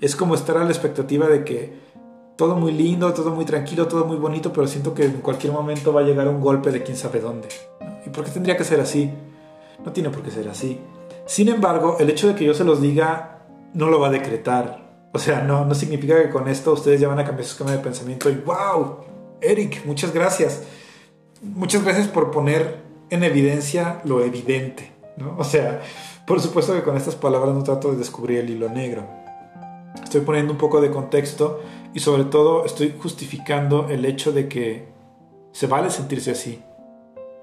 Es 0.00 0.16
como 0.16 0.34
estar 0.34 0.56
a 0.56 0.64
la 0.64 0.70
expectativa 0.70 1.28
de 1.28 1.44
que 1.44 1.87
todo 2.38 2.54
muy 2.54 2.70
lindo, 2.70 3.12
todo 3.12 3.32
muy 3.32 3.44
tranquilo, 3.44 3.88
todo 3.88 4.04
muy 4.04 4.16
bonito, 4.16 4.52
pero 4.52 4.68
siento 4.68 4.94
que 4.94 5.04
en 5.04 5.14
cualquier 5.14 5.52
momento 5.52 5.92
va 5.92 6.02
a 6.02 6.04
llegar 6.04 6.28
un 6.28 6.40
golpe 6.40 6.70
de 6.70 6.84
quién 6.84 6.96
sabe 6.96 7.18
dónde. 7.18 7.48
¿Y 8.06 8.10
por 8.10 8.24
qué 8.24 8.30
tendría 8.30 8.56
que 8.56 8.62
ser 8.62 8.80
así? 8.80 9.12
No 9.84 9.90
tiene 9.90 10.10
por 10.10 10.22
qué 10.22 10.30
ser 10.30 10.48
así. 10.48 10.80
Sin 11.26 11.48
embargo, 11.48 11.96
el 11.98 12.08
hecho 12.08 12.28
de 12.28 12.36
que 12.36 12.44
yo 12.44 12.54
se 12.54 12.62
los 12.62 12.80
diga 12.80 13.40
no 13.74 13.88
lo 13.88 13.98
va 13.98 14.06
a 14.06 14.10
decretar. 14.12 15.08
O 15.12 15.18
sea, 15.18 15.42
no, 15.42 15.64
no 15.64 15.74
significa 15.74 16.22
que 16.22 16.30
con 16.30 16.46
esto 16.46 16.74
ustedes 16.74 17.00
ya 17.00 17.08
van 17.08 17.18
a 17.18 17.24
cambiar 17.24 17.44
su 17.44 17.54
esquema 17.54 17.72
de 17.72 17.78
pensamiento 17.78 18.30
y 18.30 18.36
wow, 18.36 18.98
Eric, 19.40 19.84
muchas 19.84 20.14
gracias. 20.14 20.62
Muchas 21.42 21.82
gracias 21.82 22.06
por 22.06 22.30
poner 22.30 22.82
en 23.10 23.24
evidencia 23.24 24.00
lo 24.04 24.22
evidente. 24.22 24.92
O 25.38 25.42
sea, 25.42 25.80
por 26.24 26.40
supuesto 26.40 26.72
que 26.72 26.84
con 26.84 26.96
estas 26.96 27.16
palabras 27.16 27.52
no 27.52 27.64
trato 27.64 27.90
de 27.90 27.96
descubrir 27.96 28.38
el 28.38 28.50
hilo 28.50 28.68
negro 28.68 29.18
estoy 30.08 30.22
poniendo 30.22 30.52
un 30.52 30.58
poco 30.58 30.80
de 30.80 30.90
contexto 30.90 31.60
y 31.94 32.00
sobre 32.00 32.24
todo 32.24 32.64
estoy 32.64 32.94
justificando 33.00 33.88
el 33.88 34.04
hecho 34.04 34.32
de 34.32 34.48
que 34.48 34.88
se 35.52 35.66
vale 35.66 35.90
sentirse 35.90 36.30
así. 36.30 36.62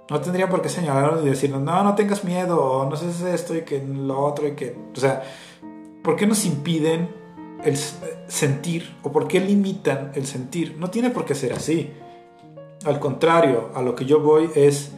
No 0.10 0.22
tendría 0.22 0.50
por 0.50 0.62
qué 0.62 0.70
señalarnos 0.70 1.24
y 1.24 1.30
decirnos, 1.30 1.62
no, 1.62 1.84
no 1.84 1.96
tengas 1.96 2.24
miedo, 2.24 2.64
o 2.64 2.90
no 2.90 2.96
es 2.96 3.22
esto 3.22 3.56
y 3.56 3.62
que 3.62 3.84
lo 3.84 4.20
otro 4.20 4.48
y 4.48 4.52
que... 4.52 4.78
O 4.96 5.00
sea, 5.00 5.24
¿por 6.04 6.16
qué 6.16 6.28
nos 6.28 6.46
impiden 6.46 7.10
el 7.64 7.76
sentir 8.28 8.96
o 9.02 9.12
por 9.12 9.28
qué 9.28 9.40
limitan 9.40 10.12
el 10.14 10.28
sentir? 10.28 10.76
No 10.78 10.90
tiene 10.92 11.10
por 11.10 11.26
qué 11.26 11.34
ser 11.34 11.54
así. 11.54 11.92
Al 12.86 13.00
contrario, 13.00 13.72
a 13.74 13.82
lo 13.82 13.96
que 13.96 14.06
yo 14.06 14.20
voy 14.20 14.50
es 14.56 14.92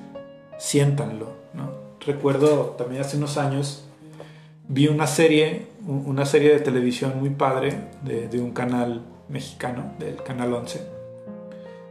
siéntanlo. 0.58 1.38
Recuerdo 2.06 2.76
también 2.78 3.02
hace 3.02 3.18
unos 3.18 3.38
años 3.38 3.84
vi 4.70 4.88
una 4.88 5.08
serie 5.08 5.68
una 5.88 6.26
serie 6.26 6.52
de 6.52 6.60
televisión 6.60 7.14
muy 7.20 7.30
padre 7.30 7.90
de, 8.02 8.40
un 8.42 8.52
canal 8.52 9.04
mexicano, 9.30 9.94
del 10.00 10.22
canal 10.24 10.54
11, 10.54 10.88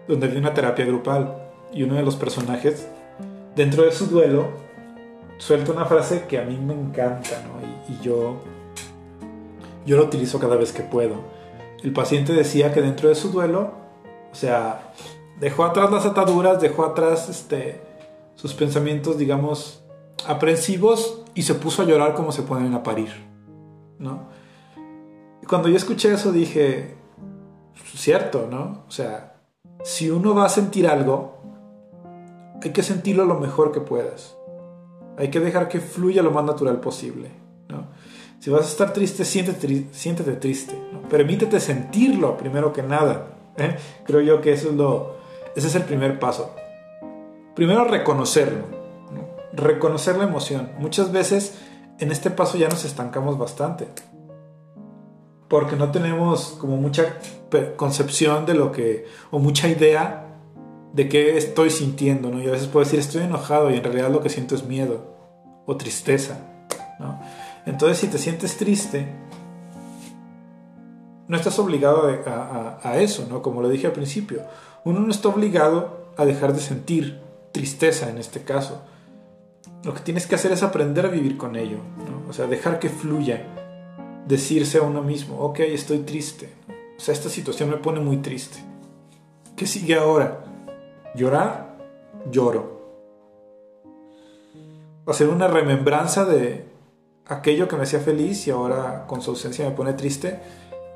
donde 0.08 0.28
vi 0.28 0.36
una 0.38 0.54
terapia 0.54 0.84
grupal 0.84 1.50
y 1.72 1.82
uno 1.82 1.94
de 1.94 2.02
los 2.02 2.16
personajes, 2.16 2.88
dentro 3.54 3.84
de 3.84 3.92
su 3.92 4.06
duelo, 4.06 4.48
suelta 5.38 5.72
una 5.72 5.84
frase 5.84 6.24
que 6.28 6.38
a 6.38 6.44
mí 6.44 6.56
me 6.56 6.74
encanta 6.74 7.42
y, 7.88 7.92
y 7.92 8.00
yo, 8.02 8.36
yo 9.84 9.96
lo 9.96 10.04
utilizo 10.04 10.38
cada 10.38 10.56
vez 10.56 10.72
que 10.72 10.82
puedo. 10.82 11.16
El 11.82 11.92
paciente 11.92 12.32
decía 12.32 12.72
que 12.72 12.80
dentro 12.80 13.08
de 13.08 13.14
su 13.14 13.30
duelo, 13.30 13.72
o 14.32 14.34
sea, 14.34 14.92
dejó 15.38 15.64
atrás 15.64 15.90
las 15.90 16.06
ataduras, 16.06 16.60
dejó 16.60 16.84
atrás 16.84 17.28
este, 17.28 17.80
sus 18.34 18.54
pensamientos, 18.54 19.18
digamos, 19.18 19.82
aprensivos 20.26 21.22
y 21.34 21.42
se 21.42 21.54
puso 21.54 21.82
a 21.82 21.84
llorar 21.84 22.14
como 22.14 22.32
se 22.32 22.42
ponen 22.42 22.74
a 22.74 22.82
parir. 22.82 23.10
¿no? 23.98 24.28
Cuando 25.48 25.68
yo 25.68 25.76
escuché 25.76 26.12
eso 26.12 26.32
dije, 26.32 26.96
cierto, 27.94 28.48
¿no? 28.50 28.84
O 28.88 28.90
sea, 28.90 29.36
si 29.84 30.10
uno 30.10 30.34
va 30.34 30.46
a 30.46 30.48
sentir 30.48 30.86
algo, 30.86 31.38
hay 32.62 32.70
que 32.70 32.82
sentirlo 32.82 33.24
lo 33.24 33.38
mejor 33.38 33.72
que 33.72 33.80
puedas. 33.80 34.36
Hay 35.18 35.30
que 35.30 35.40
dejar 35.40 35.68
que 35.68 35.80
fluya 35.80 36.22
lo 36.22 36.30
más 36.30 36.44
natural 36.44 36.80
posible, 36.80 37.30
¿no? 37.68 37.86
Si 38.38 38.50
vas 38.50 38.62
a 38.62 38.68
estar 38.68 38.92
triste, 38.92 39.24
siéntete, 39.24 39.86
siéntete 39.92 40.32
triste. 40.34 40.74
Permítete 41.08 41.58
sentirlo 41.58 42.36
primero 42.36 42.72
que 42.72 42.82
nada. 42.82 43.28
¿eh? 43.56 43.76
Creo 44.04 44.20
yo 44.20 44.40
que 44.40 44.52
eso 44.52 44.68
es 44.70 44.74
lo, 44.74 45.16
ese 45.54 45.68
es 45.68 45.74
el 45.74 45.84
primer 45.84 46.18
paso. 46.18 46.54
Primero 47.54 47.84
reconocerlo. 47.84 48.64
Reconocer 49.52 50.18
la 50.18 50.24
emoción. 50.24 50.70
Muchas 50.78 51.12
veces 51.12 51.58
en 51.98 52.12
este 52.12 52.30
paso 52.30 52.58
ya 52.58 52.68
nos 52.68 52.84
estancamos 52.84 53.38
bastante. 53.38 53.88
Porque 55.48 55.76
no 55.76 55.90
tenemos 55.90 56.56
como 56.60 56.76
mucha 56.76 57.18
concepción 57.76 58.46
de 58.46 58.54
lo 58.54 58.72
que, 58.72 59.06
o 59.30 59.38
mucha 59.38 59.68
idea 59.68 60.26
de 60.92 61.08
qué 61.08 61.36
estoy 61.36 61.70
sintiendo, 61.70 62.30
¿no? 62.30 62.42
Y 62.42 62.48
a 62.48 62.52
veces 62.52 62.68
puedo 62.68 62.84
decir 62.84 62.98
estoy 62.98 63.22
enojado 63.22 63.70
y 63.70 63.74
en 63.74 63.84
realidad 63.84 64.10
lo 64.10 64.22
que 64.22 64.30
siento 64.30 64.54
es 64.54 64.64
miedo 64.64 65.14
o 65.66 65.76
tristeza, 65.76 66.40
¿no? 66.98 67.20
Entonces 67.66 67.98
si 67.98 68.06
te 68.06 68.18
sientes 68.18 68.56
triste, 68.56 69.06
no 71.28 71.36
estás 71.36 71.58
obligado 71.58 72.08
a, 72.82 72.96
eso, 72.98 73.26
¿no? 73.28 73.42
Como 73.42 73.60
lo 73.60 73.68
dije 73.68 73.86
al 73.86 73.92
principio, 73.92 74.42
uno 74.84 75.00
no 75.00 75.10
está 75.10 75.28
obligado 75.28 76.12
a 76.16 76.24
dejar 76.24 76.54
de 76.54 76.60
sentir 76.60 77.20
tristeza 77.52 78.08
en 78.08 78.18
este 78.18 78.42
caso. 78.42 78.82
Lo 79.82 79.92
que 79.92 80.00
tienes 80.00 80.26
que 80.26 80.36
hacer 80.36 80.52
es 80.52 80.62
aprender 80.62 81.04
a 81.04 81.10
vivir 81.10 81.36
con 81.36 81.56
ello, 81.56 81.78
o 82.28 82.32
sea, 82.32 82.46
dejar 82.46 82.78
que 82.78 82.88
fluya, 82.88 83.44
decirse 84.26 84.78
a 84.78 84.82
uno 84.82 85.02
mismo, 85.02 85.38
ok, 85.40 85.60
estoy 85.60 86.00
triste, 86.00 86.50
o 86.96 87.00
sea, 87.00 87.14
esta 87.14 87.28
situación 87.28 87.70
me 87.70 87.76
pone 87.76 88.00
muy 88.00 88.18
triste. 88.18 88.58
¿Qué 89.56 89.66
sigue 89.66 89.94
ahora? 89.94 90.44
¿Llorar? 91.14 91.76
Lloro. 92.30 92.76
Hacer 95.06 95.28
una 95.28 95.46
remembranza 95.46 96.24
de 96.24 96.66
aquello 97.26 97.68
que 97.68 97.76
me 97.76 97.84
hacía 97.84 98.00
feliz 98.00 98.46
y 98.46 98.50
ahora 98.50 99.06
con 99.06 99.22
su 99.22 99.30
ausencia 99.30 99.68
me 99.68 99.74
pone 99.74 99.92
triste. 99.92 100.40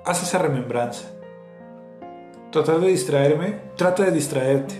Haz 0.04 0.22
esa 0.22 0.38
remembranza. 0.38 1.10
Tratar 2.50 2.80
de 2.80 2.88
distraerme, 2.88 3.60
trata 3.76 4.04
de 4.04 4.10
distraerte. 4.10 4.74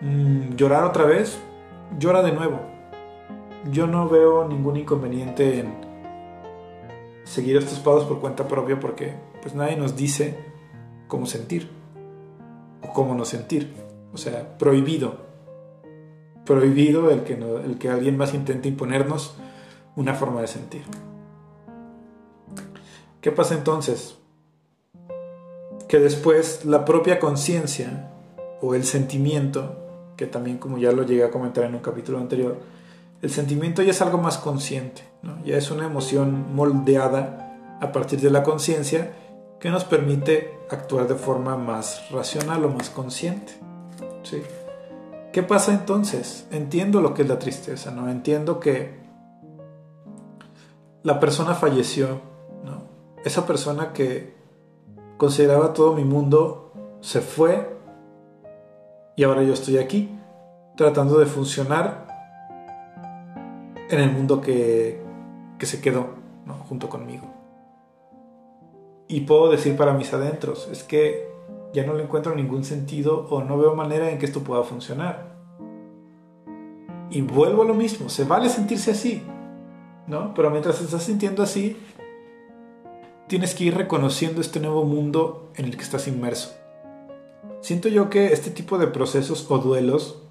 Mm, 0.00 0.54
llorar 0.56 0.84
otra 0.84 1.04
vez, 1.04 1.38
llora 1.98 2.22
de 2.22 2.32
nuevo. 2.32 2.60
Yo 3.70 3.86
no 3.86 4.08
veo 4.08 4.48
ningún 4.48 4.76
inconveniente 4.78 5.60
en 5.60 5.91
seguir 7.32 7.56
estos 7.56 7.78
pasos 7.78 8.04
por 8.04 8.20
cuenta 8.20 8.46
propia 8.46 8.78
porque 8.78 9.14
pues 9.40 9.54
nadie 9.54 9.74
nos 9.74 9.96
dice 9.96 10.36
cómo 11.08 11.24
sentir 11.24 11.70
o 12.82 12.92
cómo 12.92 13.14
no 13.14 13.24
sentir. 13.24 13.74
O 14.12 14.18
sea, 14.18 14.58
prohibido. 14.58 15.16
Prohibido 16.44 17.10
el 17.10 17.22
que, 17.22 17.32
el 17.32 17.78
que 17.78 17.88
alguien 17.88 18.18
más 18.18 18.34
intente 18.34 18.68
imponernos 18.68 19.34
una 19.96 20.12
forma 20.12 20.42
de 20.42 20.46
sentir. 20.46 20.82
¿Qué 23.22 23.32
pasa 23.32 23.54
entonces? 23.54 24.18
Que 25.88 26.00
después 26.00 26.66
la 26.66 26.84
propia 26.84 27.18
conciencia 27.18 28.10
o 28.60 28.74
el 28.74 28.84
sentimiento, 28.84 29.76
que 30.18 30.26
también 30.26 30.58
como 30.58 30.76
ya 30.76 30.92
lo 30.92 31.04
llegué 31.04 31.24
a 31.24 31.30
comentar 31.30 31.64
en 31.64 31.76
un 31.76 31.80
capítulo 31.80 32.18
anterior, 32.18 32.58
el 33.22 33.30
sentimiento 33.30 33.82
ya 33.82 33.92
es 33.92 34.02
algo 34.02 34.18
más 34.18 34.36
consciente, 34.36 35.11
ya 35.44 35.56
es 35.56 35.70
una 35.70 35.86
emoción 35.86 36.54
moldeada 36.54 37.78
a 37.80 37.92
partir 37.92 38.20
de 38.20 38.30
la 38.30 38.42
conciencia 38.42 39.12
que 39.60 39.70
nos 39.70 39.84
permite 39.84 40.58
actuar 40.70 41.06
de 41.06 41.14
forma 41.14 41.56
más 41.56 42.10
racional 42.10 42.64
o 42.64 42.70
más 42.70 42.90
consciente. 42.90 43.52
¿sí? 44.22 44.42
¿Qué 45.32 45.42
pasa 45.42 45.72
entonces? 45.72 46.46
Entiendo 46.50 47.00
lo 47.00 47.14
que 47.14 47.22
es 47.22 47.28
la 47.28 47.38
tristeza, 47.38 47.90
¿no? 47.90 48.08
Entiendo 48.08 48.60
que 48.60 49.00
la 51.02 51.20
persona 51.20 51.54
falleció, 51.54 52.20
¿no? 52.64 52.82
Esa 53.24 53.46
persona 53.46 53.92
que 53.92 54.34
consideraba 55.16 55.72
todo 55.72 55.94
mi 55.94 56.04
mundo 56.04 56.72
se 57.00 57.20
fue 57.20 57.76
y 59.16 59.24
ahora 59.24 59.42
yo 59.42 59.52
estoy 59.52 59.78
aquí 59.78 60.18
tratando 60.76 61.18
de 61.18 61.26
funcionar 61.26 62.06
en 63.88 64.00
el 64.00 64.10
mundo 64.10 64.40
que, 64.40 65.01
que 65.62 65.66
se 65.66 65.80
quedó 65.80 66.08
junto 66.68 66.88
conmigo. 66.88 67.24
Y 69.06 69.20
puedo 69.20 69.48
decir 69.48 69.76
para 69.76 69.92
mis 69.92 70.12
adentros, 70.12 70.68
es 70.72 70.82
que 70.82 71.28
ya 71.72 71.86
no 71.86 71.94
le 71.94 72.02
encuentro 72.02 72.34
ningún 72.34 72.64
sentido 72.64 73.28
o 73.30 73.44
no 73.44 73.56
veo 73.58 73.76
manera 73.76 74.10
en 74.10 74.18
que 74.18 74.26
esto 74.26 74.40
pueda 74.42 74.64
funcionar. 74.64 75.36
Y 77.10 77.20
vuelvo 77.20 77.62
a 77.62 77.64
lo 77.64 77.74
mismo, 77.74 78.08
se 78.08 78.24
vale 78.24 78.48
sentirse 78.48 78.90
así, 78.90 79.22
¿no? 80.08 80.34
Pero 80.34 80.50
mientras 80.50 80.80
estás 80.80 81.04
sintiendo 81.04 81.44
así, 81.44 81.76
tienes 83.28 83.54
que 83.54 83.62
ir 83.62 83.76
reconociendo 83.76 84.40
este 84.40 84.58
nuevo 84.58 84.82
mundo 84.82 85.52
en 85.54 85.66
el 85.66 85.76
que 85.76 85.84
estás 85.84 86.08
inmerso. 86.08 86.56
Siento 87.60 87.88
yo 87.88 88.10
que 88.10 88.32
este 88.32 88.50
tipo 88.50 88.78
de 88.78 88.88
procesos 88.88 89.48
o 89.48 89.58
duelos 89.58 90.21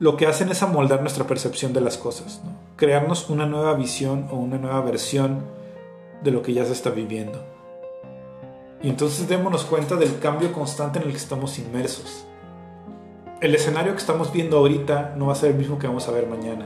lo 0.00 0.16
que 0.16 0.26
hacen 0.26 0.48
es 0.48 0.62
amoldar 0.62 1.02
nuestra 1.02 1.26
percepción 1.26 1.74
de 1.74 1.82
las 1.82 1.98
cosas, 1.98 2.40
crearnos 2.76 3.28
una 3.28 3.44
nueva 3.44 3.74
visión 3.74 4.28
o 4.32 4.36
una 4.36 4.56
nueva 4.56 4.80
versión 4.80 5.44
de 6.24 6.30
lo 6.30 6.40
que 6.42 6.54
ya 6.54 6.64
se 6.64 6.72
está 6.72 6.88
viviendo. 6.88 7.38
Y 8.82 8.88
entonces 8.88 9.28
démonos 9.28 9.64
cuenta 9.64 9.96
del 9.96 10.18
cambio 10.18 10.54
constante 10.54 10.98
en 10.98 11.04
el 11.04 11.10
que 11.10 11.18
estamos 11.18 11.58
inmersos. 11.58 12.24
El 13.42 13.54
escenario 13.54 13.92
que 13.92 13.98
estamos 13.98 14.32
viendo 14.32 14.56
ahorita 14.56 15.16
no 15.18 15.26
va 15.26 15.34
a 15.34 15.36
ser 15.36 15.50
el 15.50 15.58
mismo 15.58 15.78
que 15.78 15.86
vamos 15.86 16.08
a 16.08 16.12
ver 16.12 16.26
mañana. 16.26 16.64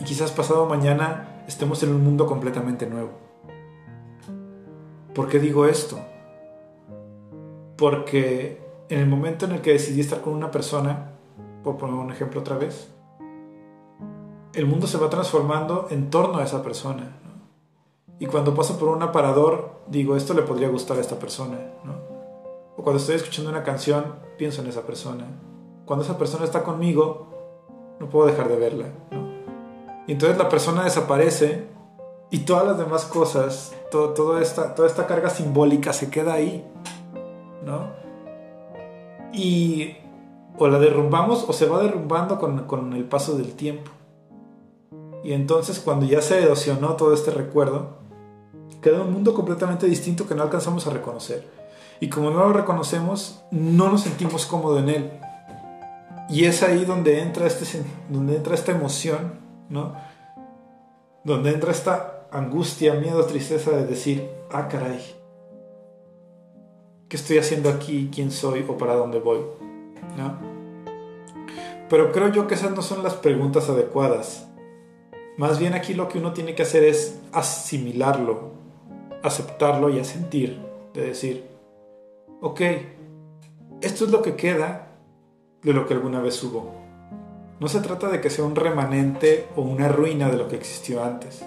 Y 0.00 0.02
quizás 0.02 0.32
pasado 0.32 0.66
mañana 0.66 1.44
estemos 1.46 1.80
en 1.84 1.90
un 1.90 2.02
mundo 2.02 2.26
completamente 2.26 2.88
nuevo. 2.88 3.10
¿Por 5.14 5.28
qué 5.28 5.38
digo 5.38 5.66
esto? 5.66 6.00
Porque 7.76 8.60
en 8.88 8.98
el 8.98 9.06
momento 9.06 9.46
en 9.46 9.52
el 9.52 9.60
que 9.60 9.74
decidí 9.74 10.00
estar 10.00 10.22
con 10.22 10.32
una 10.32 10.50
persona, 10.50 11.11
por 11.62 11.76
poner 11.76 11.94
un 11.94 12.10
ejemplo 12.10 12.40
otra 12.40 12.56
vez, 12.56 12.90
el 14.54 14.66
mundo 14.66 14.86
se 14.86 14.98
va 14.98 15.08
transformando 15.08 15.86
en 15.90 16.10
torno 16.10 16.38
a 16.38 16.44
esa 16.44 16.62
persona. 16.62 17.18
Y 18.18 18.26
cuando 18.26 18.54
paso 18.54 18.78
por 18.78 18.88
un 18.88 19.02
aparador, 19.02 19.80
digo, 19.86 20.16
esto 20.16 20.34
le 20.34 20.42
podría 20.42 20.68
gustar 20.68 20.98
a 20.98 21.00
esta 21.00 21.18
persona, 21.18 21.58
¿no? 21.84 21.94
O 22.76 22.82
cuando 22.82 23.00
estoy 23.00 23.16
escuchando 23.16 23.50
una 23.50 23.62
canción, 23.62 24.16
pienso 24.38 24.62
en 24.62 24.68
esa 24.68 24.82
persona. 24.82 25.26
Cuando 25.86 26.04
esa 26.04 26.18
persona 26.18 26.44
está 26.44 26.62
conmigo, 26.62 27.28
no 27.98 28.08
puedo 28.08 28.26
dejar 28.26 28.48
de 28.48 28.56
verla, 28.56 28.86
¿no? 29.10 29.32
Y 30.06 30.12
entonces 30.12 30.36
la 30.36 30.48
persona 30.48 30.84
desaparece 30.84 31.66
y 32.30 32.40
todas 32.40 32.66
las 32.66 32.78
demás 32.78 33.04
cosas, 33.04 33.74
todo, 33.90 34.38
esta, 34.38 34.74
toda 34.74 34.88
esta 34.88 35.06
carga 35.06 35.30
simbólica 35.30 35.92
se 35.92 36.10
queda 36.10 36.34
ahí, 36.34 36.66
¿no? 37.64 37.90
Y 39.32 39.96
o 40.58 40.68
la 40.68 40.78
derrumbamos 40.78 41.44
o 41.48 41.52
se 41.52 41.66
va 41.66 41.82
derrumbando 41.82 42.38
con, 42.38 42.66
con 42.66 42.92
el 42.92 43.04
paso 43.04 43.36
del 43.36 43.52
tiempo. 43.54 43.90
Y 45.24 45.32
entonces 45.32 45.78
cuando 45.80 46.06
ya 46.06 46.20
se 46.20 46.42
erosionó 46.42 46.96
todo 46.96 47.14
este 47.14 47.30
recuerdo, 47.30 47.98
queda 48.80 49.02
un 49.02 49.12
mundo 49.12 49.34
completamente 49.34 49.86
distinto 49.86 50.26
que 50.26 50.34
no 50.34 50.42
alcanzamos 50.42 50.86
a 50.86 50.90
reconocer. 50.90 51.46
Y 52.00 52.08
como 52.08 52.30
no 52.30 52.40
lo 52.40 52.52
reconocemos, 52.52 53.44
no 53.52 53.88
nos 53.88 54.02
sentimos 54.02 54.46
cómodos 54.46 54.80
en 54.82 54.88
él. 54.88 55.10
Y 56.28 56.46
es 56.46 56.62
ahí 56.62 56.84
donde 56.84 57.20
entra, 57.20 57.46
este, 57.46 57.84
donde 58.08 58.36
entra 58.36 58.54
esta 58.54 58.72
emoción, 58.72 59.34
¿no? 59.68 59.94
Donde 61.24 61.50
entra 61.50 61.70
esta 61.70 62.26
angustia, 62.32 62.94
miedo, 62.94 63.24
tristeza 63.26 63.70
de 63.70 63.86
decir, 63.86 64.28
ah, 64.50 64.66
caray, 64.66 65.00
¿qué 67.08 67.16
estoy 67.16 67.38
haciendo 67.38 67.68
aquí? 67.68 68.10
¿Quién 68.12 68.32
soy? 68.32 68.64
¿O 68.68 68.76
para 68.76 68.94
dónde 68.94 69.20
voy? 69.20 69.38
Pero 71.88 72.10
creo 72.10 72.28
yo 72.28 72.46
que 72.46 72.54
esas 72.54 72.70
no 72.70 72.80
son 72.80 73.02
las 73.02 73.14
preguntas 73.14 73.68
adecuadas. 73.68 74.48
Más 75.36 75.58
bien 75.58 75.74
aquí 75.74 75.94
lo 75.94 76.08
que 76.08 76.18
uno 76.18 76.32
tiene 76.32 76.54
que 76.54 76.62
hacer 76.62 76.84
es 76.84 77.20
asimilarlo, 77.32 78.52
aceptarlo 79.22 79.90
y 79.90 79.98
a 79.98 80.04
sentir, 80.04 80.58
de 80.94 81.02
decir, 81.02 81.46
ok, 82.40 82.60
esto 83.80 84.04
es 84.04 84.10
lo 84.10 84.22
que 84.22 84.36
queda 84.36 84.88
de 85.62 85.72
lo 85.72 85.86
que 85.86 85.94
alguna 85.94 86.20
vez 86.20 86.42
hubo. 86.42 86.72
No 87.60 87.68
se 87.68 87.80
trata 87.80 88.08
de 88.08 88.20
que 88.20 88.30
sea 88.30 88.44
un 88.44 88.56
remanente 88.56 89.46
o 89.54 89.62
una 89.62 89.88
ruina 89.88 90.30
de 90.30 90.36
lo 90.36 90.48
que 90.48 90.56
existió 90.56 91.04
antes. 91.04 91.44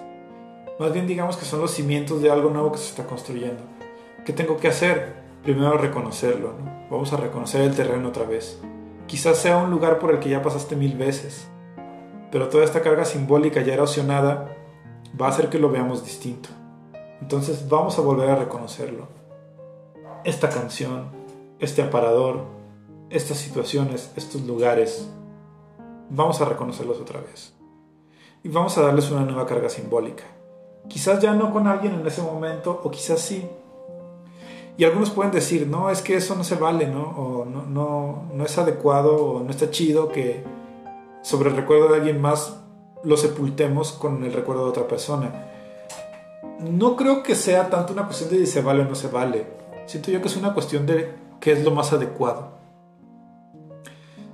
Más 0.78 0.92
bien 0.92 1.06
digamos 1.06 1.36
que 1.36 1.44
son 1.44 1.60
los 1.60 1.72
cimientos 1.72 2.22
de 2.22 2.30
algo 2.30 2.50
nuevo 2.50 2.72
que 2.72 2.78
se 2.78 2.90
está 2.90 3.06
construyendo. 3.06 3.62
¿Qué 4.24 4.32
tengo 4.32 4.56
que 4.58 4.68
hacer? 4.68 5.25
Primero 5.46 5.78
reconocerlo. 5.78 6.54
Vamos 6.90 7.12
a 7.12 7.18
reconocer 7.18 7.60
el 7.60 7.76
terreno 7.76 8.08
otra 8.08 8.24
vez. 8.24 8.60
Quizás 9.06 9.38
sea 9.38 9.58
un 9.58 9.70
lugar 9.70 10.00
por 10.00 10.10
el 10.10 10.18
que 10.18 10.28
ya 10.28 10.42
pasaste 10.42 10.74
mil 10.74 10.96
veces, 10.96 11.46
pero 12.32 12.48
toda 12.48 12.64
esta 12.64 12.82
carga 12.82 13.04
simbólica 13.04 13.60
ya 13.60 13.74
erosionada 13.74 14.56
va 15.18 15.26
a 15.26 15.28
hacer 15.28 15.48
que 15.48 15.60
lo 15.60 15.70
veamos 15.70 16.04
distinto. 16.04 16.48
Entonces 17.20 17.68
vamos 17.68 17.96
a 17.96 18.02
volver 18.02 18.28
a 18.28 18.34
reconocerlo. 18.34 19.06
Esta 20.24 20.48
canción, 20.48 21.10
este 21.60 21.80
aparador, 21.80 22.46
estas 23.08 23.36
situaciones, 23.36 24.12
estos 24.16 24.42
lugares, 24.42 25.08
vamos 26.10 26.40
a 26.40 26.46
reconocerlos 26.46 26.98
otra 26.98 27.20
vez. 27.20 27.54
Y 28.42 28.48
vamos 28.48 28.76
a 28.78 28.82
darles 28.82 29.12
una 29.12 29.24
nueva 29.24 29.46
carga 29.46 29.68
simbólica. 29.68 30.24
Quizás 30.88 31.22
ya 31.22 31.34
no 31.34 31.52
con 31.52 31.68
alguien 31.68 31.94
en 31.94 32.04
ese 32.04 32.22
momento, 32.22 32.80
o 32.82 32.90
quizás 32.90 33.20
sí. 33.20 33.48
Y 34.76 34.84
algunos 34.84 35.10
pueden 35.10 35.32
decir, 35.32 35.66
no, 35.66 35.90
es 35.90 36.02
que 36.02 36.16
eso 36.16 36.34
no 36.34 36.44
se 36.44 36.56
vale, 36.56 36.86
¿no? 36.86 37.02
O 37.02 37.44
no, 37.44 37.62
no, 37.62 38.24
no 38.32 38.44
es 38.44 38.58
adecuado, 38.58 39.16
o 39.16 39.42
no 39.42 39.50
está 39.50 39.70
chido 39.70 40.12
que 40.12 40.44
sobre 41.22 41.50
el 41.50 41.56
recuerdo 41.56 41.88
de 41.88 41.96
alguien 41.96 42.20
más 42.20 42.60
lo 43.02 43.16
sepultemos 43.16 43.92
con 43.92 44.24
el 44.24 44.32
recuerdo 44.32 44.64
de 44.64 44.70
otra 44.70 44.86
persona 44.86 45.46
no 46.58 46.96
creo 46.96 47.22
que 47.22 47.34
sea 47.34 47.68
tanto 47.68 47.92
una 47.92 48.06
cuestión 48.06 48.30
de 48.30 48.38
si 48.38 48.46
se 48.46 48.62
vale 48.62 48.82
o 48.82 48.88
no 48.88 48.94
se 48.94 49.08
vale. 49.08 49.46
Siento 49.86 50.10
yo 50.10 50.20
que 50.20 50.28
es 50.28 50.36
una 50.36 50.54
cuestión 50.54 50.86
de 50.86 51.14
qué 51.40 51.52
es 51.52 51.64
lo 51.64 51.70
más 51.70 51.92
adecuado. 51.92 52.56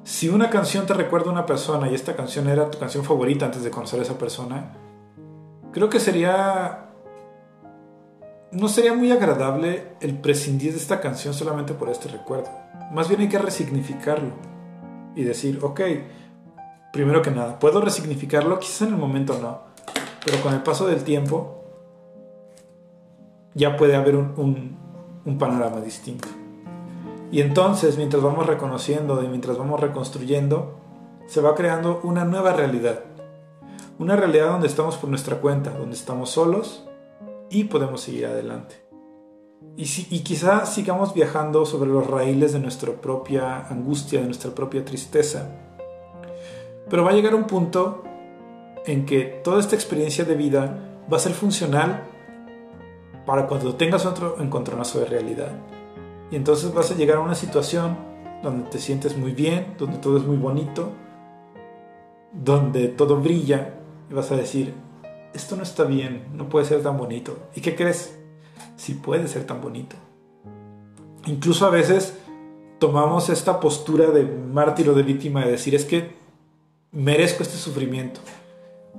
Si 0.04 0.28
una 0.28 0.50
canción 0.50 0.86
te 0.86 0.94
recuerda 0.94 1.28
a 1.28 1.32
una 1.32 1.46
persona 1.46 1.90
y 1.90 1.94
esta 1.94 2.16
canción 2.16 2.48
era 2.48 2.70
tu 2.70 2.78
canción 2.78 3.04
favorita 3.04 3.46
antes 3.46 3.62
de 3.62 3.70
conocer 3.70 4.00
a 4.00 4.02
esa 4.02 4.18
persona, 4.18 4.72
creo 5.72 5.88
que 5.88 6.00
sería... 6.00 6.88
No 8.52 8.68
sería 8.68 8.92
muy 8.92 9.10
agradable 9.10 9.94
el 10.00 10.18
prescindir 10.18 10.72
de 10.72 10.78
esta 10.78 11.00
canción 11.00 11.32
solamente 11.32 11.72
por 11.72 11.88
este 11.88 12.08
recuerdo. 12.08 12.50
Más 12.92 13.08
bien 13.08 13.22
hay 13.22 13.28
que 13.30 13.38
resignificarlo 13.38 14.34
y 15.16 15.22
decir, 15.22 15.58
ok, 15.62 15.80
primero 16.92 17.22
que 17.22 17.30
nada, 17.30 17.58
puedo 17.58 17.80
resignificarlo, 17.80 18.58
quizás 18.58 18.82
en 18.82 18.88
el 18.88 19.00
momento 19.00 19.38
no, 19.40 19.60
pero 20.22 20.38
con 20.42 20.52
el 20.52 20.62
paso 20.62 20.86
del 20.86 21.02
tiempo 21.02 21.64
ya 23.54 23.78
puede 23.78 23.96
haber 23.96 24.16
un, 24.16 24.76
un 25.24 25.38
panorama 25.38 25.80
distinto. 25.80 26.28
Y 27.30 27.40
entonces, 27.40 27.96
mientras 27.96 28.22
vamos 28.22 28.46
reconociendo 28.46 29.22
y 29.22 29.28
mientras 29.28 29.56
vamos 29.56 29.80
reconstruyendo, 29.80 30.78
se 31.26 31.40
va 31.40 31.54
creando 31.54 32.00
una 32.02 32.26
nueva 32.26 32.52
realidad. 32.52 33.00
Una 33.98 34.14
realidad 34.14 34.48
donde 34.48 34.66
estamos 34.66 34.98
por 34.98 35.08
nuestra 35.08 35.36
cuenta, 35.36 35.70
donde 35.70 35.96
estamos 35.96 36.28
solos 36.28 36.86
y 37.52 37.64
podemos 37.64 38.00
seguir 38.00 38.26
adelante. 38.26 38.76
Y, 39.76 39.84
si, 39.86 40.06
y 40.14 40.20
quizá 40.20 40.66
sigamos 40.66 41.14
viajando 41.14 41.64
sobre 41.64 41.90
los 41.90 42.06
raíles 42.06 42.52
de 42.52 42.58
nuestra 42.58 42.92
propia 42.92 43.66
angustia, 43.68 44.20
de 44.20 44.26
nuestra 44.26 44.52
propia 44.52 44.84
tristeza. 44.84 45.48
Pero 46.88 47.04
va 47.04 47.10
a 47.10 47.14
llegar 47.14 47.34
un 47.34 47.44
punto 47.44 48.02
en 48.84 49.06
que 49.06 49.40
toda 49.44 49.60
esta 49.60 49.76
experiencia 49.76 50.24
de 50.24 50.34
vida 50.34 50.98
va 51.10 51.16
a 51.16 51.20
ser 51.20 51.32
funcional 51.32 52.02
para 53.24 53.46
cuando 53.46 53.74
tengas 53.76 54.04
otro 54.04 54.40
encontronazo 54.40 54.98
de 55.00 55.06
realidad. 55.06 55.52
Y 56.30 56.36
entonces 56.36 56.72
vas 56.74 56.90
a 56.90 56.94
llegar 56.94 57.18
a 57.18 57.20
una 57.20 57.34
situación 57.34 57.96
donde 58.42 58.68
te 58.70 58.78
sientes 58.78 59.16
muy 59.16 59.32
bien, 59.32 59.74
donde 59.78 59.98
todo 59.98 60.16
es 60.16 60.24
muy 60.24 60.36
bonito, 60.36 60.90
donde 62.32 62.88
todo 62.88 63.20
brilla 63.20 63.74
y 64.10 64.14
vas 64.14 64.32
a 64.32 64.36
decir, 64.36 64.74
esto 65.34 65.56
no 65.56 65.62
está 65.62 65.84
bien, 65.84 66.26
no 66.34 66.48
puede 66.48 66.66
ser 66.66 66.82
tan 66.82 66.96
bonito. 66.96 67.38
¿Y 67.54 67.60
qué 67.60 67.74
crees? 67.74 68.18
Sí 68.76 68.94
puede 68.94 69.28
ser 69.28 69.44
tan 69.44 69.60
bonito. 69.60 69.96
Incluso 71.26 71.66
a 71.66 71.70
veces 71.70 72.14
tomamos 72.78 73.28
esta 73.28 73.60
postura 73.60 74.10
de 74.10 74.24
mártir 74.24 74.88
o 74.88 74.94
de 74.94 75.02
víctima 75.02 75.44
de 75.44 75.52
decir, 75.52 75.74
es 75.74 75.84
que 75.84 76.16
merezco 76.90 77.42
este 77.42 77.56
sufrimiento, 77.56 78.20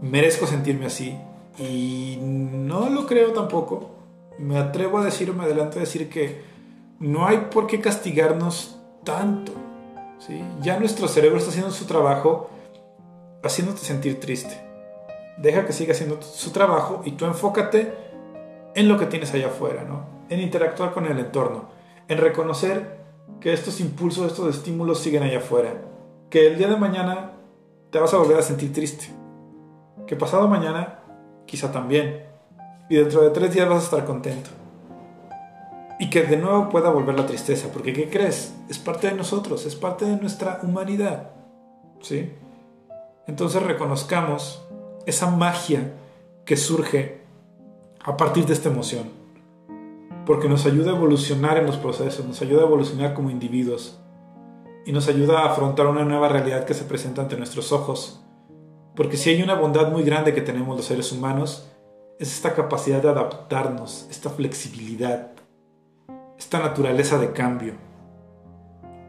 merezco 0.02 0.48
sentirme 0.48 0.86
así. 0.86 1.18
Y 1.60 2.18
no 2.22 2.90
lo 2.90 3.06
creo 3.06 3.34
tampoco. 3.34 3.92
Me 4.40 4.58
atrevo 4.58 4.98
a 4.98 5.06
decirme 5.06 5.44
adelante 5.44 5.78
a 5.78 5.82
decir 5.82 6.10
que 6.10 6.42
no 7.00 7.28
hay 7.28 7.50
por 7.52 7.68
qué 7.68 7.80
castigarnos 7.80 8.80
tanto. 9.04 9.52
Ya 10.62 10.80
nuestro 10.80 11.08
cerebro 11.08 11.38
está 11.38 11.50
haciendo 11.50 11.72
su 11.72 11.86
trabajo 11.86 12.50
haciéndote 13.44 13.80
sentir 13.82 14.20
triste. 14.22 14.73
Deja 15.38 15.66
que 15.66 15.74
siga 15.74 15.94
haciendo 15.94 16.22
su 16.22 16.52
trabajo 16.52 17.02
y 17.06 17.14
tú 17.14 17.26
enfócate 17.26 17.94
en 18.76 18.88
lo 18.88 18.98
que 18.98 19.06
tienes 19.06 19.34
allá 19.34 19.48
afuera, 19.48 19.84
¿no? 19.84 20.06
En 20.30 20.40
interactuar 20.40 20.94
con 20.94 21.06
el 21.06 21.20
entorno, 21.20 21.70
en 22.08 22.18
reconocer 22.18 23.04
que 23.40 23.54
estos 23.54 23.80
impulsos, 23.80 24.28
estos 24.28 24.56
estímulos 24.56 25.00
siguen 25.00 25.24
allá 25.24 25.40
afuera, 25.40 25.74
que 26.30 26.48
el 26.48 26.58
día 26.58 26.68
de 26.68 26.78
mañana 26.78 27.32
te 27.92 28.00
vas 28.00 28.14
a 28.14 28.18
volver 28.18 28.38
a 28.38 28.42
sentir 28.42 28.74
triste, 28.74 29.08
que 30.08 30.16
pasado 30.16 30.48
mañana 30.48 31.00
quizá 31.46 31.72
también, 31.72 32.26
y 32.90 32.96
dentro 32.96 33.22
de 33.22 33.30
tres 33.30 33.54
días 33.54 33.70
vas 33.70 33.82
a 33.82 33.86
estar 33.86 34.06
contento. 34.06 34.50
Y 36.00 36.10
que 36.10 36.24
de 36.24 36.38
nuevo 36.38 36.70
pueda 36.70 36.90
volver 36.90 37.16
la 37.16 37.26
tristeza, 37.26 37.70
porque 37.72 37.94
¿qué 37.94 38.10
crees? 38.10 38.56
Es 38.70 38.80
parte 38.80 39.08
de 39.08 39.14
nosotros, 39.14 39.66
es 39.66 39.76
parte 39.76 40.06
de 40.06 40.18
nuestra 40.18 40.60
humanidad. 40.64 41.32
¿Sí? 42.02 42.34
Entonces 43.28 43.64
reconozcamos 43.64 44.63
esa 45.06 45.30
magia 45.30 45.94
que 46.46 46.58
surge 46.58 47.22
a 48.04 48.18
partir 48.18 48.46
de 48.46 48.54
esta 48.54 48.70
emoción, 48.70 49.10
porque 50.26 50.50
nos 50.50 50.66
ayuda 50.66 50.92
a 50.92 50.96
evolucionar 50.96 51.58
en 51.58 51.66
los 51.66 51.78
procesos, 51.78 52.26
nos 52.26 52.42
ayuda 52.42 52.62
a 52.62 52.66
evolucionar 52.66 53.14
como 53.14 53.30
individuos 53.30 54.00
y 54.86 54.92
nos 54.92 55.08
ayuda 55.08 55.40
a 55.40 55.52
afrontar 55.52 55.88
una 55.88 56.04
nueva 56.04 56.30
realidad 56.30 56.66
que 56.66 56.74
se 56.74 56.84
presenta 56.84 57.22
ante 57.22 57.38
nuestros 57.38 57.72
ojos. 57.72 58.22
Porque 58.96 59.18
si 59.18 59.30
hay 59.30 59.42
una 59.42 59.56
bondad 59.56 59.92
muy 59.92 60.04
grande 60.04 60.34
que 60.34 60.42
tenemos 60.42 60.76
los 60.76 60.86
seres 60.86 61.12
humanos, 61.12 61.70
es 62.20 62.34
esta 62.34 62.54
capacidad 62.54 63.02
de 63.02 63.10
adaptarnos, 63.10 64.08
esta 64.10 64.30
flexibilidad, 64.30 65.32
esta 66.38 66.60
naturaleza 66.60 67.18
de 67.18 67.32
cambio. 67.32 67.74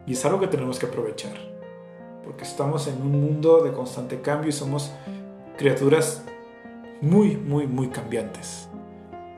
Y 0.07 0.13
es 0.13 0.25
algo 0.25 0.39
que 0.39 0.47
tenemos 0.47 0.79
que 0.79 0.85
aprovechar, 0.85 1.35
porque 2.23 2.43
estamos 2.43 2.87
en 2.87 3.01
un 3.01 3.21
mundo 3.21 3.63
de 3.63 3.73
constante 3.73 4.21
cambio 4.21 4.49
y 4.49 4.53
somos 4.53 4.91
criaturas 5.57 6.23
muy, 7.01 7.37
muy, 7.37 7.67
muy 7.67 7.89
cambiantes. 7.89 8.67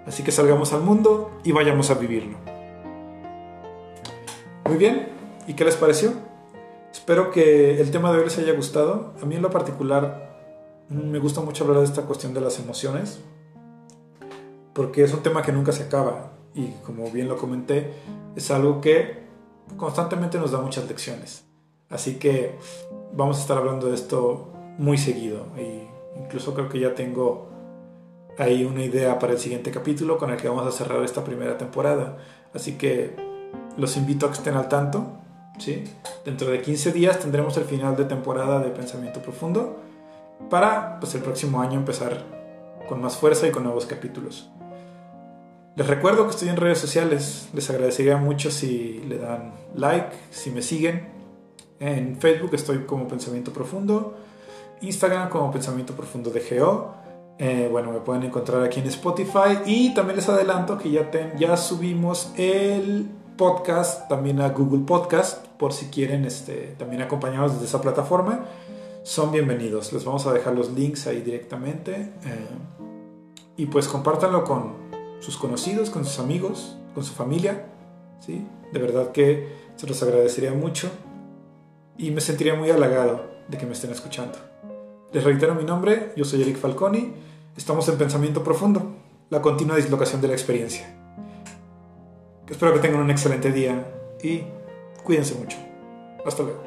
Así 0.05 0.23
que 0.23 0.31
salgamos 0.31 0.73
al 0.73 0.81
mundo 0.81 1.31
y 1.43 1.51
vayamos 1.51 1.89
a 1.89 1.95
vivirlo. 1.95 2.37
Muy 4.65 4.77
bien, 4.77 5.09
¿y 5.47 5.53
qué 5.53 5.65
les 5.65 5.75
pareció? 5.75 6.13
Espero 6.91 7.31
que 7.31 7.79
el 7.79 7.91
tema 7.91 8.11
de 8.11 8.19
hoy 8.19 8.25
les 8.25 8.37
haya 8.37 8.53
gustado. 8.53 9.13
A 9.21 9.25
mí 9.25 9.35
en 9.35 9.41
lo 9.41 9.49
particular 9.49 10.37
me 10.89 11.19
gusta 11.19 11.41
mucho 11.41 11.63
hablar 11.63 11.79
de 11.79 11.85
esta 11.85 12.03
cuestión 12.03 12.33
de 12.33 12.41
las 12.41 12.59
emociones, 12.59 13.19
porque 14.73 15.03
es 15.03 15.13
un 15.13 15.21
tema 15.21 15.41
que 15.41 15.51
nunca 15.51 15.71
se 15.71 15.83
acaba 15.83 16.31
y 16.53 16.71
como 16.85 17.09
bien 17.11 17.27
lo 17.27 17.37
comenté, 17.37 17.93
es 18.35 18.49
algo 18.51 18.81
que 18.81 19.23
constantemente 19.75 20.37
nos 20.37 20.51
da 20.51 20.59
muchas 20.59 20.87
lecciones. 20.87 21.45
Así 21.89 22.15
que 22.15 22.57
vamos 23.13 23.37
a 23.37 23.41
estar 23.41 23.57
hablando 23.57 23.87
de 23.87 23.95
esto 23.95 24.53
muy 24.77 24.97
seguido 24.97 25.45
y 25.57 25.96
incluso 26.23 26.53
creo 26.53 26.69
que 26.69 26.79
ya 26.79 26.93
tengo 26.95 27.49
ahí 28.37 28.63
una 28.65 28.83
idea 28.83 29.17
para 29.19 29.33
el 29.33 29.39
siguiente 29.39 29.71
capítulo 29.71 30.17
con 30.17 30.29
el 30.29 30.37
que 30.37 30.47
vamos 30.47 30.67
a 30.67 30.71
cerrar 30.71 31.03
esta 31.03 31.23
primera 31.23 31.57
temporada. 31.57 32.17
Así 32.53 32.77
que 32.77 33.15
los 33.77 33.97
invito 33.97 34.25
a 34.25 34.29
que 34.29 34.37
estén 34.37 34.55
al 34.55 34.69
tanto. 34.69 35.05
¿sí? 35.59 35.83
Dentro 36.25 36.49
de 36.49 36.61
15 36.61 36.91
días 36.91 37.19
tendremos 37.19 37.57
el 37.57 37.63
final 37.63 37.95
de 37.95 38.05
temporada 38.05 38.59
de 38.59 38.69
Pensamiento 38.69 39.21
Profundo 39.21 39.77
para 40.49 40.99
pues, 40.99 41.15
el 41.15 41.21
próximo 41.21 41.61
año 41.61 41.79
empezar 41.79 42.23
con 42.87 43.01
más 43.01 43.17
fuerza 43.17 43.47
y 43.47 43.51
con 43.51 43.63
nuevos 43.63 43.85
capítulos. 43.85 44.49
Les 45.75 45.85
recuerdo 45.85 46.25
que 46.25 46.31
estoy 46.31 46.49
en 46.49 46.57
redes 46.57 46.79
sociales. 46.79 47.49
Les 47.53 47.69
agradecería 47.69 48.17
mucho 48.17 48.49
si 48.49 48.99
le 49.07 49.19
dan 49.19 49.53
like, 49.75 50.09
si 50.31 50.49
me 50.49 50.61
siguen. 50.61 51.07
En 51.79 52.17
Facebook 52.17 52.51
estoy 52.53 52.79
como 52.79 53.07
Pensamiento 53.07 53.53
Profundo. 53.53 54.17
Instagram 54.81 55.29
como 55.29 55.51
Pensamiento 55.51 55.93
Profundo 55.93 56.29
de 56.29 56.41
GO. 56.41 56.93
Eh, 57.39 57.67
bueno, 57.71 57.91
me 57.91 57.99
pueden 57.99 58.23
encontrar 58.23 58.63
aquí 58.63 58.79
en 58.79 58.87
Spotify 58.87 59.59
y 59.65 59.93
también 59.93 60.15
les 60.15 60.27
adelanto 60.27 60.77
que 60.77 60.89
ya, 60.89 61.11
ya 61.37 61.55
subimos 61.55 62.31
el 62.35 63.07
podcast 63.37 64.07
también 64.09 64.41
a 64.41 64.49
Google 64.49 64.83
Podcast 64.85 65.45
por 65.57 65.71
si 65.71 65.87
quieren 65.87 66.25
este, 66.25 66.75
también 66.79 67.01
acompañarnos 67.01 67.53
desde 67.53 67.65
esa 67.65 67.81
plataforma. 67.81 68.45
Son 69.03 69.31
bienvenidos. 69.31 69.93
Les 69.93 70.03
vamos 70.03 70.25
a 70.25 70.33
dejar 70.33 70.53
los 70.53 70.71
links 70.71 71.07
ahí 71.07 71.21
directamente. 71.21 71.93
Eh, 72.25 72.47
y 73.55 73.67
pues 73.67 73.87
compártanlo 73.87 74.43
con 74.43 74.73
sus 75.19 75.37
conocidos, 75.37 75.89
con 75.89 76.05
sus 76.05 76.19
amigos, 76.19 76.77
con 76.93 77.03
su 77.03 77.13
familia. 77.13 77.67
¿sí? 78.19 78.45
De 78.73 78.79
verdad 78.79 79.11
que 79.11 79.47
se 79.75 79.87
los 79.87 80.01
agradecería 80.03 80.53
mucho 80.53 80.89
y 81.97 82.11
me 82.11 82.21
sentiría 82.21 82.55
muy 82.55 82.69
halagado 82.69 83.25
de 83.47 83.57
que 83.57 83.65
me 83.65 83.73
estén 83.73 83.91
escuchando. 83.91 84.37
Les 85.13 85.23
reitero 85.23 85.55
mi 85.55 85.63
nombre, 85.63 86.11
yo 86.17 86.25
soy 86.25 86.41
Eric 86.41 86.57
Falconi, 86.57 87.13
estamos 87.55 87.87
en 87.87 87.97
Pensamiento 87.97 88.43
Profundo, 88.43 88.93
la 89.29 89.41
continua 89.41 89.77
dislocación 89.77 90.19
de 90.19 90.27
la 90.27 90.33
experiencia. 90.33 90.93
Espero 92.49 92.73
que 92.73 92.79
tengan 92.79 92.99
un 92.99 93.09
excelente 93.09 93.53
día 93.53 93.89
y 94.21 94.43
cuídense 95.03 95.35
mucho. 95.35 95.57
Hasta 96.25 96.43
luego. 96.43 96.61